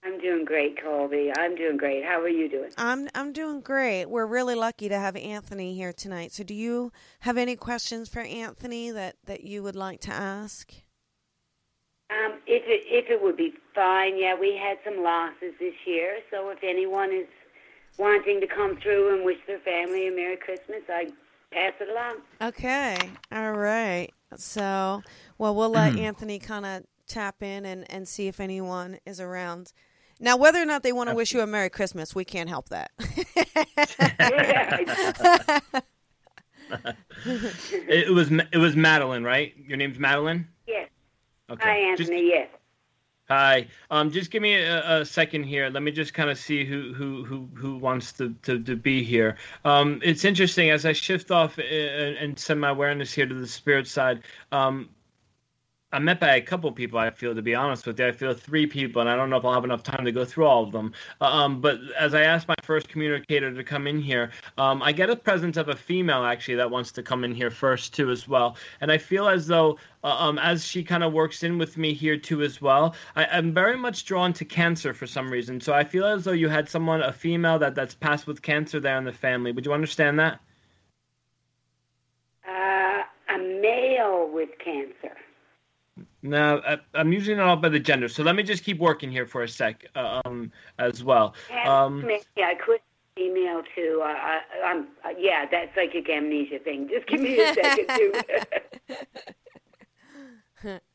I'm 0.04 0.20
doing 0.20 0.44
great, 0.44 0.82
Colby. 0.82 1.32
I'm 1.38 1.56
doing 1.56 1.78
great. 1.78 2.04
How 2.04 2.20
are 2.20 2.28
you 2.28 2.50
doing? 2.50 2.72
I'm 2.78 3.08
I'm 3.16 3.32
doing 3.32 3.62
great. 3.62 4.08
We're 4.08 4.26
really 4.26 4.56
lucky 4.56 4.90
to 4.90 5.00
have 5.00 5.16
Anthony 5.16 5.74
here 5.74 5.94
tonight. 5.94 6.34
So, 6.34 6.44
do 6.44 6.54
you 6.54 6.92
have 7.22 7.38
any 7.38 7.56
questions 7.56 8.10
for 8.10 8.20
Anthony 8.20 8.92
that 8.92 9.16
that 9.24 9.46
you 9.46 9.64
would 9.64 9.76
like 9.76 10.02
to 10.02 10.12
ask? 10.12 10.70
Um, 12.10 12.40
if 12.46 12.64
it 12.66 12.84
if 12.86 13.10
it 13.10 13.22
would 13.22 13.38
be 13.38 13.54
fine, 13.74 14.18
yeah, 14.18 14.36
we 14.38 14.58
had 14.58 14.80
some 14.84 15.02
losses 15.02 15.54
this 15.62 15.76
year. 15.86 16.20
So 16.30 16.50
if 16.50 16.60
anyone 16.62 17.14
is 17.14 17.28
wanting 17.98 18.42
to 18.42 18.48
come 18.48 18.76
through 18.78 19.16
and 19.16 19.24
wish 19.24 19.38
their 19.48 19.60
family 19.60 20.10
a 20.10 20.12
Merry 20.12 20.36
Christmas, 20.36 20.82
I 20.90 21.08
pass 21.54 21.74
it 21.80 21.88
along. 21.90 22.18
Okay. 22.42 22.98
All 23.32 23.54
right. 23.54 24.12
So, 24.38 25.02
well, 25.38 25.56
we'll 25.56 25.70
let 25.70 25.94
mm-hmm. 25.94 26.02
Anthony 26.02 26.40
kind 26.40 26.66
of 26.66 26.84
tap 27.08 27.42
in 27.42 27.66
and, 27.66 27.90
and 27.92 28.08
see 28.08 28.28
if 28.28 28.40
anyone 28.40 29.00
is 29.06 29.20
around. 29.20 29.74
Now, 30.20 30.38
whether 30.38 30.62
or 30.62 30.66
not 30.66 30.84
they 30.84 30.92
want 30.92 31.10
to 31.10 31.16
wish 31.16 31.34
you 31.34 31.42
a 31.42 31.48
Merry 31.48 31.70
Christmas, 31.70 32.14
we 32.14 32.26
can't 32.26 32.50
help 32.50 32.70
that. 32.70 32.92
It 37.26 38.14
was 38.14 38.32
it 38.32 38.58
was 38.58 38.76
Madeline, 38.76 39.24
right? 39.24 39.54
Your 39.68 39.78
name's 39.78 40.00
Madeline. 40.00 40.48
yes. 40.68 40.90
Okay. 41.50 41.64
Hi, 41.64 41.96
Just- 41.96 42.12
Anthony. 42.12 42.30
yes. 42.30 42.48
Hi. 43.30 43.68
Um, 43.92 44.10
just 44.10 44.32
give 44.32 44.42
me 44.42 44.56
a, 44.56 45.02
a 45.02 45.06
second 45.06 45.44
here. 45.44 45.70
Let 45.70 45.84
me 45.84 45.92
just 45.92 46.16
kind 46.16 46.32
of 46.32 46.38
see 46.40 46.66
who 46.66 46.94
who 46.94 47.24
who 47.24 47.48
who 47.54 47.78
wants 47.78 48.12
to 48.14 48.34
to, 48.42 48.58
to 48.64 48.76
be 48.76 49.04
here. 49.04 49.38
Um, 49.64 50.02
it's 50.04 50.26
interesting 50.26 50.72
as 50.72 50.84
I 50.84 50.94
shift 50.94 51.30
off 51.30 51.60
uh, 51.60 51.62
and 51.62 52.40
send 52.40 52.60
my 52.60 52.70
awareness 52.70 53.14
here 53.14 53.28
to 53.28 53.36
the 53.36 53.46
spirit 53.48 53.88
side. 53.88 54.24
Um, 54.52 54.90
I'm 55.92 56.06
met 56.06 56.20
by 56.20 56.36
a 56.36 56.42
couple 56.42 56.72
people. 56.72 57.00
I 57.00 57.10
feel, 57.10 57.34
to 57.34 57.42
be 57.42 57.56
honest 57.56 57.88
with 57.88 58.00
you, 58.00 58.06
I 58.06 58.12
feel 58.12 58.36
three 58.36 58.68
people, 58.68 59.02
and 59.02 59.10
I 59.10 59.16
don't 59.16 59.32
know 59.32 59.38
if 59.38 59.46
I'll 59.46 59.54
have 59.54 59.64
enough 59.64 59.82
time 59.82 60.06
to 60.06 60.12
go 60.12 60.24
through 60.24 60.46
all 60.46 60.64
of 60.64 60.72
them. 60.72 60.94
Um, 61.20 61.62
but 61.62 61.80
as 61.98 62.14
I 62.14 62.22
asked 62.22 62.48
my 62.48 62.56
first 62.62 62.90
communicator 62.90 63.52
to 63.52 63.64
come 63.64 63.88
in 63.88 64.00
here, 64.00 64.30
um, 64.60 64.84
I 64.84 64.92
get 64.92 65.10
a 65.10 65.16
presence 65.16 65.58
of 65.58 65.70
a 65.70 65.76
female 65.76 66.24
actually 66.26 66.56
that 66.56 66.70
wants 66.70 66.92
to 66.92 67.02
come 67.02 67.24
in 67.24 67.34
here 67.34 67.50
first 67.50 67.96
too 67.96 68.12
as 68.12 68.28
well. 68.28 68.56
And 68.82 68.92
I 68.92 69.00
feel 69.00 69.28
as 69.28 69.48
though, 69.48 69.80
uh, 70.04 70.16
um, 70.16 70.38
as 70.38 70.64
she 70.64 70.84
kind 70.84 71.04
of 71.04 71.12
works 71.12 71.42
in 71.42 71.58
with 71.58 71.76
me 71.76 71.96
here 71.96 72.18
too 72.18 72.44
as 72.44 72.62
well, 72.62 72.94
I, 73.16 73.26
I'm 73.26 73.52
very 73.52 73.78
much 73.78 74.06
drawn 74.06 74.32
to 74.34 74.46
cancer 74.46 74.94
for 74.94 75.08
some 75.08 75.32
reason. 75.32 75.60
So 75.60 75.74
I 75.74 75.86
feel 75.86 76.06
as 76.06 76.24
though 76.24 76.34
you 76.34 76.50
had 76.50 76.70
someone, 76.70 77.02
a 77.02 77.12
female 77.12 77.58
that 77.60 77.74
that's 77.74 77.96
passed 77.96 78.28
with 78.28 78.44
cancer 78.44 78.80
there 78.80 78.98
in 79.00 79.06
the 79.06 79.12
family. 79.12 79.52
Would 79.52 79.66
you 79.66 79.74
understand 79.74 80.20
that? 80.20 80.40
Uh, 82.48 83.02
a 83.34 83.38
male 83.40 84.30
with 84.32 84.50
cancer. 84.64 85.16
No, 86.22 86.62
I, 86.66 86.78
I'm 86.96 87.14
usually 87.14 87.36
not 87.36 87.48
all 87.48 87.56
by 87.56 87.70
the 87.70 87.80
gender. 87.80 88.10
So 88.10 88.24
let 88.24 88.36
me 88.36 88.44
just 88.44 88.64
keep 88.64 88.80
working 88.80 89.12
here 89.12 89.26
for 89.26 89.44
a 89.44 89.48
sec, 89.48 89.86
uh, 89.96 90.22
um, 90.26 90.52
as 90.78 91.04
well. 91.04 91.34
Um, 91.66 92.06
yeah, 92.36 92.48
I 92.48 92.56
could 92.56 92.82
email 93.18 93.62
too. 93.76 94.02
Uh, 94.04 94.08
I, 94.08 94.40
I'm 94.66 94.88
uh, 95.06 95.10
yeah, 95.18 95.46
that's 95.50 95.76
like 95.78 95.94
a 95.96 96.12
amnesia 96.12 96.60
thing. 96.60 96.90
Just 96.90 97.08
give 97.08 97.22
me 97.22 97.40
a 97.40 97.54
second 97.54 97.88
too. 97.96 98.22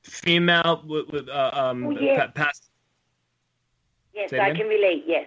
female 0.02 0.82
with, 0.86 1.08
with 1.08 1.28
uh, 1.28 1.50
um, 1.54 1.86
Oh, 1.86 1.90
yeah. 2.00 2.26
pa- 2.26 2.32
past. 2.32 2.64
yes, 4.14 4.30
Say 4.30 4.38
I 4.40 4.48
again? 4.50 4.56
can 4.56 4.68
relate. 4.68 5.04
Yes. 5.06 5.26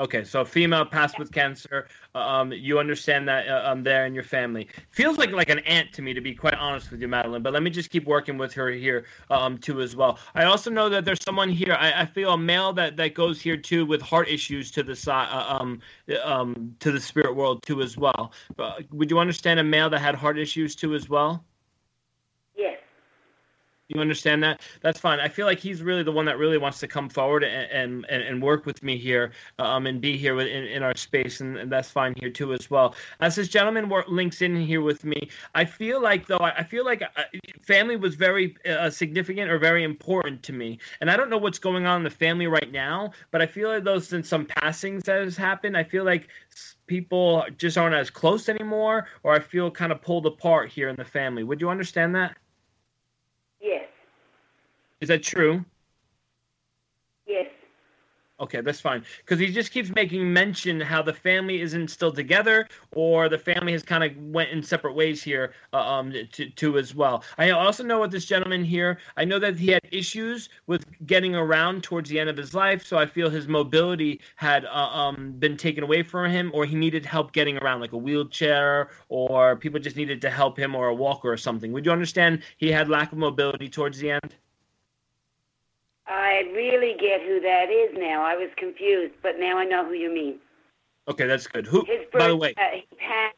Okay, 0.00 0.24
so 0.24 0.46
female 0.46 0.86
passed 0.86 1.18
with 1.18 1.30
cancer. 1.30 1.86
Um, 2.14 2.52
you 2.52 2.78
understand 2.78 3.28
that 3.28 3.46
uh, 3.46 3.70
um, 3.70 3.82
there 3.82 4.06
in 4.06 4.14
your 4.14 4.24
family. 4.24 4.66
Feels 4.88 5.18
like 5.18 5.30
like 5.30 5.50
an 5.50 5.58
aunt 5.60 5.92
to 5.92 6.00
me, 6.00 6.14
to 6.14 6.22
be 6.22 6.34
quite 6.34 6.54
honest 6.54 6.90
with 6.90 7.02
you, 7.02 7.08
Madeline. 7.08 7.42
But 7.42 7.52
let 7.52 7.62
me 7.62 7.68
just 7.68 7.90
keep 7.90 8.06
working 8.06 8.38
with 8.38 8.54
her 8.54 8.70
here 8.70 9.04
um, 9.28 9.58
too 9.58 9.82
as 9.82 9.94
well. 9.94 10.18
I 10.34 10.44
also 10.44 10.70
know 10.70 10.88
that 10.88 11.04
there's 11.04 11.22
someone 11.22 11.50
here. 11.50 11.76
I, 11.78 12.02
I 12.02 12.06
feel 12.06 12.32
a 12.32 12.38
male 12.38 12.72
that, 12.72 12.96
that 12.96 13.12
goes 13.12 13.42
here 13.42 13.58
too 13.58 13.84
with 13.84 14.00
heart 14.00 14.30
issues 14.30 14.70
to 14.70 14.82
the 14.82 14.96
side, 14.96 15.28
uh, 15.30 15.58
um, 15.60 15.80
um, 16.24 16.74
to 16.80 16.90
the 16.92 17.00
spirit 17.00 17.36
world 17.36 17.62
too 17.62 17.82
as 17.82 17.98
well. 17.98 18.32
Uh, 18.58 18.76
would 18.92 19.10
you 19.10 19.18
understand 19.18 19.60
a 19.60 19.64
male 19.64 19.90
that 19.90 20.00
had 20.00 20.14
heart 20.14 20.38
issues 20.38 20.74
too 20.74 20.94
as 20.94 21.10
well? 21.10 21.44
You 23.90 24.00
understand 24.00 24.44
that? 24.44 24.60
That's 24.82 25.00
fine. 25.00 25.18
I 25.18 25.28
feel 25.28 25.46
like 25.46 25.58
he's 25.58 25.82
really 25.82 26.04
the 26.04 26.12
one 26.12 26.24
that 26.26 26.38
really 26.38 26.58
wants 26.58 26.78
to 26.78 26.86
come 26.86 27.08
forward 27.08 27.42
and 27.42 28.06
and, 28.08 28.22
and 28.22 28.40
work 28.40 28.64
with 28.64 28.84
me 28.84 28.96
here, 28.96 29.32
um, 29.58 29.86
and 29.86 30.00
be 30.00 30.16
here 30.16 30.38
in, 30.40 30.46
in 30.46 30.84
our 30.84 30.96
space, 30.96 31.40
and, 31.40 31.56
and 31.56 31.72
that's 31.72 31.90
fine 31.90 32.14
here 32.20 32.30
too 32.30 32.52
as 32.54 32.70
well. 32.70 32.94
As 33.18 33.34
this 33.34 33.48
gentleman 33.48 33.90
links 34.06 34.42
in 34.42 34.54
here 34.54 34.80
with 34.80 35.04
me, 35.04 35.28
I 35.56 35.64
feel 35.64 36.00
like 36.00 36.28
though 36.28 36.36
I 36.36 36.58
I 36.58 36.62
feel 36.62 36.84
like 36.84 37.02
uh, 37.02 37.24
family 37.62 37.96
was 37.96 38.14
very 38.14 38.56
uh, 38.64 38.90
significant 38.90 39.50
or 39.50 39.58
very 39.58 39.82
important 39.82 40.44
to 40.44 40.52
me, 40.52 40.78
and 41.00 41.10
I 41.10 41.16
don't 41.16 41.28
know 41.28 41.38
what's 41.38 41.58
going 41.58 41.86
on 41.86 41.98
in 41.98 42.04
the 42.04 42.10
family 42.10 42.46
right 42.46 42.70
now, 42.70 43.10
but 43.32 43.42
I 43.42 43.46
feel 43.46 43.70
like 43.70 43.82
those 43.82 44.06
since 44.06 44.28
some 44.28 44.46
passings 44.46 45.02
that 45.04 45.20
has 45.20 45.36
happened, 45.36 45.76
I 45.76 45.82
feel 45.82 46.04
like 46.04 46.28
people 46.86 47.44
just 47.56 47.76
aren't 47.76 47.96
as 47.96 48.08
close 48.08 48.48
anymore, 48.48 49.08
or 49.24 49.34
I 49.34 49.40
feel 49.40 49.68
kind 49.68 49.90
of 49.90 50.00
pulled 50.00 50.26
apart 50.26 50.70
here 50.70 50.88
in 50.88 50.94
the 50.94 51.04
family. 51.04 51.42
Would 51.42 51.60
you 51.60 51.70
understand 51.70 52.14
that? 52.14 52.36
Is 55.00 55.08
that 55.08 55.22
true? 55.22 55.64
Yes. 57.26 57.46
Okay, 58.40 58.62
that's 58.62 58.80
fine. 58.80 59.04
Because 59.18 59.38
he 59.38 59.48
just 59.48 59.70
keeps 59.70 59.90
making 59.94 60.32
mention 60.32 60.80
how 60.80 61.02
the 61.02 61.12
family 61.12 61.60
isn't 61.60 61.88
still 61.88 62.10
together, 62.10 62.66
or 62.92 63.28
the 63.28 63.36
family 63.36 63.72
has 63.72 63.82
kind 63.82 64.02
of 64.02 64.16
went 64.16 64.48
in 64.48 64.62
separate 64.62 64.94
ways 64.94 65.22
here, 65.22 65.52
uh, 65.74 65.76
um, 65.76 66.10
to, 66.32 66.48
to 66.48 66.78
as 66.78 66.94
well. 66.94 67.22
I 67.36 67.50
also 67.50 67.84
know 67.84 68.00
with 68.00 68.10
this 68.10 68.24
gentleman 68.24 68.64
here, 68.64 68.98
I 69.18 69.26
know 69.26 69.38
that 69.40 69.58
he 69.58 69.70
had 69.70 69.82
issues 69.92 70.48
with 70.66 70.86
getting 71.06 71.34
around 71.34 71.82
towards 71.82 72.08
the 72.08 72.18
end 72.18 72.30
of 72.30 72.36
his 72.38 72.54
life, 72.54 72.82
so 72.82 72.96
I 72.96 73.04
feel 73.04 73.28
his 73.28 73.46
mobility 73.46 74.22
had 74.36 74.64
uh, 74.64 74.70
um 74.70 75.32
been 75.38 75.58
taken 75.58 75.84
away 75.84 76.02
from 76.02 76.30
him, 76.30 76.50
or 76.54 76.64
he 76.64 76.76
needed 76.76 77.04
help 77.04 77.32
getting 77.32 77.58
around, 77.58 77.80
like 77.80 77.92
a 77.92 77.98
wheelchair, 77.98 78.88
or 79.10 79.54
people 79.56 79.78
just 79.80 79.96
needed 79.96 80.22
to 80.22 80.30
help 80.30 80.58
him, 80.58 80.74
or 80.74 80.88
a 80.88 80.94
walker 80.94 81.30
or 81.30 81.36
something. 81.36 81.72
Would 81.72 81.84
you 81.84 81.92
understand 81.92 82.42
he 82.56 82.72
had 82.72 82.88
lack 82.88 83.12
of 83.12 83.18
mobility 83.18 83.68
towards 83.68 83.98
the 83.98 84.12
end? 84.12 84.34
I 86.10 86.42
really 86.54 86.94
get 86.98 87.22
who 87.22 87.40
that 87.40 87.70
is 87.70 87.96
now. 87.96 88.24
I 88.24 88.34
was 88.34 88.50
confused, 88.56 89.14
but 89.22 89.38
now 89.38 89.58
I 89.58 89.64
know 89.64 89.86
who 89.86 89.92
you 89.92 90.12
mean. 90.12 90.40
Okay, 91.08 91.26
that's 91.26 91.46
good. 91.46 91.66
Who? 91.66 91.84
His 91.86 92.00
by 92.12 92.28
the 92.28 92.36
way, 92.36 92.54
uh, 92.56 92.62
he 92.74 92.96
passed, 92.96 93.36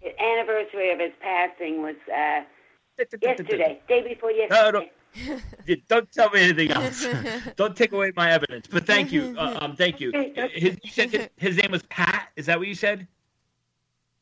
his 0.00 0.12
anniversary 0.18 0.92
of 0.92 1.00
his 1.00 1.12
passing 1.20 1.82
was 1.82 1.96
uh, 2.08 2.42
yesterday, 3.20 3.80
day 3.88 4.02
before 4.02 4.30
yesterday. 4.30 4.90
no. 5.26 5.40
Yeah, 5.66 5.76
don't 5.88 6.10
tell 6.12 6.30
me 6.30 6.40
anything 6.40 6.70
else. 6.70 7.06
don't 7.56 7.76
take 7.76 7.92
away 7.92 8.12
my 8.16 8.30
evidence. 8.30 8.66
But 8.68 8.86
thank 8.86 9.12
you. 9.12 9.34
Uh, 9.38 9.58
um, 9.60 9.76
thank 9.76 10.00
you. 10.00 10.10
His, 10.52 10.76
you 10.82 10.90
said 10.90 11.10
his, 11.10 11.28
his 11.36 11.56
name 11.56 11.70
was 11.72 11.82
Pat. 11.84 12.28
Is 12.36 12.46
that 12.46 12.58
what 12.58 12.68
you 12.68 12.74
said? 12.74 13.06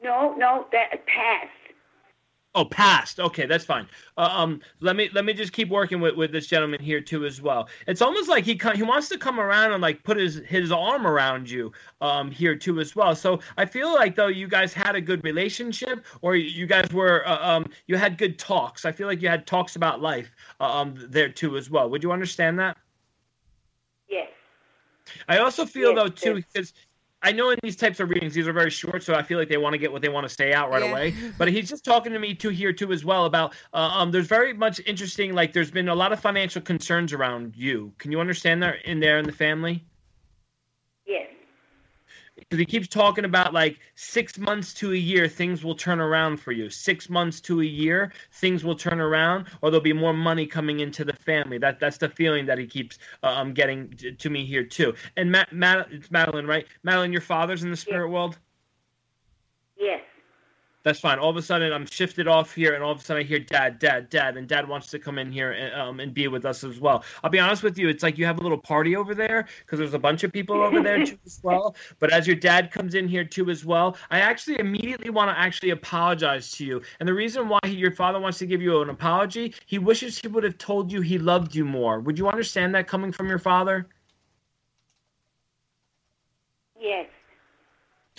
No, 0.03 0.35
no, 0.37 0.67
that 0.73 1.07
passed. 1.07 1.51
Oh, 2.55 2.67
passed. 2.67 3.19
Okay, 3.19 3.47
that's 3.47 3.65
fine. 3.65 3.89
Uh, 4.19 4.29
um, 4.31 4.61
let 4.81 4.95
me 4.95 5.09
let 5.15 5.25
me 5.25 5.33
just 5.33 5.55
keep 5.55 5.71
working 5.71 6.03
with, 6.03 6.17
with 6.17 6.33
this 6.33 6.47
gentleman 6.47 6.81
here 6.81 7.01
too 7.01 7.25
as 7.25 7.41
well. 7.41 7.67
It's 7.87 8.03
almost 8.03 8.29
like 8.29 8.45
he 8.45 8.61
he 8.75 8.83
wants 8.83 9.09
to 9.09 9.17
come 9.17 9.41
around 9.41 9.73
and 9.73 9.81
like 9.81 10.03
put 10.03 10.19
his 10.19 10.35
his 10.47 10.71
arm 10.71 11.07
around 11.07 11.49
you 11.49 11.73
um 12.03 12.31
here 12.31 12.55
too 12.55 12.79
as 12.79 12.95
well. 12.95 13.15
So 13.15 13.41
I 13.57 13.65
feel 13.65 13.95
like 13.95 14.17
though 14.17 14.27
you 14.27 14.49
guys 14.49 14.75
had 14.75 14.95
a 14.97 15.01
good 15.01 15.25
relationship 15.25 16.05
or 16.21 16.37
you 16.37 16.67
guys 16.67 16.93
were 16.93 17.27
uh, 17.27 17.39
um 17.41 17.71
you 17.87 17.97
had 17.97 18.19
good 18.19 18.39
talks. 18.39 18.85
I 18.85 18.93
feel 18.93 19.07
like 19.07 19.23
you 19.23 19.31
had 19.31 19.47
talks 19.47 19.77
about 19.77 20.03
life 20.03 20.31
uh, 20.61 20.65
um 20.65 20.95
there 21.09 21.31
too 21.31 21.57
as 21.57 21.71
well. 21.71 21.89
Would 21.89 22.03
you 22.03 22.13
understand 22.13 22.59
that? 22.59 22.77
Yes. 24.11 24.29
I 25.27 25.39
also 25.39 25.65
feel 25.65 25.95
Yes, 25.95 26.03
though 26.03 26.09
too 26.09 26.35
because 26.35 26.75
I 27.23 27.33
know 27.33 27.51
in 27.51 27.59
these 27.63 27.77
types 27.77 28.01
of 28.01 28.09
readings 28.11 28.35
these 28.35 28.49
are 28.49 28.53
very 28.53 28.71
short, 28.71 29.03
so 29.03 29.15
I 29.15 29.23
feel 29.23 29.39
like 29.39 29.49
they 29.49 29.57
want 29.57 29.75
to 29.75 29.79
get 29.79 29.93
what 29.93 30.03
they 30.03 30.09
want 30.09 30.29
to 30.29 30.35
say 30.35 30.53
out 30.53 30.71
right 30.71 30.83
Yeah. 30.83 30.91
away. 30.91 31.15
But 31.39 31.49
he's 31.49 31.69
just 31.69 31.85
talking 31.85 32.13
to 32.13 32.19
me 32.19 32.35
too 32.35 32.49
here 32.49 32.73
too 32.73 32.93
as 32.93 33.05
well 33.05 33.27
about 33.27 33.55
uh, 33.73 33.77
um. 33.95 34.11
There's 34.11 34.27
very 34.27 34.53
much 34.53 34.81
interesting 34.87 35.33
like 35.35 35.53
there's 35.53 35.71
been 35.71 35.89
a 35.89 35.95
lot 35.95 36.13
of 36.13 36.21
financial 36.21 36.61
concerns 36.63 37.13
around 37.13 37.55
you. 37.57 37.93
Can 37.99 38.11
you 38.13 38.21
understand 38.21 38.63
that 38.63 38.85
in 38.85 39.01
there 39.01 39.19
in 39.19 39.25
the 39.27 39.33
family? 39.33 39.85
Yes. 42.43 42.47
Because 42.49 42.59
he 42.61 42.67
keeps 42.67 42.89
talking 42.89 43.25
about 43.25 43.55
like 43.55 43.79
six 43.95 44.39
months 44.39 44.75
to 44.75 44.93
a 44.93 44.97
year, 44.97 45.29
things 45.29 45.65
will 45.65 45.75
turn 45.75 46.01
around 46.01 46.39
for 46.39 46.53
you. 46.53 46.71
Six 46.71 47.09
months 47.09 47.41
to 47.43 47.61
a 47.61 47.65
year, 47.65 48.13
things 48.33 48.65
will 48.65 48.75
turn 48.75 49.01
around, 49.01 49.47
or 49.61 49.71
there'll 49.71 49.83
be 49.83 49.93
more 49.93 50.13
money 50.13 50.47
coming 50.47 50.81
into 50.81 51.05
the 51.05 51.13
family. 51.13 51.59
That 51.59 51.79
that's 51.79 51.99
the 51.99 52.09
feeling 52.09 52.47
that 52.47 52.59
he 52.59 52.67
keeps 52.67 52.99
uh, 53.23 53.29
um 53.29 53.53
getting 53.53 53.97
to 54.19 54.31
me 54.31 54.45
here 54.45 54.65
too. 54.65 54.95
And 55.17 55.31
Matt, 55.31 55.49
it's 55.91 56.11
Madeline, 56.11 56.47
right? 56.47 56.67
Madeline, 56.83 57.13
your 57.13 57.23
father's 57.23 57.63
in 57.63 57.71
the 57.71 57.77
spirit 57.77 58.09
world. 58.09 58.39
Yes. 59.77 60.01
That's 60.85 60.99
fine. 60.99 61.21
All 61.21 61.31
of 61.31 61.37
a 61.37 61.43
sudden, 61.43 61.73
I'm 61.73 61.87
shifted 61.87 62.27
off 62.27 62.55
here, 62.55 62.75
and 62.75 62.83
all 62.83 62.91
of 62.91 63.01
a 63.01 63.05
sudden, 63.05 63.23
I 63.23 63.27
hear 63.27 63.39
dad, 63.39 63.79
dad, 63.79 64.11
dad, 64.11 64.37
and 64.37 64.49
dad 64.49 64.69
wants 64.69 64.89
to 64.89 64.99
come 64.99 65.17
in 65.19 65.31
here 65.31 65.53
and, 65.53 65.73
um, 65.75 66.01
and 66.01 66.13
be 66.13 66.27
with 66.27 66.45
us 66.45 66.65
as 66.65 66.81
well. 66.81 67.05
I'll 67.23 67.31
be 67.31 67.39
honest 67.39 67.63
with 67.63 67.79
you, 67.79 67.89
it's 67.89 68.03
like 68.03 68.19
you 68.19 68.27
have 68.27 68.41
a 68.41 68.43
little 68.43 68.59
party 68.59 68.97
over 68.97 69.15
there 69.15 69.47
because 69.61 69.79
there's 69.79 69.95
a 69.95 69.99
bunch 69.99 70.25
of 70.25 70.33
people 70.33 70.61
over 70.61 70.83
there 70.83 71.07
too 71.07 71.19
as 71.25 71.39
well. 71.43 71.77
But 72.01 72.13
as 72.13 72.27
your 72.27 72.35
dad 72.35 72.73
comes 72.73 72.97
in 72.97 73.07
here 73.07 73.25
too 73.25 73.49
as 73.49 73.65
well, 73.65 73.97
I 74.11 74.21
actually 74.21 74.59
immediately 74.59 75.11
want 75.11 75.31
to 75.31 75.39
actually 75.39 75.71
apologize 75.71 76.51
to 76.53 76.65
you. 76.65 76.83
And 76.99 77.09
the 77.09 77.15
reason 77.15 77.49
why 77.49 77.61
he, 77.65 77.75
your 77.75 77.93
father 77.93 78.19
wants 78.19 78.39
to 78.39 78.47
give 78.47 78.61
you 78.61 78.83
an 78.83 78.91
apology, 78.91 79.55
he 79.67 79.79
wishes 79.79 80.19
he 80.19 80.27
would 80.27 80.43
have 80.43 80.59
told 80.59 80.91
you 80.91 81.01
he 81.01 81.19
loved 81.19 81.55
you 81.55 81.65
more. 81.65 82.01
Would 82.01 82.19
you 82.19 82.29
understand 82.29 82.75
that 82.75 82.89
coming 82.89 83.13
from 83.13 83.29
your 83.29 83.39
father? 83.39 83.87
Yes. 86.81 87.07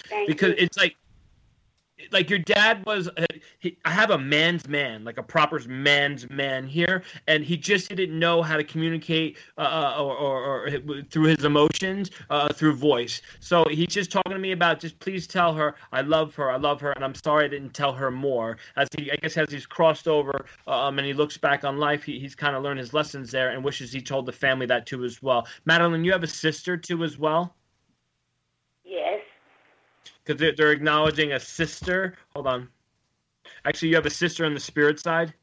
Thank 0.07 0.27
because 0.27 0.49
you. 0.49 0.55
it's 0.59 0.77
like 0.77 0.95
like 2.11 2.29
your 2.29 2.39
dad 2.39 2.83
was 2.85 3.07
uh, 3.07 3.25
he, 3.59 3.77
i 3.85 3.89
have 3.89 4.09
a 4.11 4.17
man's 4.17 4.67
man 4.67 5.03
like 5.03 5.17
a 5.17 5.23
proper 5.23 5.59
man's 5.67 6.29
man 6.29 6.67
here 6.67 7.03
and 7.27 7.43
he 7.43 7.57
just 7.57 7.89
didn't 7.89 8.17
know 8.17 8.41
how 8.41 8.57
to 8.57 8.63
communicate 8.63 9.37
uh, 9.57 9.95
or, 9.97 10.15
or, 10.15 10.67
or 10.67 11.01
through 11.09 11.25
his 11.25 11.45
emotions 11.45 12.11
uh, 12.29 12.51
through 12.51 12.73
voice. 12.73 13.21
So 13.39 13.65
he's 13.69 13.87
just 13.87 14.11
talking 14.11 14.31
to 14.31 14.39
me 14.39 14.51
about 14.51 14.79
just 14.79 14.99
please 14.99 15.27
tell 15.27 15.53
her 15.53 15.75
i 15.91 16.01
love 16.01 16.35
her 16.35 16.51
i 16.51 16.57
love 16.57 16.81
her 16.81 16.91
and 16.91 17.03
i'm 17.03 17.15
sorry 17.15 17.45
i 17.45 17.47
didn't 17.47 17.73
tell 17.73 17.93
her 17.93 18.11
more. 18.11 18.57
As 18.75 18.87
he 18.97 19.11
i 19.11 19.15
guess 19.15 19.37
as 19.37 19.51
he's 19.51 19.65
crossed 19.65 20.07
over 20.07 20.45
um, 20.67 20.97
and 20.97 21.05
he 21.05 21.13
looks 21.13 21.37
back 21.37 21.63
on 21.63 21.77
life 21.77 22.03
he, 22.03 22.19
he's 22.19 22.35
kind 22.35 22.55
of 22.55 22.63
learned 22.63 22.79
his 22.79 22.93
lessons 22.93 23.31
there 23.31 23.51
and 23.51 23.63
wishes 23.63 23.91
he 23.91 24.01
told 24.01 24.25
the 24.25 24.31
family 24.31 24.65
that 24.67 24.85
too 24.85 25.03
as 25.03 25.21
well. 25.21 25.47
Madeline 25.65 26.03
you 26.03 26.11
have 26.11 26.23
a 26.23 26.27
sister 26.27 26.77
too 26.77 27.03
as 27.03 27.17
well. 27.17 27.55
Because 30.23 30.39
they're, 30.39 30.53
they're 30.55 30.71
acknowledging 30.71 31.33
a 31.33 31.39
sister. 31.39 32.15
Hold 32.33 32.47
on. 32.47 32.69
Actually, 33.65 33.89
you 33.89 33.95
have 33.95 34.05
a 34.05 34.09
sister 34.11 34.45
on 34.45 34.53
the 34.53 34.59
spirit 34.59 34.99
side. 34.99 35.33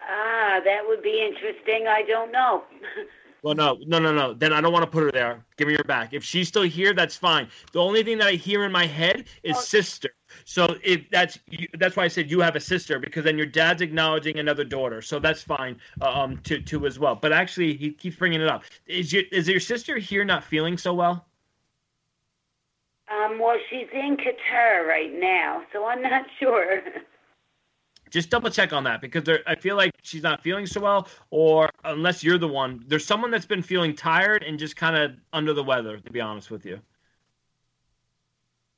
Ah, 0.00 0.60
that 0.64 0.80
would 0.86 1.02
be 1.02 1.22
interesting. 1.26 1.86
I 1.88 2.02
don't 2.02 2.32
know. 2.32 2.62
Well, 3.42 3.54
no, 3.54 3.78
no, 3.86 4.00
no, 4.00 4.12
no. 4.12 4.34
Then 4.34 4.52
I 4.52 4.60
don't 4.60 4.72
want 4.72 4.84
to 4.84 4.90
put 4.90 5.04
her 5.04 5.12
there. 5.12 5.44
Give 5.56 5.68
me 5.68 5.74
her 5.74 5.84
back. 5.84 6.12
If 6.12 6.24
she's 6.24 6.48
still 6.48 6.64
here, 6.64 6.92
that's 6.92 7.16
fine. 7.16 7.48
The 7.72 7.78
only 7.78 8.02
thing 8.02 8.18
that 8.18 8.26
I 8.26 8.32
hear 8.32 8.64
in 8.64 8.72
my 8.72 8.84
head 8.84 9.26
is 9.44 9.56
Oh. 9.56 9.60
sister. 9.60 10.10
So 10.44 10.76
if 10.82 11.08
that's 11.10 11.38
that's 11.78 11.96
why 11.96 12.02
I 12.02 12.08
said 12.08 12.32
you 12.32 12.40
have 12.40 12.56
a 12.56 12.60
sister 12.60 12.98
because 12.98 13.22
then 13.22 13.38
your 13.38 13.46
dad's 13.46 13.80
acknowledging 13.80 14.40
another 14.40 14.64
daughter. 14.64 15.00
So 15.00 15.20
that's 15.20 15.40
fine 15.40 15.78
uh, 16.00 16.10
um 16.20 16.38
to 16.38 16.60
to 16.60 16.84
as 16.84 16.98
well. 16.98 17.14
But 17.14 17.32
actually, 17.32 17.76
he 17.76 17.92
keeps 17.92 18.16
bringing 18.16 18.40
it 18.40 18.48
up. 18.48 18.64
Is 18.86 19.12
your 19.12 19.22
is 19.30 19.46
your 19.48 19.60
sister 19.60 19.98
here 19.98 20.24
not 20.24 20.42
feeling 20.42 20.76
so 20.76 20.92
well? 20.92 21.27
Um, 23.10 23.38
well, 23.38 23.56
she's 23.70 23.88
in 23.92 24.16
Qatar 24.16 24.86
right 24.86 25.12
now, 25.12 25.62
so 25.72 25.86
I'm 25.86 26.02
not 26.02 26.26
sure. 26.40 26.82
just 28.10 28.30
double 28.30 28.50
check 28.50 28.72
on 28.72 28.84
that 28.84 29.00
because 29.00 29.24
there, 29.24 29.40
I 29.46 29.54
feel 29.54 29.76
like 29.76 29.92
she's 30.02 30.22
not 30.22 30.42
feeling 30.42 30.66
so 30.66 30.80
well, 30.80 31.08
or 31.30 31.68
unless 31.84 32.22
you're 32.24 32.38
the 32.38 32.48
one, 32.48 32.84
there's 32.86 33.04
someone 33.06 33.30
that's 33.30 33.46
been 33.46 33.62
feeling 33.62 33.94
tired 33.94 34.42
and 34.42 34.58
just 34.58 34.76
kind 34.76 34.96
of 34.96 35.12
under 35.32 35.52
the 35.52 35.62
weather. 35.64 35.98
To 35.98 36.12
be 36.12 36.20
honest 36.20 36.50
with 36.50 36.64
you, 36.66 36.80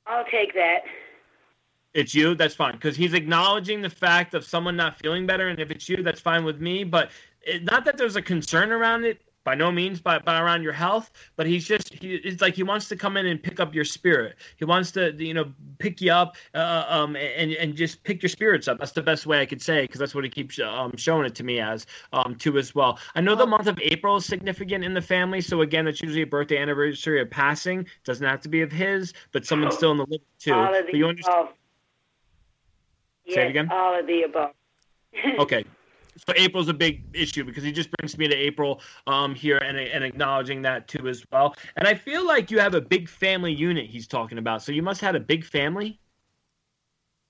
I'll 0.05 0.25
take 0.25 0.53
that. 0.55 0.81
it's 1.93 2.13
you. 2.15 2.35
That's 2.35 2.55
fine 2.55 2.73
because 2.73 2.95
he's 2.95 3.13
acknowledging 3.13 3.81
the 3.81 3.89
fact 3.89 4.33
of 4.33 4.43
someone 4.45 4.75
not 4.75 4.97
feeling 4.99 5.25
better, 5.25 5.47
and 5.49 5.59
if 5.59 5.71
it's 5.71 5.87
you, 5.89 6.03
that's 6.03 6.21
fine 6.21 6.43
with 6.43 6.59
me. 6.61 6.83
But 6.83 7.11
it, 7.41 7.63
not 7.63 7.85
that 7.85 7.97
there's 7.97 8.15
a 8.15 8.21
concern 8.21 8.71
around 8.71 9.05
it. 9.05 9.21
By 9.43 9.55
no 9.55 9.71
means, 9.71 9.99
by, 9.99 10.19
by 10.19 10.39
around 10.39 10.61
your 10.61 10.73
health, 10.73 11.11
but 11.35 11.47
he's 11.47 11.65
just 11.65 11.91
he, 11.95 12.15
it's 12.15 12.41
like 12.41 12.53
he 12.53 12.61
wants 12.61 12.87
to 12.89 12.95
come 12.95 13.17
in 13.17 13.25
and 13.25 13.41
pick 13.41 13.59
up 13.59 13.73
your 13.73 13.85
spirit. 13.85 14.35
He 14.57 14.65
wants 14.65 14.91
to 14.91 15.13
you 15.17 15.33
know 15.33 15.51
pick 15.79 15.99
you 15.99 16.11
up 16.11 16.35
uh, 16.53 16.85
um 16.87 17.15
and 17.15 17.51
and 17.53 17.75
just 17.75 18.03
pick 18.03 18.21
your 18.21 18.29
spirits 18.29 18.67
up. 18.67 18.77
That's 18.77 18.91
the 18.91 19.01
best 19.01 19.25
way 19.25 19.41
I 19.41 19.47
could 19.47 19.61
say 19.61 19.81
because 19.81 19.99
that's 19.99 20.13
what 20.13 20.23
he 20.23 20.29
keeps 20.29 20.59
um 20.59 20.95
showing 20.95 21.25
it 21.25 21.33
to 21.35 21.43
me 21.43 21.59
as 21.59 21.87
um 22.13 22.35
too 22.35 22.59
as 22.59 22.75
well. 22.75 22.99
I 23.15 23.21
know 23.21 23.33
the 23.35 23.47
month 23.47 23.65
of 23.65 23.79
April 23.81 24.17
is 24.17 24.25
significant 24.25 24.83
in 24.83 24.93
the 24.93 25.01
family, 25.01 25.41
so 25.41 25.61
again, 25.61 25.87
it's 25.87 26.01
usually 26.03 26.21
a 26.21 26.27
birthday 26.27 26.57
anniversary 26.57 27.19
of 27.19 27.31
passing. 27.31 27.79
it 27.79 27.87
Doesn't 28.03 28.25
have 28.25 28.41
to 28.41 28.49
be 28.49 28.61
of 28.61 28.71
his, 28.71 29.13
but 29.31 29.45
someone's 29.45 29.75
still 29.75 29.91
in 29.91 29.97
the 29.97 30.05
living 30.05 30.25
too. 30.37 30.53
all 30.53 30.73
of 30.75 30.85
But 30.85 30.91
the 30.91 30.97
you 30.97 31.07
understand? 31.07 31.39
above. 31.39 31.55
Yes, 33.25 33.35
Say 33.35 33.45
it 33.45 33.49
again? 33.49 33.69
all 33.71 33.99
of 33.99 34.05
the 34.05 34.21
above. 34.23 34.51
okay. 35.39 35.65
So 36.17 36.33
April's 36.35 36.67
a 36.69 36.73
big 36.73 37.03
issue 37.13 37.43
because 37.43 37.63
he 37.63 37.71
just 37.71 37.89
brings 37.91 38.17
me 38.17 38.27
to 38.27 38.35
April 38.35 38.81
um, 39.07 39.33
here 39.33 39.57
and, 39.57 39.77
and 39.77 40.03
acknowledging 40.03 40.61
that 40.63 40.87
too 40.87 41.07
as 41.07 41.23
well. 41.31 41.55
And 41.77 41.87
I 41.87 41.93
feel 41.93 42.25
like 42.25 42.51
you 42.51 42.59
have 42.59 42.73
a 42.73 42.81
big 42.81 43.07
family 43.09 43.53
unit 43.53 43.85
he's 43.85 44.07
talking 44.07 44.37
about. 44.37 44.61
So 44.61 44.71
you 44.71 44.83
must 44.83 45.01
have 45.01 45.13
had 45.13 45.21
a 45.21 45.25
big 45.25 45.45
family. 45.45 45.99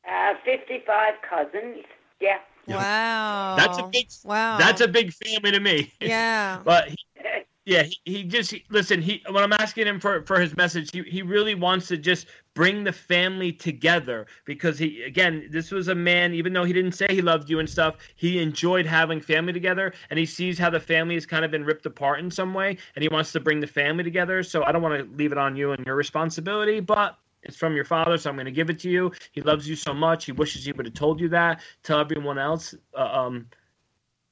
Uh, 0.09 0.33
55 0.43 1.13
cousins. 1.27 1.85
Yeah. 2.19 2.37
Wow. 2.67 3.55
That's 3.57 3.77
a 3.77 3.87
big. 3.91 4.07
Wow. 4.23 4.57
That's 4.57 4.81
a 4.81 4.87
big 4.87 5.13
family 5.13 5.51
to 5.51 5.59
me. 5.59 5.93
Yeah. 5.99 6.59
but 6.65 6.89
he, 6.89 6.97
yeah, 7.71 7.83
he, 7.83 7.97
he 8.03 8.23
just 8.25 8.51
he, 8.51 8.65
listen. 8.69 9.01
He 9.01 9.23
when 9.29 9.41
I'm 9.41 9.53
asking 9.53 9.87
him 9.87 9.97
for 9.97 10.25
for 10.25 10.41
his 10.41 10.57
message, 10.57 10.89
he 10.91 11.03
he 11.03 11.21
really 11.21 11.55
wants 11.55 11.87
to 11.87 11.97
just 11.97 12.27
bring 12.53 12.83
the 12.83 12.91
family 12.91 13.53
together 13.53 14.27
because 14.43 14.77
he 14.77 15.03
again, 15.03 15.47
this 15.49 15.71
was 15.71 15.87
a 15.87 15.95
man. 15.95 16.33
Even 16.33 16.51
though 16.51 16.65
he 16.65 16.73
didn't 16.73 16.91
say 16.91 17.07
he 17.09 17.21
loved 17.21 17.49
you 17.49 17.59
and 17.59 17.69
stuff, 17.69 17.95
he 18.17 18.41
enjoyed 18.41 18.85
having 18.85 19.21
family 19.21 19.53
together, 19.53 19.93
and 20.09 20.19
he 20.19 20.25
sees 20.25 20.59
how 20.59 20.69
the 20.69 20.81
family 20.81 21.15
has 21.15 21.25
kind 21.25 21.45
of 21.45 21.51
been 21.51 21.63
ripped 21.63 21.85
apart 21.85 22.19
in 22.19 22.29
some 22.29 22.53
way, 22.53 22.77
and 22.95 23.03
he 23.03 23.07
wants 23.07 23.31
to 23.31 23.39
bring 23.39 23.61
the 23.61 23.67
family 23.67 24.03
together. 24.03 24.43
So 24.43 24.65
I 24.65 24.73
don't 24.73 24.81
want 24.81 24.99
to 24.99 25.15
leave 25.15 25.31
it 25.31 25.37
on 25.37 25.55
you 25.55 25.71
and 25.71 25.85
your 25.85 25.95
responsibility, 25.95 26.81
but. 26.81 27.17
It's 27.43 27.57
from 27.57 27.73
your 27.73 27.85
father, 27.85 28.19
so 28.19 28.29
I'm 28.29 28.35
going 28.35 28.45
to 28.45 28.51
give 28.51 28.69
it 28.69 28.77
to 28.81 28.87
you. 28.87 29.11
He 29.31 29.41
loves 29.41 29.67
you 29.67 29.75
so 29.75 29.95
much. 29.95 30.25
He 30.25 30.31
wishes 30.31 30.63
he 30.63 30.73
would 30.73 30.85
have 30.85 30.93
told 30.93 31.19
you 31.19 31.27
that. 31.29 31.61
Tell 31.81 31.99
everyone 31.99 32.37
else 32.37 32.75
uh, 32.95 33.01
um, 33.01 33.47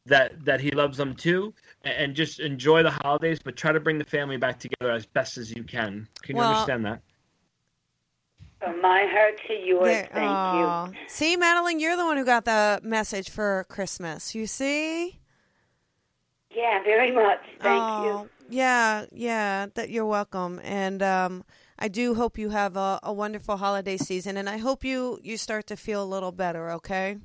that 0.05 0.43
that 0.45 0.59
he 0.59 0.71
loves 0.71 0.97
them 0.97 1.15
too, 1.15 1.53
and, 1.83 1.93
and 1.93 2.15
just 2.15 2.39
enjoy 2.39 2.83
the 2.83 2.91
holidays, 2.91 3.39
but 3.43 3.55
try 3.55 3.71
to 3.71 3.79
bring 3.79 3.97
the 3.97 4.05
family 4.05 4.37
back 4.37 4.59
together 4.59 4.91
as 4.91 5.05
best 5.05 5.37
as 5.37 5.51
you 5.51 5.63
can. 5.63 6.07
Can 6.21 6.35
you 6.35 6.41
Well, 6.41 6.51
understand 6.51 6.85
that? 6.85 7.01
From 8.59 8.81
my 8.81 9.05
heart 9.05 9.39
to 9.47 9.53
yours, 9.53 9.85
There- 9.85 10.09
thank 10.11 10.29
aw. 10.29 10.87
you. 10.87 10.95
See, 11.07 11.37
Madeline, 11.37 11.79
you're 11.79 11.95
the 11.95 12.05
one 12.05 12.17
who 12.17 12.25
got 12.25 12.43
the 12.45 12.81
message 12.83 13.29
for 13.29 13.65
Christmas. 13.69 14.35
You 14.35 14.47
see? 14.47 15.19
Yeah, 16.51 16.83
very 16.83 17.11
much. 17.11 17.39
Thank 17.61 17.83
oh, 17.83 18.03
you. 18.03 18.29
Yeah, 18.49 19.05
yeah. 19.11 19.67
That 19.75 19.89
you're 19.91 20.05
welcome, 20.05 20.59
and 20.63 21.01
um, 21.03 21.45
I 21.77 21.87
do 21.87 22.15
hope 22.15 22.37
you 22.37 22.49
have 22.49 22.75
a, 22.75 22.99
a 23.03 23.13
wonderful 23.13 23.57
holiday 23.57 23.97
season, 23.97 24.35
and 24.35 24.49
I 24.49 24.57
hope 24.57 24.83
you 24.83 25.19
you 25.21 25.37
start 25.37 25.67
to 25.67 25.77
feel 25.77 26.03
a 26.03 26.05
little 26.05 26.31
better. 26.31 26.71
Okay. 26.71 27.17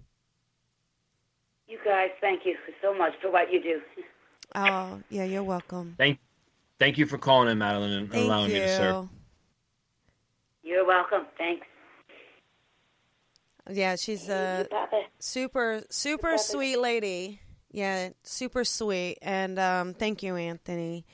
You 1.66 1.78
guys, 1.84 2.10
thank 2.20 2.44
you 2.44 2.56
so 2.82 2.94
much 2.94 3.14
for 3.20 3.30
what 3.30 3.52
you 3.52 3.62
do. 3.62 3.80
Oh, 4.54 5.00
yeah. 5.08 5.24
You're 5.24 5.42
welcome. 5.42 5.94
Thank, 5.96 6.18
thank 6.78 6.98
you 6.98 7.06
for 7.06 7.18
calling 7.18 7.48
in, 7.48 7.58
Madeline, 7.58 7.92
and 7.92 8.10
Thank 8.10 8.26
allowing 8.26 8.50
you. 8.50 8.56
me 8.56 8.60
to 8.60 8.76
serve. 8.76 9.08
You're 10.62 10.86
welcome. 10.86 11.26
Thanks. 11.38 11.66
Yeah, 13.70 13.96
she's 13.96 14.28
a 14.28 14.66
super 15.18 15.82
super 15.88 16.36
sweet 16.36 16.78
lady. 16.78 17.40
Yeah, 17.70 18.10
super 18.22 18.62
sweet. 18.64 19.18
And 19.22 19.58
um, 19.58 19.94
thank 19.94 20.22
you, 20.22 20.36
Anthony. 20.36 21.06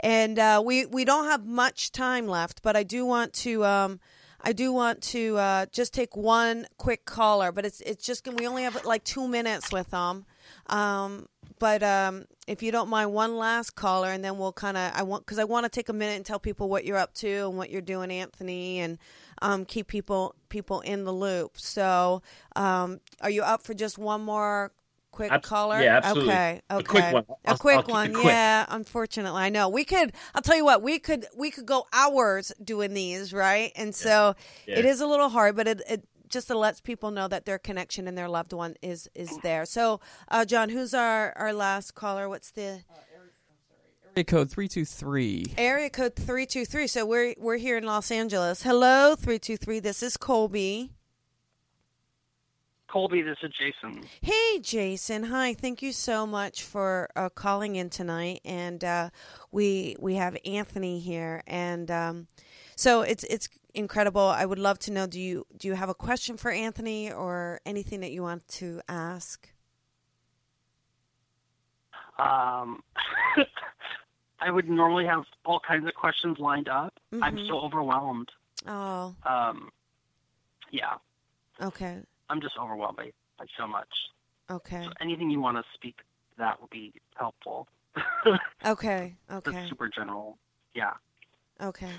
And 0.00 0.38
uh, 0.38 0.62
we 0.64 0.86
we 0.86 1.04
don't 1.04 1.26
have 1.26 1.44
much 1.44 1.92
time 1.92 2.26
left, 2.26 2.62
but 2.62 2.76
I 2.76 2.82
do 2.82 3.04
want 3.04 3.34
to 3.34 3.64
um, 3.64 4.00
I 4.40 4.52
do 4.52 4.72
want 4.72 5.02
to 5.02 5.36
uh, 5.36 5.66
just 5.72 5.92
take 5.92 6.16
one 6.16 6.66
quick 6.76 7.04
caller, 7.04 7.52
but 7.52 7.64
it's 7.64 7.80
it's 7.80 8.04
just 8.04 8.26
we 8.28 8.46
only 8.46 8.62
have 8.62 8.84
like 8.84 9.04
two 9.04 9.26
minutes 9.26 9.72
with 9.72 9.90
them. 9.90 10.26
Um, 10.66 11.28
but 11.58 11.82
um, 11.82 12.26
if 12.46 12.62
you 12.62 12.70
don't 12.70 12.88
mind, 12.88 13.12
one 13.12 13.36
last 13.36 13.74
caller, 13.74 14.10
and 14.10 14.24
then 14.24 14.38
we'll 14.38 14.52
kind 14.52 14.76
of 14.76 14.92
I 14.94 15.02
want 15.02 15.26
because 15.26 15.38
I 15.38 15.44
want 15.44 15.64
to 15.64 15.70
take 15.70 15.88
a 15.88 15.92
minute 15.92 16.16
and 16.16 16.24
tell 16.24 16.38
people 16.38 16.68
what 16.68 16.84
you're 16.84 16.96
up 16.96 17.14
to 17.14 17.48
and 17.48 17.56
what 17.56 17.70
you're 17.70 17.82
doing, 17.82 18.10
Anthony, 18.10 18.78
and 18.78 18.98
um, 19.42 19.64
keep 19.64 19.88
people 19.88 20.34
people 20.48 20.80
in 20.80 21.04
the 21.04 21.12
loop. 21.12 21.58
So, 21.58 22.22
um, 22.54 23.00
are 23.20 23.30
you 23.30 23.42
up 23.42 23.62
for 23.62 23.74
just 23.74 23.98
one 23.98 24.22
more 24.22 24.72
quick 25.18 25.32
Abs- 25.32 25.48
caller? 25.48 25.80
yeah, 25.82 25.96
absolutely. 25.98 26.32
Okay, 26.32 26.60
okay, 26.70 26.80
A 26.80 26.82
quick 26.82 27.12
one. 27.12 27.24
A 27.28 27.50
I'll- 27.50 27.56
quick 27.58 27.76
I'll 27.76 27.82
keep 27.82 27.88
it 27.90 27.92
one. 27.92 28.12
quick. 28.14 28.24
Yeah, 28.26 28.66
unfortunately, 28.68 29.40
I 29.42 29.48
know 29.48 29.68
we 29.68 29.84
could. 29.84 30.12
I'll 30.34 30.42
tell 30.42 30.56
you 30.56 30.64
what, 30.64 30.80
we 30.82 30.98
could 30.98 31.26
we 31.36 31.50
could 31.50 31.66
go 31.66 31.86
hours 31.92 32.52
doing 32.62 32.94
these, 32.94 33.32
right? 33.32 33.72
And 33.76 33.94
so 33.94 34.34
Yeah. 34.66 34.78
it 34.78 34.84
is 34.84 35.00
a 35.00 35.06
little 35.06 35.28
hard, 35.28 35.56
but 35.56 35.66
it. 35.68 35.82
it 35.88 36.08
just 36.30 36.50
lets 36.50 36.78
people 36.82 37.10
know 37.10 37.26
that 37.26 37.46
their 37.46 37.58
connection 37.58 38.06
and 38.06 38.18
their 38.18 38.28
loved 38.28 38.52
one 38.52 38.74
is 38.82 39.08
is 39.14 39.30
there. 39.42 39.64
So, 39.64 39.98
uh, 40.30 40.44
John, 40.44 40.68
who's 40.68 40.92
our 40.92 41.32
our 41.36 41.54
last 41.54 41.94
caller? 41.94 42.28
What's 42.28 42.50
the 42.50 42.82
Area 44.14 44.24
code 44.24 44.50
323. 44.50 45.54
area 45.56 45.88
code 45.88 46.14
three 46.16 46.44
two 46.44 46.66
three? 46.66 46.86
So 46.86 47.06
we're 47.06 47.34
we're 47.38 47.56
here 47.56 47.78
in 47.78 47.84
Los 47.84 48.10
Angeles. 48.10 48.62
Hello, 48.62 49.14
three 49.16 49.38
two 49.38 49.56
three. 49.56 49.80
This 49.80 50.02
is 50.02 50.18
Colby. 50.18 50.92
Colby, 52.88 53.20
this 53.22 53.36
is 53.42 53.52
Jason. 53.58 54.02
Hey, 54.22 54.58
Jason. 54.60 55.24
Hi. 55.24 55.52
Thank 55.52 55.82
you 55.82 55.92
so 55.92 56.26
much 56.26 56.62
for 56.62 57.10
uh, 57.14 57.28
calling 57.28 57.76
in 57.76 57.90
tonight. 57.90 58.40
And 58.46 58.82
uh, 58.82 59.10
we 59.52 59.94
we 60.00 60.14
have 60.14 60.36
Anthony 60.46 60.98
here, 60.98 61.42
and 61.46 61.90
um, 61.90 62.26
so 62.76 63.02
it's 63.02 63.24
it's 63.24 63.48
incredible. 63.74 64.22
I 64.22 64.46
would 64.46 64.58
love 64.58 64.78
to 64.80 64.90
know 64.90 65.06
do 65.06 65.20
you 65.20 65.46
do 65.58 65.68
you 65.68 65.74
have 65.74 65.90
a 65.90 65.94
question 65.94 66.38
for 66.38 66.50
Anthony 66.50 67.12
or 67.12 67.60
anything 67.66 68.00
that 68.00 68.10
you 68.10 68.22
want 68.22 68.48
to 68.48 68.80
ask? 68.88 69.50
Um, 72.18 72.82
I 74.40 74.50
would 74.50 74.68
normally 74.68 75.04
have 75.04 75.24
all 75.44 75.60
kinds 75.60 75.86
of 75.86 75.94
questions 75.94 76.38
lined 76.38 76.68
up. 76.68 76.94
I'm 77.12 77.36
Mhm. 77.36 77.48
so 77.48 77.60
overwhelmed. 77.60 78.30
Oh, 78.66 79.14
Um, 79.24 79.70
yeah, 80.72 80.94
okay, 81.60 82.00
I'm 82.30 82.40
just 82.40 82.54
overwhelmed 82.60 82.96
by, 82.96 83.12
by 83.38 83.46
so 83.58 83.66
much. 83.66 83.88
okay, 84.50 84.84
So 84.84 84.92
anything 85.00 85.30
you 85.30 85.40
want 85.40 85.56
to 85.56 85.64
speak 85.74 85.96
that 86.38 86.60
would 86.60 86.70
be 86.70 86.92
helpful. 87.16 87.68
okay, 88.66 89.16
That's 89.28 89.46
okay, 89.48 89.66
super 89.68 89.88
general. 89.88 90.38
Yeah. 90.74 90.92
Okay. 91.60 91.90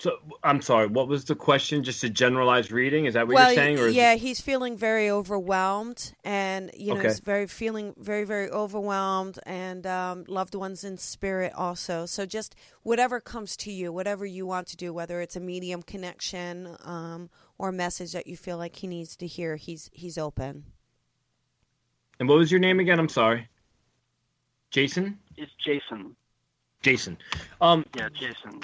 So 0.00 0.16
I'm 0.42 0.62
sorry. 0.62 0.86
What 0.86 1.08
was 1.08 1.26
the 1.26 1.34
question? 1.34 1.84
Just 1.84 2.02
a 2.04 2.08
generalized 2.08 2.72
reading? 2.72 3.04
Is 3.04 3.12
that 3.14 3.26
what 3.26 3.34
well, 3.34 3.52
you're 3.52 3.62
saying? 3.62 3.78
Or 3.78 3.88
is 3.88 3.94
yeah, 3.94 4.14
he's 4.14 4.40
feeling 4.40 4.78
very 4.78 5.10
overwhelmed, 5.10 6.14
and 6.24 6.70
you 6.74 6.94
know, 6.94 7.00
Okay. 7.00 7.08
he's 7.08 7.20
very 7.20 7.46
feeling 7.46 7.92
very, 7.98 8.24
very 8.24 8.48
overwhelmed, 8.48 9.38
and 9.44 9.86
um, 9.86 10.24
loved 10.26 10.54
ones 10.54 10.84
in 10.84 10.96
spirit 10.96 11.52
also. 11.54 12.06
So 12.06 12.24
just 12.24 12.56
whatever 12.82 13.20
comes 13.20 13.58
to 13.58 13.70
you, 13.70 13.92
whatever 13.92 14.24
you 14.24 14.46
want 14.46 14.68
to 14.68 14.76
do, 14.76 14.94
whether 14.94 15.20
it's 15.20 15.36
a 15.36 15.40
medium 15.40 15.82
connection 15.82 16.76
um, 16.82 17.28
or 17.60 17.70
message 17.70 18.12
that 18.12 18.26
you 18.26 18.36
feel 18.38 18.56
like 18.56 18.76
he 18.76 18.86
needs 18.86 19.14
to 19.16 19.26
hear, 19.26 19.56
he's 19.56 19.90
he's 19.92 20.16
open. 20.16 20.64
And 22.18 22.28
what 22.28 22.38
was 22.38 22.50
your 22.50 22.60
name 22.60 22.80
again? 22.80 22.98
I'm 22.98 23.08
sorry. 23.08 23.48
Jason. 24.70 25.18
It's 25.36 25.52
Jason. 25.64 26.16
Jason. 26.80 27.18
Um, 27.60 27.84
Yeah, 27.94 28.08
Jason. 28.18 28.60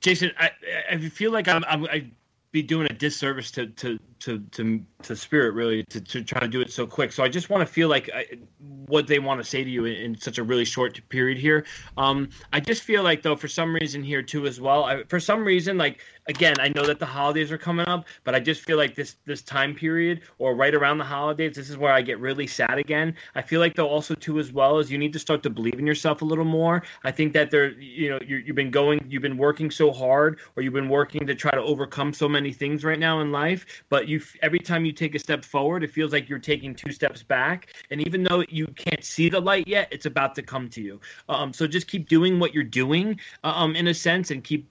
Jason, 0.00 0.32
I, 0.38 0.50
I 0.90 0.96
feel 0.98 1.30
like 1.32 1.48
I'm, 1.48 1.64
I'm 1.66 1.84
I'd 1.86 2.10
be 2.50 2.62
doing 2.62 2.86
a 2.90 2.94
disservice 2.94 3.50
to 3.52 3.66
to 3.66 3.98
to 4.24 4.38
to, 4.52 4.84
to 5.02 5.16
spirit 5.16 5.54
really 5.54 5.84
to, 5.84 6.00
to 6.00 6.22
try 6.22 6.40
to 6.40 6.48
do 6.48 6.60
it 6.60 6.72
so 6.72 6.86
quick. 6.86 7.12
So 7.12 7.22
I 7.22 7.28
just 7.28 7.50
want 7.50 7.66
to 7.66 7.72
feel 7.72 7.88
like 7.88 8.10
I, 8.14 8.26
what 8.58 9.06
they 9.06 9.18
want 9.18 9.40
to 9.40 9.44
say 9.44 9.64
to 9.64 9.70
you 9.70 9.84
in, 9.84 9.94
in 9.94 10.20
such 10.20 10.38
a 10.38 10.42
really 10.42 10.64
short 10.64 11.00
period 11.08 11.38
here. 11.38 11.64
Um, 11.96 12.28
I 12.52 12.60
just 12.60 12.82
feel 12.82 13.02
like 13.02 13.22
though 13.22 13.36
for 13.36 13.48
some 13.48 13.74
reason 13.74 14.02
here 14.02 14.22
too 14.22 14.46
as 14.46 14.60
well. 14.60 14.84
I, 14.84 15.04
for 15.04 15.20
some 15.20 15.44
reason, 15.44 15.78
like 15.78 16.00
again, 16.26 16.56
I 16.60 16.68
know 16.68 16.86
that 16.86 16.98
the 16.98 17.06
holidays 17.06 17.50
are 17.50 17.58
coming 17.58 17.86
up, 17.86 18.06
but 18.24 18.34
I 18.34 18.40
just 18.40 18.62
feel 18.62 18.76
like 18.76 18.94
this 18.94 19.16
this 19.24 19.42
time 19.42 19.74
period 19.74 20.22
or 20.38 20.54
right 20.54 20.74
around 20.74 20.98
the 20.98 21.04
holidays, 21.04 21.56
this 21.56 21.70
is 21.70 21.76
where 21.76 21.92
I 21.92 22.02
get 22.02 22.18
really 22.18 22.46
sad 22.46 22.78
again. 22.78 23.14
I 23.34 23.42
feel 23.42 23.60
like 23.60 23.74
though 23.74 23.88
also 23.88 24.14
too 24.14 24.38
as 24.38 24.52
well 24.52 24.78
is 24.78 24.90
you 24.90 24.98
need 24.98 25.12
to 25.12 25.18
start 25.18 25.42
to 25.42 25.50
believe 25.50 25.78
in 25.78 25.86
yourself 25.86 26.22
a 26.22 26.24
little 26.24 26.44
more. 26.44 26.82
I 27.04 27.10
think 27.10 27.32
that 27.32 27.50
there, 27.50 27.70
you 27.72 28.10
know, 28.10 28.18
you 28.26 28.36
you've 28.36 28.56
been 28.56 28.70
going, 28.70 29.04
you've 29.08 29.22
been 29.22 29.36
working 29.36 29.70
so 29.70 29.92
hard, 29.92 30.38
or 30.56 30.62
you've 30.62 30.72
been 30.72 30.88
working 30.88 31.26
to 31.26 31.34
try 31.34 31.50
to 31.50 31.62
overcome 31.62 32.12
so 32.12 32.28
many 32.28 32.52
things 32.52 32.84
right 32.84 32.98
now 32.98 33.20
in 33.20 33.32
life. 33.32 33.66
But 33.88 34.08
you, 34.08 34.11
every 34.42 34.58
time 34.58 34.84
you 34.84 34.92
take 34.92 35.14
a 35.14 35.18
step 35.18 35.44
forward, 35.44 35.84
it 35.84 35.90
feels 35.90 36.12
like 36.12 36.28
you're 36.28 36.38
taking 36.38 36.74
two 36.74 36.92
steps 36.92 37.22
back. 37.22 37.74
And 37.90 38.00
even 38.00 38.22
though 38.22 38.44
you 38.48 38.66
can't 38.68 39.04
see 39.04 39.28
the 39.28 39.40
light 39.40 39.66
yet, 39.68 39.88
it's 39.90 40.06
about 40.06 40.34
to 40.36 40.42
come 40.42 40.68
to 40.70 40.82
you. 40.82 41.00
Um, 41.28 41.52
so 41.52 41.66
just 41.66 41.86
keep 41.86 42.08
doing 42.08 42.38
what 42.38 42.54
you're 42.54 42.64
doing, 42.64 43.18
um, 43.44 43.76
in 43.76 43.88
a 43.88 43.94
sense, 43.94 44.30
and 44.30 44.42
keep 44.42 44.68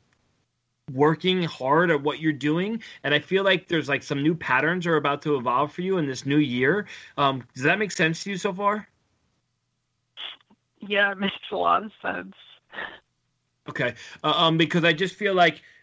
working 0.93 1.43
hard 1.43 1.89
at 1.91 2.01
what 2.01 2.19
you're 2.19 2.33
doing 2.33 2.81
and 3.03 3.13
i 3.13 3.19
feel 3.19 3.43
like 3.43 3.67
there's 3.67 3.87
like 3.87 4.03
some 4.03 4.21
new 4.21 4.35
patterns 4.35 4.85
are 4.85 4.97
about 4.97 5.21
to 5.21 5.37
evolve 5.37 5.71
for 5.71 5.81
you 5.81 5.97
in 5.97 6.05
this 6.05 6.25
new 6.25 6.37
year 6.37 6.85
um, 7.17 7.43
does 7.53 7.63
that 7.63 7.79
make 7.79 7.91
sense 7.91 8.23
to 8.23 8.29
you 8.31 8.37
so 8.37 8.51
far 8.51 8.87
Yeah, 10.79 11.11
it 11.11 11.19
makes 11.19 11.35
a 11.51 11.55
lot 11.55 11.83
of 11.83 11.91
sense. 12.01 12.33
okay 13.69 13.93
uh, 14.23 14.33
um, 14.35 14.57
because 14.57 14.83
i 14.83 14.91
just 14.91 15.15
feel 15.15 15.33
like 15.33 15.55
uh, 15.55 15.80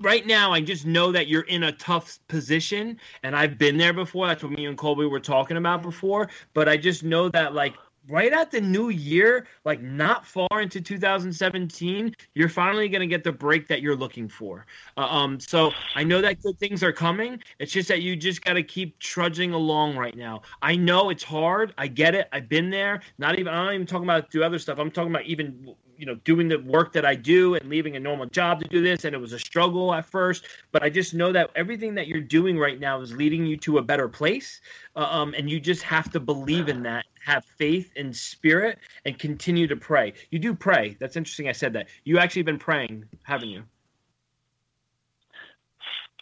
right 0.00 0.26
now 0.26 0.52
i 0.52 0.60
just 0.60 0.86
know 0.86 1.10
that 1.12 1.28
you're 1.28 1.42
in 1.42 1.64
a 1.64 1.72
tough 1.72 2.18
position 2.28 2.98
and 3.22 3.34
i've 3.36 3.58
been 3.58 3.76
there 3.76 3.92
before. 3.92 4.26
That's 4.26 4.42
what 4.42 4.52
me 4.52 4.66
and 4.66 4.76
colby 4.76 5.06
were 5.06 5.20
talking 5.20 5.56
about 5.56 5.82
before. 5.82 6.28
But 6.54 6.68
i 6.68 6.76
just 6.76 7.02
know 7.02 7.28
that 7.30 7.54
like 7.54 7.74
right 8.08 8.32
at 8.32 8.50
the 8.50 8.60
new 8.60 8.88
year 8.88 9.46
like 9.64 9.82
not 9.82 10.26
far 10.26 10.48
into 10.60 10.80
2017 10.80 12.14
you're 12.34 12.48
finally 12.48 12.88
going 12.88 13.00
to 13.00 13.06
get 13.06 13.22
the 13.22 13.32
break 13.32 13.68
that 13.68 13.82
you're 13.82 13.96
looking 13.96 14.28
for. 14.28 14.66
Uh, 14.96 15.06
um 15.06 15.40
so 15.40 15.72
i 15.94 16.02
know 16.02 16.20
that 16.20 16.42
good 16.42 16.58
things 16.58 16.82
are 16.82 16.92
coming. 16.92 17.42
It's 17.58 17.72
just 17.72 17.88
that 17.88 18.02
you 18.02 18.16
just 18.16 18.44
got 18.44 18.54
to 18.54 18.62
keep 18.62 18.98
trudging 18.98 19.52
along 19.52 19.96
right 19.96 20.16
now. 20.16 20.42
I 20.62 20.76
know 20.76 21.10
it's 21.10 21.24
hard. 21.24 21.74
I 21.76 21.86
get 21.88 22.14
it. 22.14 22.28
I've 22.32 22.48
been 22.48 22.70
there. 22.70 23.00
Not 23.18 23.38
even 23.38 23.52
i'm 23.52 23.66
not 23.66 23.74
even 23.74 23.86
talking 23.86 24.04
about 24.06 24.30
do 24.30 24.42
other 24.42 24.58
stuff. 24.58 24.78
I'm 24.78 24.90
talking 24.90 25.10
about 25.10 25.24
even 25.26 25.74
you 25.98 26.06
know 26.06 26.14
doing 26.24 26.48
the 26.48 26.58
work 26.60 26.92
that 26.92 27.04
i 27.04 27.14
do 27.14 27.54
and 27.56 27.68
leaving 27.68 27.96
a 27.96 28.00
normal 28.00 28.26
job 28.26 28.60
to 28.62 28.68
do 28.68 28.80
this 28.80 29.04
and 29.04 29.14
it 29.14 29.18
was 29.18 29.32
a 29.32 29.38
struggle 29.38 29.92
at 29.92 30.06
first 30.06 30.46
but 30.72 30.82
i 30.82 30.88
just 30.88 31.12
know 31.12 31.32
that 31.32 31.50
everything 31.56 31.94
that 31.94 32.06
you're 32.06 32.20
doing 32.20 32.58
right 32.58 32.78
now 32.80 33.00
is 33.00 33.12
leading 33.14 33.44
you 33.44 33.56
to 33.56 33.78
a 33.78 33.82
better 33.82 34.08
place 34.08 34.60
uh, 34.96 35.00
um, 35.10 35.34
and 35.36 35.50
you 35.50 35.58
just 35.60 35.82
have 35.82 36.10
to 36.10 36.20
believe 36.20 36.68
in 36.68 36.82
that 36.82 37.04
have 37.24 37.44
faith 37.44 37.90
in 37.96 38.12
spirit 38.12 38.78
and 39.04 39.18
continue 39.18 39.66
to 39.66 39.76
pray 39.76 40.12
you 40.30 40.38
do 40.38 40.54
pray 40.54 40.96
that's 41.00 41.16
interesting 41.16 41.48
i 41.48 41.52
said 41.52 41.72
that 41.72 41.88
you 42.04 42.18
actually 42.18 42.42
been 42.42 42.58
praying 42.58 43.04
haven't 43.24 43.48
you 43.48 43.62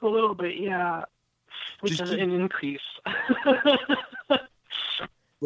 A 0.02 0.06
little 0.06 0.34
bit, 0.34 0.56
yeah. 0.58 1.04
Which 1.80 1.92
Just 1.96 2.02
is 2.04 2.10
keep- 2.10 2.20
an 2.20 2.32
increase. 2.32 2.80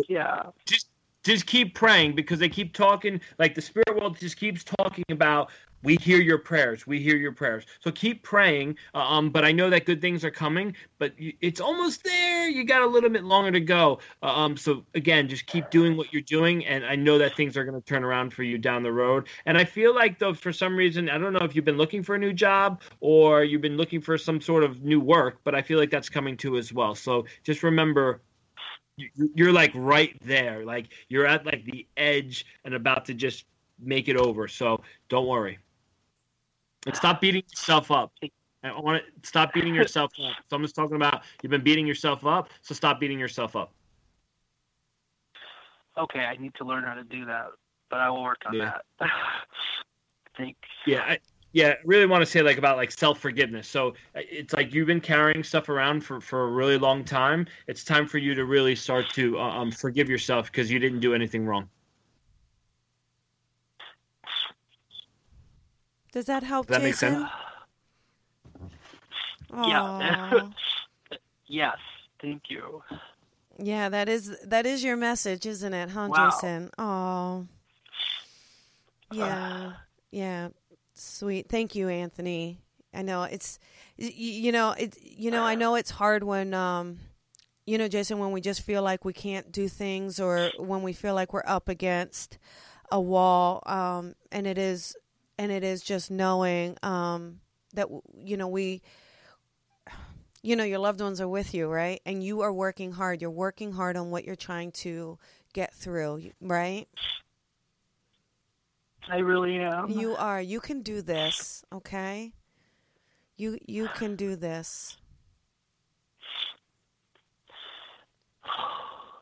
yeah. 0.09 0.43
just 0.67 0.89
just 1.23 1.47
keep 1.47 1.75
praying 1.75 2.15
because 2.15 2.39
they 2.39 2.49
keep 2.49 2.73
talking 2.73 3.21
like 3.39 3.55
the 3.55 3.63
spirit 3.63 3.95
world 3.95 4.19
just 4.19 4.37
keeps 4.37 4.65
talking 4.65 5.05
about 5.11 5.51
we 5.83 5.97
hear 5.97 6.21
your 6.21 6.37
prayers. 6.37 6.87
We 6.87 7.01
hear 7.01 7.17
your 7.17 7.33
prayers. 7.33 7.65
So 7.81 7.91
keep 7.91 8.23
praying 8.23 8.77
uh, 8.95 8.99
um 8.99 9.31
but 9.31 9.45
i 9.45 9.53
know 9.53 9.71
that 9.71 9.87
good 9.87 10.01
things 10.01 10.25
are 10.25 10.31
coming 10.31 10.75
but 10.99 11.13
it's 11.19 11.61
almost 11.61 12.05
there. 12.05 12.49
You 12.49 12.65
got 12.65 12.83
a 12.83 12.87
little 12.87 13.11
bit 13.11 13.25
longer 13.25 13.51
to 13.53 13.61
go 13.61 14.01
uh, 14.23 14.27
um 14.27 14.57
so 14.57 14.85
again 14.95 15.29
just 15.29 15.47
keep 15.47 15.71
doing 15.71 15.97
what 15.97 16.13
you're 16.13 16.23
doing 16.23 16.65
and 16.67 16.85
i 16.85 16.95
know 16.97 17.19
that 17.19 17.35
things 17.37 17.57
are 17.57 17.65
going 17.65 17.81
to 17.81 17.87
turn 17.87 18.05
around 18.05 18.33
for 18.33 18.43
you 18.43 18.59
down 18.59 18.83
the 18.83 18.93
road. 18.93 19.29
And 19.47 19.57
i 19.57 19.65
feel 19.65 19.95
like 19.95 20.19
though 20.19 20.35
for 20.35 20.53
some 20.53 20.77
reason 20.77 21.09
i 21.09 21.19
don't 21.19 21.33
know 21.33 21.41
if 21.41 21.55
you've 21.55 21.65
been 21.65 21.79
looking 21.79 22.03
for 22.03 22.15
a 22.15 22.19
new 22.19 22.33
job 22.33 22.83
or 23.01 23.45
you've 23.45 23.63
been 23.63 23.77
looking 23.77 24.01
for 24.01 24.17
some 24.19 24.41
sort 24.41 24.65
of 24.65 24.83
new 24.83 25.01
work 25.01 25.41
but 25.45 25.55
i 25.55 25.63
feel 25.63 25.79
like 25.79 25.91
that's 25.91 26.09
coming 26.09 26.37
too 26.37 26.57
as 26.57 26.73
well. 26.73 26.95
So 26.95 27.27
just 27.45 27.63
remember 27.63 28.21
you're 29.35 29.53
like 29.53 29.73
right 29.75 30.17
there 30.25 30.65
like 30.65 30.87
you're 31.09 31.27
at 31.27 31.45
like 31.47 31.65
the 31.65 31.87
edge 31.97 32.45
and 32.65 32.75
about 32.75 33.05
to 33.05 33.15
just 33.15 33.45
make 33.83 34.09
it 34.09 34.17
over 34.17 34.49
so 34.49 34.81
don't 35.09 35.27
worry 35.27 35.59
and 36.87 36.95
stop 36.97 37.21
beating 37.21 37.43
yourself 37.51 37.91
up 37.91 38.13
i 38.63 38.81
want 38.81 39.03
to 39.23 39.29
stop 39.29 39.53
beating 39.53 39.75
yourself 39.75 40.13
up 40.23 40.35
someone's 40.49 40.73
talking 40.73 40.97
about 40.97 41.23
you've 41.43 41.51
been 41.51 41.63
beating 41.63 41.87
yourself 41.87 42.27
up 42.27 42.49
so 42.63 42.75
stop 42.75 43.01
beating 43.01 43.19
yourself 43.19 43.57
up 43.57 43.73
Okay, 45.99 46.21
I 46.21 46.37
need 46.37 46.55
to 46.55 46.65
learn 46.65 46.85
how 46.85 46.95
to 46.95 47.05
do 47.05 47.25
that, 47.27 47.49
but 47.91 47.99
I 48.01 48.11
will 48.11 48.23
work 48.23 48.43
on 48.47 48.55
Yeah. 48.55 48.79
that. 49.01 49.11
Thanks. 50.37 50.59
yeah 50.87 51.03
I, 51.03 51.19
yeah 51.53 51.69
I 51.71 51.77
really 51.85 52.07
want 52.07 52.23
to 52.23 52.27
say 52.27 52.43
like 52.43 52.59
about 52.59 52.77
like 52.77 52.91
self-forgiveness 52.91 53.69
so 53.69 53.91
uh, 54.15 54.21
it's 54.31 54.55
like 54.55 54.73
you've 54.75 54.87
been 54.87 55.01
carrying 55.01 55.43
stuff 55.43 55.69
around 55.69 56.03
for 56.03 56.21
for 56.21 56.45
a 56.45 56.51
really 56.51 56.79
long 56.79 57.05
time 57.05 57.47
it's 57.67 57.85
time 57.85 58.07
for 58.07 58.19
you 58.19 58.35
to 58.35 58.45
really 58.45 58.75
start 58.75 59.09
to 59.15 59.39
uh, 59.39 59.43
um 59.43 59.71
forgive 59.71 60.09
yourself 60.09 60.47
because 60.47 60.71
you 60.71 60.79
didn't 60.79 61.01
do 61.01 61.15
anything 61.15 61.47
wrong 61.47 61.69
Does 66.13 66.25
that 66.27 66.43
help, 66.43 66.67
Does 66.67 66.79
that 66.79 66.83
make 66.83 66.95
sense? 66.95 67.29
Yeah. 69.57 70.41
Yes, 71.47 71.79
thank 72.23 72.43
you. 72.49 72.81
yeah, 73.59 73.89
that 73.89 74.09
is 74.09 74.39
that 74.45 74.67
is 74.67 74.85
your 74.85 74.97
message, 74.97 75.47
isn't 75.47 75.75
it, 75.75 75.91
huh, 75.91 76.07
Wow. 76.09 76.31
Jason? 76.31 76.71
Oh, 76.79 77.47
yeah, 79.11 79.73
yeah, 80.13 80.51
sweet. 81.03 81.49
Thank 81.49 81.75
you, 81.75 81.89
Anthony. 81.89 82.61
I 82.93 83.03
know 83.03 83.23
it's, 83.23 83.59
you 83.97 84.51
know, 84.53 84.75
it's, 84.77 84.99
you 85.03 85.31
know, 85.31 85.43
I 85.45 85.55
know 85.55 85.77
it's 85.77 85.91
hard 85.91 86.25
when, 86.25 86.55
um, 86.55 86.99
you 87.67 87.79
know, 87.79 87.87
Jason, 87.87 88.19
when 88.19 88.33
we 88.33 88.41
just 88.41 88.63
feel 88.63 88.83
like 88.83 89.05
we 89.05 89.13
can't 89.13 89.53
do 89.53 89.69
things, 89.69 90.19
or 90.19 90.51
when 90.59 90.83
we 90.83 90.93
feel 90.93 91.15
like 91.15 91.33
we're 91.33 91.45
up 91.47 91.69
against 91.69 92.39
a 92.91 93.01
wall, 93.01 93.63
um, 93.67 94.15
and 94.33 94.47
it 94.47 94.59
is, 94.59 94.97
and 95.39 95.53
it 95.53 95.63
is 95.63 95.83
just 95.83 96.11
knowing, 96.11 96.77
um, 96.83 97.41
that 97.75 97.89
you 98.17 98.37
know 98.37 98.49
we 98.49 98.83
you 100.43 100.57
know 100.57 100.65
your 100.65 100.79
loved 100.79 101.01
ones 101.01 101.21
are 101.21 101.29
with 101.29 101.55
you 101.55 101.69
right 101.69 102.01
and 102.05 102.25
you 102.25 102.41
are 102.41 102.53
working 102.53 102.93
hard 102.93 103.21
you're 103.21 103.31
working 103.31 103.73
hard 103.73 103.97
on 103.97 104.11
what 104.11 104.25
you're 104.25 104.37
trying 104.37 104.73
to 104.73 105.19
get 105.53 105.73
through 105.75 106.31
right 106.41 106.89
I 109.11 109.19
really 109.19 109.59
am. 109.59 109.91
you 109.91 110.15
are 110.17 110.41
you 110.41 110.61
can 110.61 110.83
do 110.83 111.03
this 111.03 111.65
okay 111.73 112.33
you 113.37 113.59
you 113.67 113.89
can 113.89 114.17
do 114.17 114.37
this 114.37 114.97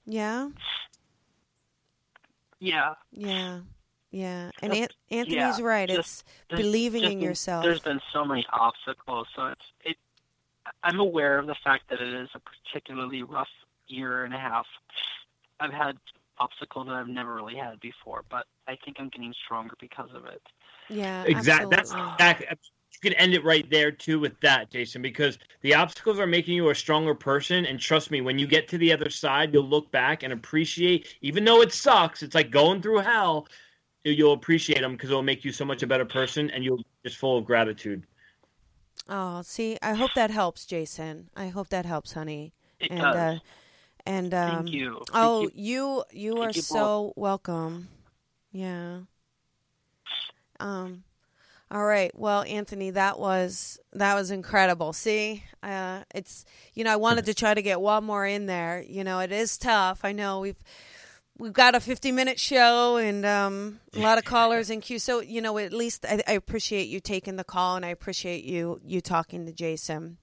yeah 0.07 0.49
yeah. 2.61 2.95
yeah 3.13 3.61
yeah 4.11 4.51
and 4.63 4.73
An- 4.73 4.89
anthony's 5.11 5.59
yeah, 5.59 5.61
right 5.61 5.89
just- 5.89 6.25
it's 6.51 6.61
believing 6.61 7.03
just 7.03 7.13
in 7.13 7.21
yourself 7.21 7.65
There's 7.65 7.81
been 7.81 8.01
so 8.13 8.25
many 8.25 8.45
obstacles, 8.53 9.27
so 9.35 9.47
it's 9.47 9.65
it. 9.85 9.97
I'm 10.83 11.01
aware 11.01 11.39
of 11.39 11.47
the 11.47 11.57
fact 11.65 11.85
that 11.91 12.01
it 12.01 12.13
is 12.13 12.29
a 12.35 12.41
particularly 12.41 13.23
rough 13.23 13.49
year 13.87 14.25
and 14.25 14.35
a 14.35 14.39
half. 14.39 14.67
I've 15.61 15.73
had 15.73 15.97
obstacles 16.41 16.87
that 16.87 16.95
I've 16.95 17.09
never 17.09 17.35
really 17.35 17.57
had 17.57 17.81
before, 17.81 18.25
but 18.31 18.47
I 18.67 18.77
think 18.85 18.97
I'm 19.01 19.09
getting 19.09 19.35
stronger 19.45 19.75
because 19.81 20.11
of 20.15 20.25
it. 20.27 20.43
yeah 20.89 21.25
Exactly. 21.25 21.77
That's 21.77 21.93
exactly. 21.93 22.47
You 23.03 23.11
can 23.11 23.19
end 23.21 23.35
it 23.35 23.45
right 23.45 23.69
there 23.71 23.93
too 23.93 24.19
with 24.19 24.41
that, 24.41 24.71
Jason, 24.71 25.03
because 25.03 25.39
the 25.61 25.75
obstacles 25.75 26.19
are 26.19 26.27
making 26.27 26.55
you 26.55 26.71
a 26.71 26.75
stronger 26.75 27.15
person. 27.15 27.67
And 27.67 27.79
trust 27.79 28.11
me, 28.11 28.21
when 28.21 28.39
you 28.39 28.47
get 28.47 28.67
to 28.69 28.79
the 28.79 28.93
other 28.93 29.11
side, 29.11 29.53
you'll 29.53 29.69
look 29.69 29.91
back 29.93 30.23
and 30.23 30.33
appreciate, 30.33 31.17
even 31.21 31.45
though 31.45 31.61
it 31.61 31.73
sucks, 31.73 32.23
it's 32.23 32.35
like 32.35 32.51
going 32.51 32.83
through 32.83 32.99
hell. 32.99 33.47
you'll 34.05 34.33
appreciate 34.33 34.81
them 34.81 34.93
because 34.93 35.11
it'll 35.11 35.23
make 35.23 35.45
you 35.45 35.53
so 35.53 35.65
much 35.65 35.83
a 35.83 35.87
better 35.87 36.05
person, 36.07 36.51
and 36.51 36.65
you'll 36.65 36.83
just 37.05 37.19
full 37.19 37.39
of 37.39 37.45
gratitude. 37.45 38.05
Oh, 39.09 39.43
see, 39.43 39.79
I 39.83 39.95
hope 39.95 40.15
that 40.15 40.31
helps, 40.31 40.67
Jason. 40.67 41.31
I 41.37 41.49
hope 41.49 41.69
that 41.69 41.87
helps, 41.87 42.13
honey. 42.13 42.53
It 42.81 42.91
and 42.91 43.01
does. 43.01 43.15
uh 43.15 43.39
and 44.09 44.33
um 44.33 44.65
Thank 44.65 44.73
you. 44.73 44.95
Thank 44.95 45.11
oh, 45.13 45.43
you. 45.43 45.51
you 45.55 46.05
you 46.13 46.43
are 46.43 46.51
you 46.51 46.63
so 46.63 47.13
welcome. 47.15 47.89
Yeah. 48.51 49.01
Um 50.59 51.05
all 51.71 51.85
right. 51.85 52.11
Well, 52.19 52.45
Anthony, 52.45 52.91
that 52.91 53.19
was 53.19 53.79
that 53.93 54.15
was 54.15 54.31
incredible. 54.31 54.95
See, 54.95 55.45
uh, 55.63 56.05
it's 56.15 56.47
you 56.73 56.83
know 56.83 56.93
I 56.93 56.97
wanted 56.97 57.27
to 57.27 57.35
try 57.35 57.53
to 57.53 57.61
get 57.61 57.83
one 57.83 58.05
more 58.05 58.27
in 58.27 58.47
there. 58.47 58.83
You 58.89 59.05
know, 59.05 59.19
it 59.19 59.31
is 59.31 59.59
tough. 59.59 60.01
I 60.03 60.13
know 60.13 60.41
we've 60.41 60.63
we've 61.39 61.53
got 61.53 61.75
a 61.75 61.81
50 61.81 62.11
minute 62.11 62.41
show 62.41 62.97
and 62.97 63.27
um, 63.27 63.81
a 63.95 63.99
lot 63.99 64.17
of 64.17 64.25
callers 64.25 64.71
in 64.71 64.81
queue. 64.81 64.99
So 64.99 65.21
you 65.21 65.43
know, 65.43 65.59
at 65.59 65.75
least 65.75 66.07
I, 66.07 66.23
I 66.27 66.33
appreciate 66.33 66.89
you 66.89 67.01
taking 67.01 67.37
the 67.37 67.45
call 67.45 67.77
and 67.77 67.85
I 67.85 67.91
appreciate 67.91 68.45
you 68.45 68.81
you 68.83 69.03
talking 69.03 69.45
to 69.45 69.53
Jason. 69.53 70.17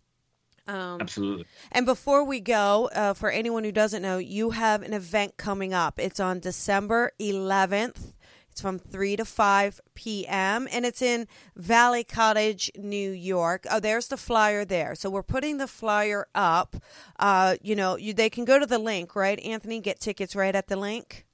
Um, 0.67 0.99
Absolutely. 1.01 1.45
and 1.71 1.85
before 1.85 2.23
we 2.23 2.39
go, 2.39 2.89
uh, 2.93 3.13
for 3.13 3.29
anyone 3.29 3.63
who 3.63 3.71
doesn't 3.71 4.01
know, 4.01 4.17
you 4.17 4.51
have 4.51 4.81
an 4.81 4.93
event 4.93 5.37
coming 5.37 5.73
up. 5.73 5.99
It's 5.99 6.19
on 6.19 6.39
December 6.39 7.11
11th. 7.19 8.13
It's 8.55 8.61
from 8.61 8.79
3 8.79 9.17
to 9.17 9.25
5 9.25 9.81
p.m. 9.95 10.67
and 10.71 10.85
it's 10.85 11.01
in 11.01 11.27
Valley 11.57 12.05
Cottage, 12.05 12.71
New 12.77 13.11
York. 13.11 13.65
Oh, 13.69 13.81
there's 13.81 14.07
the 14.07 14.15
flyer 14.15 14.63
there. 14.63 14.95
So 14.95 15.09
we're 15.09 15.23
putting 15.23 15.57
the 15.57 15.67
flyer 15.67 16.27
up. 16.33 16.77
Uh, 17.19 17.57
you 17.61 17.75
know, 17.75 17.97
you, 17.97 18.13
they 18.13 18.29
can 18.29 18.45
go 18.45 18.57
to 18.57 18.65
the 18.65 18.79
link, 18.79 19.13
right, 19.13 19.37
Anthony? 19.41 19.81
Get 19.81 19.99
tickets 19.99 20.37
right 20.37 20.55
at 20.55 20.67
the 20.67 20.77
link. 20.77 21.24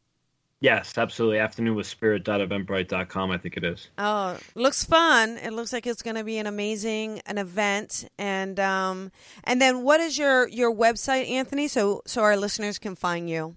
Yes, 0.62 0.96
absolutely. 0.96 1.40
Afternoon 1.40 1.76
with 1.76 1.88
spirit.eventbrite.com, 1.88 3.32
I 3.32 3.38
think 3.38 3.58
it 3.58 3.64
is. 3.64 3.90
Oh, 3.98 4.38
looks 4.54 4.84
fun. 4.84 5.38
It 5.38 5.54
looks 5.54 5.74
like 5.74 5.88
it's 5.88 6.04
going 6.04 6.18
to 6.18 6.24
be 6.24 6.38
an 6.38 6.46
amazing 6.46 7.20
an 7.26 7.40
event. 7.40 8.08
And 8.20 8.60
um 8.60 9.12
and 9.44 9.60
then 9.60 9.82
what 9.82 10.00
is 10.00 10.20
your 10.20 10.48
your 10.48 10.72
website, 10.74 11.28
Anthony, 11.30 11.68
so 11.68 12.04
so 12.06 12.22
our 12.22 12.38
listeners 12.38 12.78
can 12.78 12.96
find 12.96 13.28
you? 13.28 13.56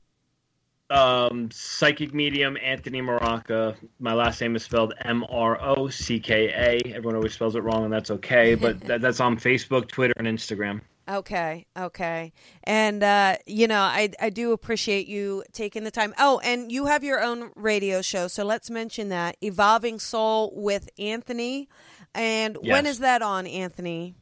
Um, 0.88 1.50
psychic 1.50 2.14
medium 2.14 2.56
Anthony 2.62 3.02
Mrocka. 3.02 3.74
My 3.98 4.14
last 4.14 4.40
name 4.40 4.54
is 4.54 4.62
spelled 4.62 4.94
M 5.00 5.24
R 5.28 5.60
O 5.60 5.88
C 5.88 6.20
K 6.20 6.48
A. 6.48 6.88
Everyone 6.94 7.16
always 7.16 7.32
spells 7.32 7.56
it 7.56 7.62
wrong, 7.64 7.84
and 7.84 7.92
that's 7.92 8.10
okay. 8.10 8.54
But 8.54 8.80
that, 8.86 9.00
that's 9.00 9.18
on 9.18 9.36
Facebook, 9.36 9.88
Twitter, 9.88 10.14
and 10.16 10.28
Instagram. 10.28 10.80
Okay, 11.08 11.66
okay. 11.76 12.32
And 12.64 13.02
uh, 13.02 13.36
you 13.46 13.66
know, 13.66 13.80
I 13.80 14.10
I 14.20 14.30
do 14.30 14.52
appreciate 14.52 15.08
you 15.08 15.42
taking 15.52 15.82
the 15.84 15.90
time. 15.90 16.14
Oh, 16.18 16.40
and 16.44 16.70
you 16.70 16.86
have 16.86 17.02
your 17.02 17.20
own 17.20 17.50
radio 17.56 18.00
show, 18.02 18.28
so 18.28 18.44
let's 18.44 18.70
mention 18.70 19.08
that. 19.08 19.36
Evolving 19.40 19.98
Soul 19.98 20.52
with 20.54 20.88
Anthony. 20.98 21.68
And 22.14 22.56
when 22.56 22.84
Yes. 22.84 22.94
is 22.94 22.98
that 23.00 23.22
on, 23.22 23.46
Anthony? 23.46 24.14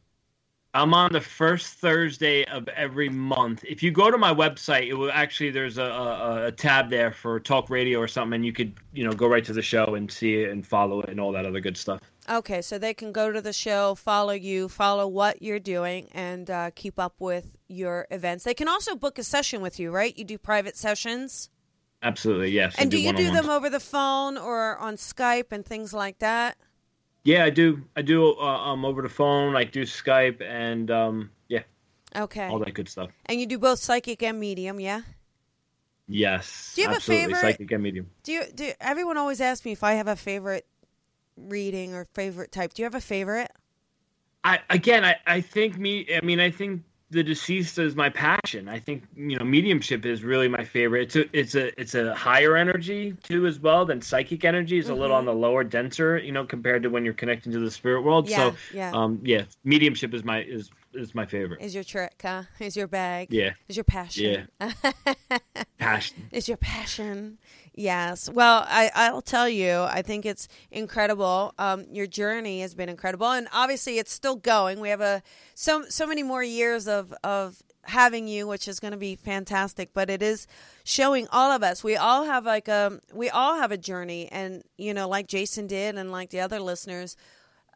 I'm 0.75 0.93
on 0.93 1.12
the 1.12 1.20
first 1.20 1.75
Thursday 1.75 2.45
of 2.47 2.66
every 2.68 3.09
month. 3.09 3.64
If 3.64 3.81
you 3.81 3.93
go 3.93 4.11
to 4.11 4.18
my 4.18 4.35
website, 4.35 4.89
it 4.89 4.95
will 4.95 5.12
actually 5.12 5.53
there's 5.53 5.79
a, 5.79 5.85
a, 5.85 6.47
a 6.47 6.53
tab 6.53 6.91
there 6.91 7.12
for 7.12 7.39
talk 7.39 7.70
radio 7.70 8.01
or 8.01 8.09
something, 8.09 8.35
and 8.35 8.45
you 8.45 8.53
could 8.53 8.75
you 8.93 9.05
know 9.05 9.12
go 9.12 9.29
right 9.29 9.45
to 9.45 9.53
the 9.53 9.62
show 9.62 9.95
and 9.95 10.11
see 10.11 10.43
it 10.43 10.51
and 10.51 10.66
follow 10.66 11.01
it 11.01 11.09
and 11.09 11.20
all 11.20 11.31
that 11.31 11.47
other 11.47 11.61
good 11.61 11.77
stuff. 11.77 12.01
Okay, 12.29 12.61
so 12.61 12.77
they 12.77 12.93
can 12.93 13.12
go 13.12 13.31
to 13.31 13.41
the 13.41 13.53
show, 13.53 13.95
follow 13.95 14.33
you, 14.33 14.68
follow 14.68 15.07
what 15.07 15.43
you're 15.43 15.61
doing, 15.61 16.09
and 16.12 16.51
uh, 16.51 16.70
keep 16.75 16.99
up 16.99 17.14
with 17.20 17.57
your 17.68 18.09
events. 18.11 18.43
They 18.43 18.55
can 18.55 18.66
also 18.66 18.97
book 18.97 19.18
a 19.20 19.22
session 19.22 19.62
with 19.62 19.79
you, 19.79 19.93
right? 19.93 20.16
You 20.18 20.25
do 20.25 20.39
private 20.39 20.77
sessions. 20.77 21.51
Absolutely, 22.03 22.51
yes. 22.51 22.75
And 22.79 22.91
do 22.91 23.01
you 23.01 23.12
do 23.12 23.31
them 23.31 23.49
over 23.49 23.70
the 23.70 23.81
phone 23.81 24.37
or 24.37 24.77
on 24.79 24.97
Skype 24.97 25.53
and 25.53 25.64
things 25.64 25.95
like 25.95 26.18
that? 26.18 26.57
Yeah, 27.25 27.45
I 27.45 27.51
do. 27.51 27.83
I 27.97 28.03
do 28.03 28.35
uh, 28.37 28.45
um 28.45 28.85
over 28.85 29.03
the 29.03 29.09
phone. 29.09 29.57
I 29.57 29.64
do 29.64 29.83
Skype 29.83 30.41
and 30.43 30.91
um 30.91 31.31
yeah, 31.49 31.62
Okay. 32.14 32.47
all 32.47 32.59
that 32.61 32.75
good 32.75 32.89
stuff. 32.89 33.11
And 33.27 33.41
you 33.41 33.47
do 33.47 33.59
both 33.59 33.79
psychic 33.79 34.22
and 34.22 34.39
medium, 34.39 34.79
yeah? 34.79 35.01
Yes. 36.07 36.72
Do 36.75 36.83
you 36.83 36.89
have 36.89 36.95
a 36.95 36.97
absolutely. 36.97 37.25
favorite- 37.35 37.41
Psychic 37.41 37.72
and 37.72 37.83
medium. 37.83 38.11
Do 38.25 38.33
you 38.33 38.43
do 38.55 38.72
everyone 38.81 39.16
always 39.16 39.41
asks 39.41 39.64
me 39.64 39.72
if 39.72 39.83
I 39.83 39.95
have 39.95 40.07
a 40.09 40.16
favorite 40.16 40.66
reading 41.37 41.95
or 41.95 42.05
favorite 42.14 42.53
type. 42.53 42.75
Do 42.75 42.83
you 42.83 42.85
have 42.85 42.95
a 42.95 43.01
favorite? 43.01 43.51
I 44.45 44.61
again, 44.68 45.05
I 45.05 45.16
I 45.27 45.41
think 45.41 45.79
me. 45.79 46.07
I 46.14 46.25
mean, 46.25 46.41
I 46.41 46.51
think 46.51 46.83
the 47.14 47.22
deceased 47.22 47.78
is 47.78 47.96
my 47.96 48.10
passion. 48.10 48.68
I 48.68 48.78
think 48.78 49.04
you 49.16 49.38
know 49.38 49.44
mediumship 49.44 50.04
is 50.04 50.22
really 50.22 50.48
my 50.48 50.64
favorite. 50.64 51.02
It's 51.02 51.16
a 51.16 51.38
it's 51.38 51.54
a 51.54 51.80
it's 51.80 51.94
a 51.94 52.14
higher 52.14 52.56
energy 52.56 53.16
too 53.22 53.46
as 53.46 53.58
well 53.58 53.86
than 53.86 54.02
psychic 54.02 54.44
energy 54.44 54.78
is 54.78 54.88
a 54.88 54.94
little 54.94 55.16
on 55.16 55.24
the 55.24 55.32
lower 55.32 55.64
denser. 55.64 56.18
You 56.18 56.32
know, 56.32 56.44
compared 56.44 56.82
to 56.82 56.90
when 56.90 57.04
you're 57.04 57.14
connecting 57.14 57.52
to 57.52 57.60
the 57.60 57.70
spirit 57.70 58.02
world. 58.02 58.28
Yeah, 58.28 58.36
so 58.36 58.56
yeah. 58.74 58.90
um 58.92 59.20
yeah, 59.22 59.44
mediumship 59.64 60.12
is 60.12 60.24
my 60.24 60.42
is 60.42 60.70
is 60.92 61.14
my 61.14 61.24
favorite. 61.24 61.62
Is 61.62 61.74
your 61.74 61.84
trick, 61.84 62.20
huh? 62.20 62.42
Is 62.60 62.76
your 62.76 62.88
bag? 62.88 63.28
Yeah. 63.30 63.52
Is 63.68 63.76
your 63.76 63.84
passion? 63.84 64.48
Yeah. 64.60 64.72
passion. 65.78 66.28
is 66.32 66.48
your 66.48 66.56
passion. 66.56 67.38
Yes. 67.77 68.31
Well, 68.31 68.64
I, 68.68 68.91
I'll 68.95 69.20
tell 69.20 69.49
you, 69.49 69.81
I 69.81 70.03
think 70.03 70.25
it's 70.25 70.47
incredible. 70.70 71.53
Um, 71.59 71.87
your 71.91 72.07
journey 72.07 72.61
has 72.61 72.72
been 72.72 72.89
incredible, 72.89 73.29
and 73.33 73.49
obviously, 73.53 73.99
it's 73.99 74.12
still 74.12 74.37
going. 74.37 74.79
We 74.79 74.91
have 74.91 75.01
a 75.01 75.22
so 75.55 75.85
so 75.89 76.07
many 76.07 76.22
more 76.22 76.43
years 76.45 76.87
of 76.87 77.12
of 77.25 77.61
having 77.83 78.29
you, 78.29 78.47
which 78.47 78.68
is 78.68 78.79
going 78.79 78.93
to 78.93 78.97
be 78.99 79.16
fantastic. 79.16 79.91
But 79.93 80.09
it 80.09 80.22
is 80.22 80.47
showing 80.85 81.27
all 81.33 81.51
of 81.51 81.64
us. 81.64 81.83
We 81.83 81.97
all 81.97 82.25
have 82.25 82.45
like 82.47 82.68
a 82.68 83.01
we 83.12 83.29
all 83.29 83.57
have 83.57 83.72
a 83.72 83.77
journey, 83.77 84.29
and 84.31 84.62
you 84.79 84.95
know, 84.95 85.09
like 85.09 85.27
Jason 85.27 85.66
did, 85.66 85.97
and 85.97 86.12
like 86.12 86.31
the 86.31 86.41
other 86.41 86.61
listeners. 86.61 87.16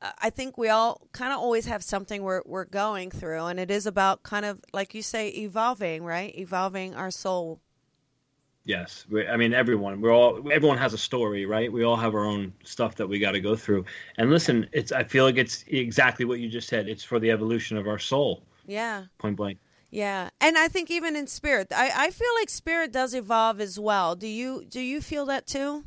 uh, 0.02 0.12
I 0.20 0.30
think 0.30 0.56
we 0.58 0.68
all 0.68 1.08
kind 1.12 1.32
of 1.32 1.40
always 1.40 1.66
have 1.66 1.82
something 1.82 2.22
we're 2.22 2.42
we're 2.46 2.66
going 2.66 3.10
through, 3.10 3.46
and 3.46 3.58
it 3.60 3.70
is 3.70 3.86
about 3.86 4.22
kind 4.22 4.44
of 4.44 4.60
like 4.72 4.94
you 4.94 5.02
say, 5.02 5.28
evolving, 5.30 6.04
right? 6.04 6.34
Evolving 6.38 6.94
our 6.94 7.10
soul. 7.10 7.60
Yes, 8.68 9.06
we, 9.08 9.26
I 9.26 9.38
mean 9.38 9.54
everyone. 9.54 10.02
We're 10.02 10.12
all 10.14 10.46
everyone 10.52 10.76
has 10.76 10.92
a 10.92 10.98
story, 10.98 11.46
right? 11.46 11.72
We 11.72 11.84
all 11.84 11.96
have 11.96 12.14
our 12.14 12.26
own 12.26 12.52
stuff 12.64 12.96
that 12.96 13.06
we 13.06 13.18
got 13.18 13.32
to 13.32 13.40
go 13.40 13.56
through. 13.56 13.86
And 14.18 14.28
listen, 14.28 14.68
it's 14.72 14.92
I 14.92 15.04
feel 15.04 15.24
like 15.24 15.38
it's 15.38 15.64
exactly 15.68 16.26
what 16.26 16.38
you 16.38 16.50
just 16.50 16.68
said. 16.68 16.86
It's 16.86 17.02
for 17.02 17.18
the 17.18 17.30
evolution 17.30 17.78
of 17.78 17.88
our 17.88 17.98
soul, 17.98 18.42
Yeah. 18.66 19.04
point 19.16 19.36
blank. 19.36 19.58
Yeah, 19.90 20.28
and 20.42 20.58
I 20.58 20.68
think 20.68 20.90
even 20.90 21.16
in 21.16 21.26
spirit, 21.26 21.68
I, 21.74 21.90
I 21.96 22.10
feel 22.10 22.28
like 22.38 22.50
spirit 22.50 22.92
does 22.92 23.14
evolve 23.14 23.58
as 23.62 23.80
well. 23.80 24.14
Do 24.14 24.26
you 24.28 24.66
do 24.68 24.80
you 24.80 25.00
feel 25.00 25.24
that 25.24 25.46
too? 25.46 25.84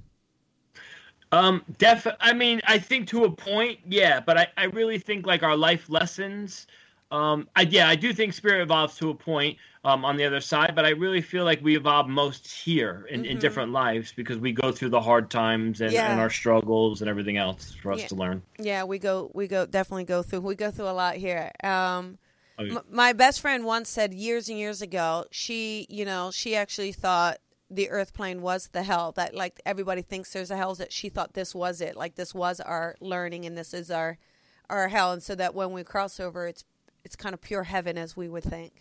Um, 1.31 1.63
def. 1.77 2.07
I 2.19 2.33
mean, 2.33 2.61
I 2.65 2.79
think 2.79 3.07
to 3.09 3.25
a 3.25 3.31
point, 3.31 3.77
yeah. 3.87 4.19
But 4.19 4.39
I, 4.39 4.47
I 4.57 4.63
really 4.65 4.97
think 4.97 5.27
like 5.27 5.43
our 5.43 5.55
life 5.55 5.87
lessons. 5.87 6.65
Um, 7.11 7.47
I 7.55 7.61
yeah, 7.63 7.87
I 7.89 7.95
do 7.95 8.13
think 8.13 8.33
spirit 8.33 8.61
evolves 8.61 8.95
to 8.97 9.09
a 9.09 9.15
point. 9.15 9.57
Um, 9.83 10.05
on 10.05 10.15
the 10.15 10.25
other 10.25 10.41
side, 10.41 10.73
but 10.75 10.85
I 10.85 10.89
really 10.89 11.21
feel 11.23 11.43
like 11.43 11.59
we 11.63 11.75
evolve 11.75 12.07
most 12.07 12.45
here 12.47 13.07
in, 13.09 13.25
in 13.25 13.39
different 13.39 13.71
lives 13.71 14.13
because 14.15 14.37
we 14.37 14.51
go 14.51 14.71
through 14.71 14.89
the 14.89 15.01
hard 15.01 15.31
times 15.31 15.81
and, 15.81 15.89
Mm-hmm. 15.89 15.95
Yeah. 15.95 16.11
and 16.11 16.21
our 16.21 16.29
struggles 16.29 17.01
and 17.01 17.09
everything 17.09 17.37
else 17.37 17.73
for 17.81 17.91
us 17.91 18.01
Yeah. 18.01 18.07
to 18.09 18.15
learn. 18.15 18.43
Yeah, 18.59 18.83
we 18.83 18.99
go 18.99 19.31
we 19.33 19.47
go 19.47 19.65
definitely 19.65 20.03
go 20.03 20.21
through 20.21 20.41
we 20.41 20.53
go 20.53 20.69
through 20.69 20.87
a 20.87 20.93
lot 20.93 21.15
here. 21.15 21.49
Um, 21.63 22.19
Oh, 22.59 22.63
yeah. 22.63 22.75
m- 22.75 22.83
my 22.91 23.11
best 23.13 23.41
friend 23.41 23.65
once 23.65 23.89
said 23.89 24.13
years 24.13 24.49
and 24.49 24.59
years 24.59 24.83
ago, 24.83 25.25
she 25.31 25.87
you 25.89 26.05
know 26.05 26.29
she 26.31 26.55
actually 26.55 26.91
thought 26.91 27.39
the 27.71 27.89
Earth 27.89 28.13
plane 28.13 28.43
was 28.43 28.67
the 28.73 28.83
hell 28.83 29.11
that 29.13 29.33
like 29.33 29.59
everybody 29.65 30.03
thinks 30.03 30.31
there's 30.31 30.51
a 30.51 30.57
hell 30.57 30.75
that 30.75 30.93
she 30.93 31.09
thought 31.09 31.33
this 31.33 31.55
was 31.55 31.81
it 31.81 31.95
like 31.97 32.13
this 32.13 32.35
was 32.35 32.59
our 32.59 32.95
learning 33.01 33.45
and 33.47 33.57
this 33.57 33.73
is 33.73 33.89
our 33.89 34.19
our 34.69 34.89
hell 34.89 35.11
and 35.11 35.23
so 35.23 35.33
that 35.33 35.55
when 35.55 35.71
we 35.71 35.83
cross 35.83 36.19
over 36.19 36.45
it's 36.45 36.63
it's 37.03 37.15
kind 37.15 37.33
of 37.33 37.41
pure 37.41 37.63
heaven 37.63 37.97
as 37.97 38.15
we 38.15 38.29
would 38.29 38.43
think. 38.43 38.73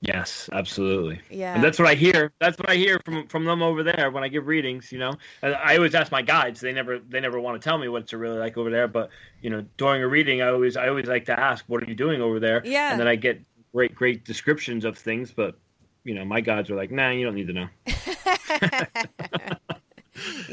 Yes, 0.00 0.50
absolutely. 0.52 1.20
Yeah. 1.30 1.54
and 1.54 1.64
that's 1.64 1.78
what 1.78 1.88
I 1.88 1.94
hear. 1.94 2.32
That's 2.38 2.58
what 2.58 2.68
I 2.68 2.74
hear 2.74 3.00
from 3.06 3.26
from 3.26 3.46
them 3.46 3.62
over 3.62 3.82
there 3.82 4.10
when 4.10 4.22
I 4.22 4.28
give 4.28 4.46
readings. 4.46 4.92
You 4.92 4.98
know, 4.98 5.14
I 5.42 5.76
always 5.76 5.94
ask 5.94 6.12
my 6.12 6.20
guides. 6.20 6.60
They 6.60 6.72
never 6.72 6.98
they 6.98 7.20
never 7.20 7.40
want 7.40 7.60
to 7.60 7.64
tell 7.64 7.78
me 7.78 7.88
what 7.88 8.02
it's 8.02 8.12
really 8.12 8.38
like 8.38 8.58
over 8.58 8.68
there. 8.68 8.86
But 8.86 9.08
you 9.40 9.48
know, 9.48 9.64
during 9.78 10.02
a 10.02 10.08
reading, 10.08 10.42
I 10.42 10.48
always 10.48 10.76
I 10.76 10.88
always 10.88 11.06
like 11.06 11.24
to 11.26 11.40
ask, 11.40 11.64
"What 11.68 11.82
are 11.82 11.86
you 11.86 11.94
doing 11.94 12.20
over 12.20 12.38
there?" 12.38 12.60
Yeah. 12.66 12.90
and 12.90 13.00
then 13.00 13.08
I 13.08 13.16
get 13.16 13.40
great 13.72 13.94
great 13.94 14.26
descriptions 14.26 14.84
of 14.84 14.98
things. 14.98 15.32
But 15.32 15.56
you 16.04 16.14
know, 16.14 16.24
my 16.26 16.42
guides 16.42 16.68
are 16.70 16.76
like, 16.76 16.90
"Nah, 16.90 17.10
you 17.10 17.24
don't 17.24 17.34
need 17.34 17.46
to 17.46 17.54
know." 17.54 17.68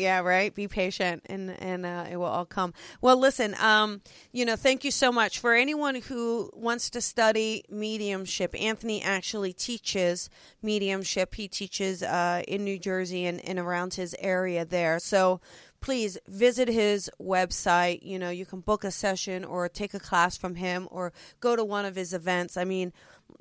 yeah 0.02 0.20
right? 0.20 0.54
Be 0.54 0.68
patient 0.68 1.24
and 1.28 1.52
and 1.62 1.86
uh, 1.86 2.06
it 2.10 2.18
will 2.18 2.26
all 2.26 2.46
come. 2.46 2.74
Well 3.02 3.18
listen 3.18 3.56
um 3.60 4.02
you 4.32 4.46
know 4.46 4.56
thank 4.56 4.84
you 4.84 4.92
so 4.92 5.12
much. 5.12 5.40
For 5.40 5.54
anyone 5.54 5.96
who 5.96 6.50
wants 6.54 6.90
to 6.92 7.02
study 7.02 7.64
mediumship 7.70 8.60
anthony 8.60 9.02
actually 9.02 9.54
teaches 9.54 10.30
mediumship. 10.62 11.36
He 11.36 11.48
teaches 11.48 12.04
uh, 12.04 12.44
in 12.48 12.64
new 12.64 12.80
jersey 12.80 13.26
and, 13.26 13.44
and 13.46 13.60
around 13.60 13.96
his 13.96 14.16
area 14.20 14.66
there. 14.66 15.00
So 15.00 15.42
please 15.82 16.18
visit 16.28 16.68
his 16.68 17.10
website. 17.20 18.00
You 18.04 18.20
know, 18.20 18.30
you 18.30 18.46
can 18.46 18.62
book 18.62 18.84
a 18.84 18.92
session 18.92 19.44
or 19.44 19.68
take 19.68 19.94
a 19.94 20.00
class 20.00 20.38
from 20.38 20.56
him 20.56 20.88
or 20.92 21.12
go 21.40 21.56
to 21.56 21.64
one 21.64 21.86
of 21.86 21.96
his 21.96 22.14
events. 22.14 22.56
I 22.56 22.64
mean, 22.64 22.94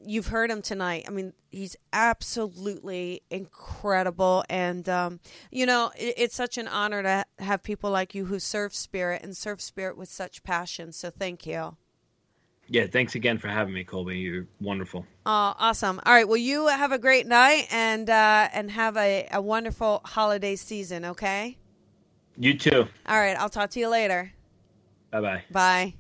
you've 0.05 0.29
heard 0.29 0.51
him 0.51 0.63
tonight. 0.63 1.05
I 1.07 1.11
mean, 1.11 1.33
he's 1.51 1.77
absolutely 1.93 3.23
incredible. 3.31 4.45
And, 4.49 4.89
um, 4.89 5.21
you 5.51 5.67
know, 5.67 5.91
it, 5.97 6.15
it's 6.17 6.35
such 6.35 6.59
an 6.59 6.69
honor 6.69 7.03
to 7.03 7.25
have 7.39 7.63
people 7.63 7.91
like 7.91 8.15
you 8.15 8.27
who 8.27 8.39
serve 8.39 8.75
spirit 8.75 9.23
and 9.23 9.37
serve 9.37 9.61
spirit 9.61 9.97
with 9.97 10.09
such 10.09 10.43
passion. 10.43 10.93
So 10.93 11.11
thank 11.11 11.47
you. 11.47 11.77
Yeah, 12.69 12.87
thanks 12.87 13.17
again 13.17 13.37
for 13.37 13.49
having 13.49 13.75
me, 13.75 13.83
Colby. 13.83 14.19
You're 14.19 14.47
wonderful. 14.61 15.05
Oh, 15.27 15.55
awesome! 15.59 16.01
All 16.07 16.13
right, 16.13 16.27
well, 16.27 16.37
you 16.37 16.69
have 16.69 16.93
a 16.93 17.01
great 17.01 17.27
night 17.27 17.67
and 17.73 18.09
uh, 18.09 18.49
and 18.53 18.71
have 18.71 18.97
a, 18.97 19.27
a 19.33 19.43
wonderful 19.43 20.01
holiday 20.05 20.55
season. 20.55 21.05
Okay. 21.05 21.59
You 22.37 22.57
too. 22.57 22.87
All 23.07 23.19
right, 23.19 23.37
I'll 23.37 23.49
talk 23.49 23.71
to 23.71 23.81
you 23.81 23.89
later. 23.89 24.33
Bye 25.11 25.21
bye. 25.21 25.43
Bye. 25.51 26.00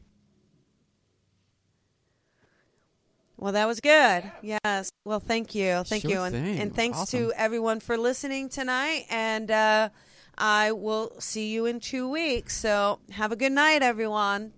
Well, 3.41 3.53
that 3.53 3.67
was 3.67 3.81
good. 3.81 4.31
Yes. 4.43 4.91
Well, 5.07 5.19
thank 5.19 5.55
you. 5.55 5.83
Thank 5.85 6.03
Sure 6.03 6.11
you. 6.11 6.21
And, 6.21 6.35
thing. 6.35 6.59
and 6.61 6.75
thanks 6.77 6.99
Awesome. 6.99 7.21
to 7.21 7.33
everyone 7.37 7.81
for 7.81 7.97
listening 7.97 8.51
tonight. 8.51 9.07
And 9.09 9.51
uh, 9.51 9.89
I 10.37 10.73
will 10.73 11.19
see 11.21 11.51
you 11.51 11.65
in 11.65 11.81
two 11.81 12.07
weeks. 12.07 12.55
So 12.55 13.01
have 13.13 13.33
a 13.33 13.37
good 13.37 13.53
night, 13.53 13.83
everyone. 13.83 14.53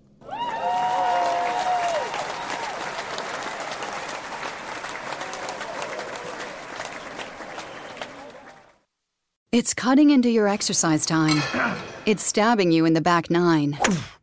It's 9.52 9.74
cutting 9.74 10.10
into 10.10 10.30
your 10.30 10.48
exercise 10.48 11.06
time. 11.06 11.42
It's 12.04 12.24
stabbing 12.24 12.72
you 12.72 12.84
in 12.84 12.94
the 12.94 13.00
back 13.00 13.30
nine. 13.30 13.78